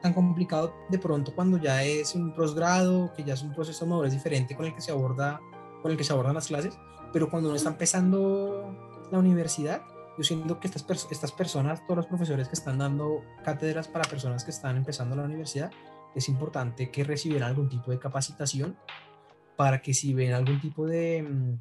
tan, 0.00 0.12
complicado 0.12 0.74
de 0.88 0.98
pronto 0.98 1.34
cuando 1.34 1.58
ya 1.58 1.84
es 1.84 2.14
un 2.14 2.34
posgrado, 2.34 3.12
que 3.14 3.24
ya 3.24 3.34
es 3.34 3.42
un 3.42 3.54
proceso 3.54 3.84
de 3.84 3.90
madurez 3.90 4.12
diferente 4.12 4.56
con 4.56 4.66
el 4.66 4.74
que 4.74 4.80
se 4.80 4.90
aborda, 4.90 5.40
con 5.80 5.92
el 5.92 5.96
que 5.96 6.04
se 6.04 6.12
abordan 6.12 6.34
las 6.34 6.48
clases, 6.48 6.76
pero 7.12 7.30
cuando 7.30 7.48
uno 7.48 7.56
está 7.56 7.70
empezando 7.70 8.74
la 9.10 9.18
universidad, 9.18 9.82
yo 10.16 10.24
siento 10.24 10.60
que 10.60 10.68
estas, 10.68 11.08
estas 11.10 11.32
personas, 11.32 11.82
todos 11.86 11.96
los 11.96 12.06
profesores 12.06 12.48
que 12.48 12.54
están 12.54 12.78
dando 12.78 13.24
cátedras 13.44 13.88
para 13.88 14.08
personas 14.08 14.44
que 14.44 14.50
están 14.50 14.76
empezando 14.76 15.16
la 15.16 15.24
universidad, 15.24 15.70
es 16.14 16.28
importante 16.28 16.90
que 16.90 17.04
reciban 17.04 17.42
algún 17.42 17.68
tipo 17.68 17.90
de 17.90 17.98
capacitación 17.98 18.76
para 19.56 19.80
que 19.80 19.94
si 19.94 20.12
ven 20.12 20.32
algún 20.32 20.60
tipo 20.60 20.86
de, 20.86 21.22
mm, 21.22 21.58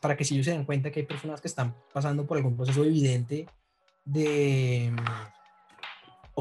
para 0.00 0.16
que 0.16 0.24
si 0.24 0.34
ellos 0.34 0.46
se 0.46 0.52
dan 0.52 0.64
cuenta 0.64 0.90
que 0.90 1.00
hay 1.00 1.06
personas 1.06 1.40
que 1.40 1.48
están 1.48 1.74
pasando 1.92 2.26
por 2.26 2.36
algún 2.36 2.56
proceso 2.56 2.84
evidente 2.84 3.46
de, 4.04 4.92
mm, 4.92 6.40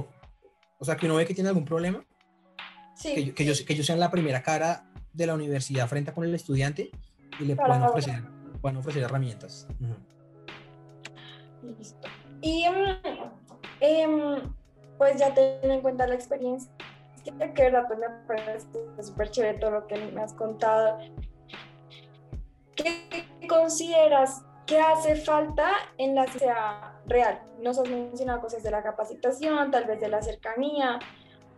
o, 0.80 0.86
sea, 0.86 0.96
que 0.96 1.06
uno 1.06 1.16
ve 1.16 1.26
que 1.26 1.34
tiene 1.34 1.50
algún 1.50 1.66
problema, 1.66 2.04
que, 3.02 3.34
que, 3.34 3.44
ellos, 3.44 3.62
que 3.62 3.74
ellos 3.74 3.86
sean 3.86 4.00
la 4.00 4.12
primera 4.12 4.42
cara 4.42 4.90
de 5.14 5.28
la 5.28 5.34
universidad 5.34 5.88
frente 5.88 6.14
con 6.14 6.24
el 6.24 6.34
estudiante 6.36 6.92
y 7.40 7.46
le 7.46 7.56
puedan 7.56 7.84
ofrecer, 7.84 8.24
puedan 8.62 8.78
ofrecer 8.78 9.04
herramientas. 9.04 9.68
Listo. 11.62 12.07
Y 12.41 12.66
eh, 13.82 14.41
pues 14.97 15.18
ya 15.18 15.34
teniendo 15.34 15.74
en 15.74 15.82
cuenta 15.82 16.07
la 16.07 16.16
experiencia, 16.16 16.72
que 17.24 17.64
verdad 17.64 17.86
pues 17.88 17.99
me 17.99 18.10
parece 18.28 18.68
súper 19.01 19.30
chévere 19.32 19.60
todo 19.60 19.72
lo 19.72 19.88
que 19.88 19.97
me 19.97 20.22
has 20.22 20.34
contado. 20.34 20.99
¿Qué 22.76 23.28
consideras 23.47 24.43
que 24.66 24.80
hace 24.80 25.16
falta 25.16 25.72
en 25.97 26.16
la 26.16 26.28
sociedad 26.28 26.93
real? 27.07 27.41
Nos 27.62 27.78
has 27.80 27.89
mencionado 27.89 28.41
cosas 28.41 28.64
de 28.64 28.72
la 28.72 28.82
capacitación, 28.82 29.72
tal 29.72 29.86
vez 29.86 29.99
de 29.99 30.07
la 30.07 30.22
cercanía, 30.22 30.99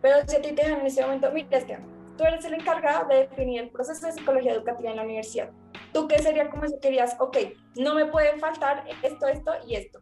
pero 0.00 0.16
si 0.26 0.36
a 0.36 0.42
ti 0.42 0.52
te 0.52 0.62
dejan 0.62 0.80
en 0.80 0.86
este 0.86 1.02
momento, 1.02 1.30
mira, 1.32 1.60
que 1.60 1.78
tú 2.16 2.24
eres 2.24 2.44
el 2.44 2.54
encargado 2.54 3.08
de 3.08 3.28
definir 3.28 3.62
el 3.62 3.70
proceso 3.70 4.06
de 4.06 4.12
psicología 4.12 4.52
educativa 4.52 4.90
en 4.90 4.96
la 4.96 5.02
universidad. 5.04 5.50
¿Tú 5.92 6.08
qué 6.08 6.22
sería 6.22 6.48
como 6.48 6.66
si 6.66 6.78
querías, 6.80 7.16
ok, 7.18 7.36
no 7.76 7.94
me 7.94 8.06
puede 8.06 8.38
faltar 8.38 8.84
esto, 9.02 9.26
esto 9.26 9.52
y 9.66 9.74
esto? 9.74 10.00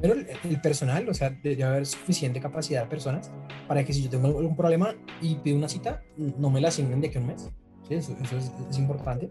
Pero 0.00 0.14
el, 0.14 0.60
personal, 0.60 1.08
o 1.08 1.14
sea, 1.14 1.30
debe 1.30 1.64
haber 1.64 1.86
suficiente 1.86 2.38
capacidad 2.38 2.82
de 2.82 2.88
personas 2.88 3.30
para 3.66 3.84
que 3.84 3.92
si 3.94 4.02
yo 4.02 4.10
tengo 4.10 4.26
algún 4.26 4.54
problema 4.54 4.94
y 5.22 5.36
pido 5.36 5.56
una 5.56 5.68
cita, 5.68 6.02
no 6.16 6.50
me 6.50 6.60
la 6.60 6.68
asignen 6.68 7.00
de 7.00 7.08
aquí 7.08 7.16
a 7.16 7.20
un 7.22 7.28
mes. 7.28 7.50
¿Sí? 7.88 7.94
Eso, 7.94 8.14
es, 8.68 8.78
importante. 8.78 9.30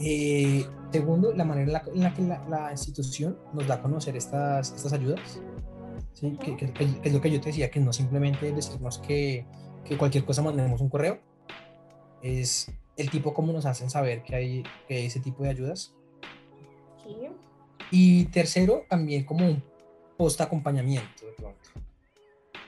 Eh, 0.00 0.66
segundo, 0.92 1.32
la 1.32 1.44
manera 1.44 1.82
en 1.94 2.02
la, 2.02 2.12
que 2.12 2.22
la, 2.22 2.70
institución 2.70 3.38
nos 3.54 3.66
da 3.66 3.76
a 3.76 3.82
conocer 3.82 4.14
estas, 4.14 4.72
estas 4.72 4.92
ayudas. 4.92 5.40
¿sí? 6.12 6.36
Que, 6.36 6.72
es 7.02 7.12
lo 7.12 7.20
que 7.22 7.30
yo 7.30 7.40
te 7.40 7.48
decía, 7.48 7.70
que 7.70 7.80
no 7.80 7.94
simplemente 7.94 8.52
decirnos 8.52 8.98
que 8.98 9.46
que 9.84 9.96
cualquier 9.96 10.24
cosa 10.24 10.42
mandemos 10.42 10.80
un 10.80 10.88
correo. 10.88 11.20
Es 12.22 12.70
el 12.96 13.10
tipo 13.10 13.32
como 13.32 13.52
nos 13.52 13.64
hacen 13.64 13.90
saber 13.90 14.22
que 14.22 14.34
hay, 14.34 14.62
que 14.86 15.06
ese 15.06 15.20
tipo 15.20 15.42
de 15.44 15.50
ayudas. 15.50 15.94
Y 17.90 18.26
tercero, 18.26 18.84
también 18.88 19.24
como 19.24 19.46
un 19.46 19.62
post 20.16 20.40
acompañamiento 20.40 21.24
de 21.24 21.32
pronto. 21.32 21.70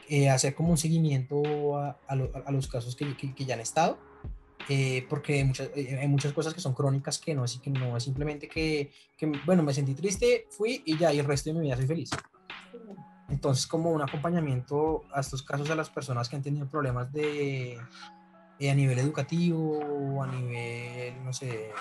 Eh, 0.09 0.31
hacer 0.31 0.55
como 0.55 0.71
un 0.71 0.79
seguimiento 0.79 1.77
a, 1.77 1.99
a, 2.09 2.51
los 2.53 2.69
casos 2.69 2.97
que, 2.97 3.17
que, 3.17 3.45
ya 3.45 3.55
han 3.55 3.61
estado. 3.61 3.99
Eh, 4.69 5.07
porque 5.09 5.35
hay 5.35 5.45
muchas, 5.45 5.71
eh, 5.75 5.99
hay 6.01 6.09
muchas 6.09 6.33
cosas 6.33 6.55
que 6.55 6.61
son 6.61 6.75
crónicas 6.75 7.19
que 7.19 7.35
no, 7.35 7.45
es, 7.45 7.59
que 7.59 7.71
no 7.71 7.97
es 7.97 8.05
simplemente 8.05 8.49
que, 8.49 8.93
que, 9.17 9.33
bueno, 9.45 9.63
me 9.63 9.75
sentí 9.75 9.95
triste, 9.95 10.47
fui 10.51 10.83
y 10.85 10.97
ya, 10.97 11.13
y 11.13 11.19
el 11.19 11.27
resto 11.27 11.51
de 11.51 11.55
mi 11.55 11.63
vida 11.63 11.77
soy 11.77 11.87
feliz. 11.87 12.11
Entonces, 13.31 13.67
como 13.67 13.91
un 13.91 14.03
acompañamiento 14.03 15.05
a 15.13 15.21
estos 15.21 15.43
casos 15.43 15.71
a 15.71 15.75
las 15.75 15.89
personas 15.89 16.29
que 16.29 16.37
han 16.37 16.43
tenido 16.43 16.69
problemas 16.69 17.13
de, 17.13 17.79
a 17.79 18.75
nivel 18.75 18.99
educativo, 18.99 20.23
a 20.23 20.27
nivel, 20.27 21.25
no 21.25 21.33
sé, 21.33 21.73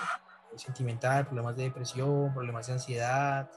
sentimental, 0.56 1.26
problemas 1.26 1.56
de 1.56 1.64
depresión, 1.64 2.32
problemas 2.32 2.68
de 2.68 2.72
ansiedad. 2.74 3.50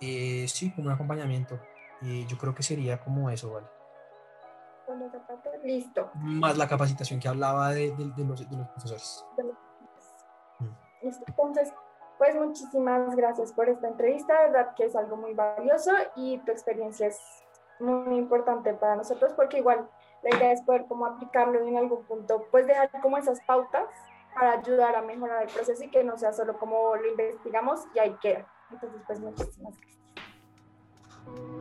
Eh, 0.00 0.46
sí, 0.48 0.70
como 0.72 0.88
un 0.88 0.94
acompañamiento. 0.94 1.58
Y 2.02 2.26
yo 2.26 2.36
creo 2.36 2.54
que 2.54 2.62
sería 2.62 3.00
como 3.00 3.30
eso, 3.30 3.52
¿vale? 3.52 3.66
Listo. 5.64 6.10
Más 6.14 6.56
la 6.56 6.68
capacitación 6.68 7.18
que 7.18 7.28
hablaba 7.28 7.70
de, 7.70 7.88
los, 7.88 8.14
de 8.16 8.56
los, 8.56 8.68
profesores. 8.68 9.24
Mm. 10.60 11.06
Listo. 11.06 11.24
Entonces, 11.26 11.72
pues 12.18 12.34
muchísimas 12.34 13.14
gracias 13.14 13.52
por 13.52 13.68
esta 13.68 13.88
entrevista, 13.88 14.40
verdad 14.42 14.74
que 14.74 14.84
es 14.84 14.96
algo 14.96 15.16
muy 15.16 15.34
valioso 15.34 15.92
y 16.14 16.38
tu 16.38 16.52
experiencia 16.52 17.08
es 17.08 17.20
muy 17.78 18.16
importante 18.16 18.72
para 18.74 18.96
nosotros 18.96 19.32
porque 19.34 19.58
igual 19.58 19.88
la 20.22 20.36
idea 20.36 20.52
es 20.52 20.62
poder 20.62 20.86
como 20.86 21.06
aplicarlo 21.06 21.60
en 21.60 21.76
algún 21.76 22.04
punto, 22.04 22.46
pues 22.50 22.66
dejar 22.66 22.90
como 23.00 23.18
esas 23.18 23.40
pautas 23.46 23.84
para 24.34 24.52
ayudar 24.52 24.96
a 24.96 25.02
mejorar 25.02 25.42
el 25.42 25.48
proceso 25.48 25.84
y 25.84 25.90
que 25.90 26.04
no 26.04 26.16
sea 26.18 26.32
solo 26.32 26.58
como 26.58 26.96
lo 26.96 27.08
investigamos 27.08 27.80
y 27.94 27.98
ahí 27.98 28.16
queda. 28.20 28.46
Entonces, 28.70 29.00
pues 29.06 29.20
muchísimas 29.20 29.74
gracias. 29.78 31.55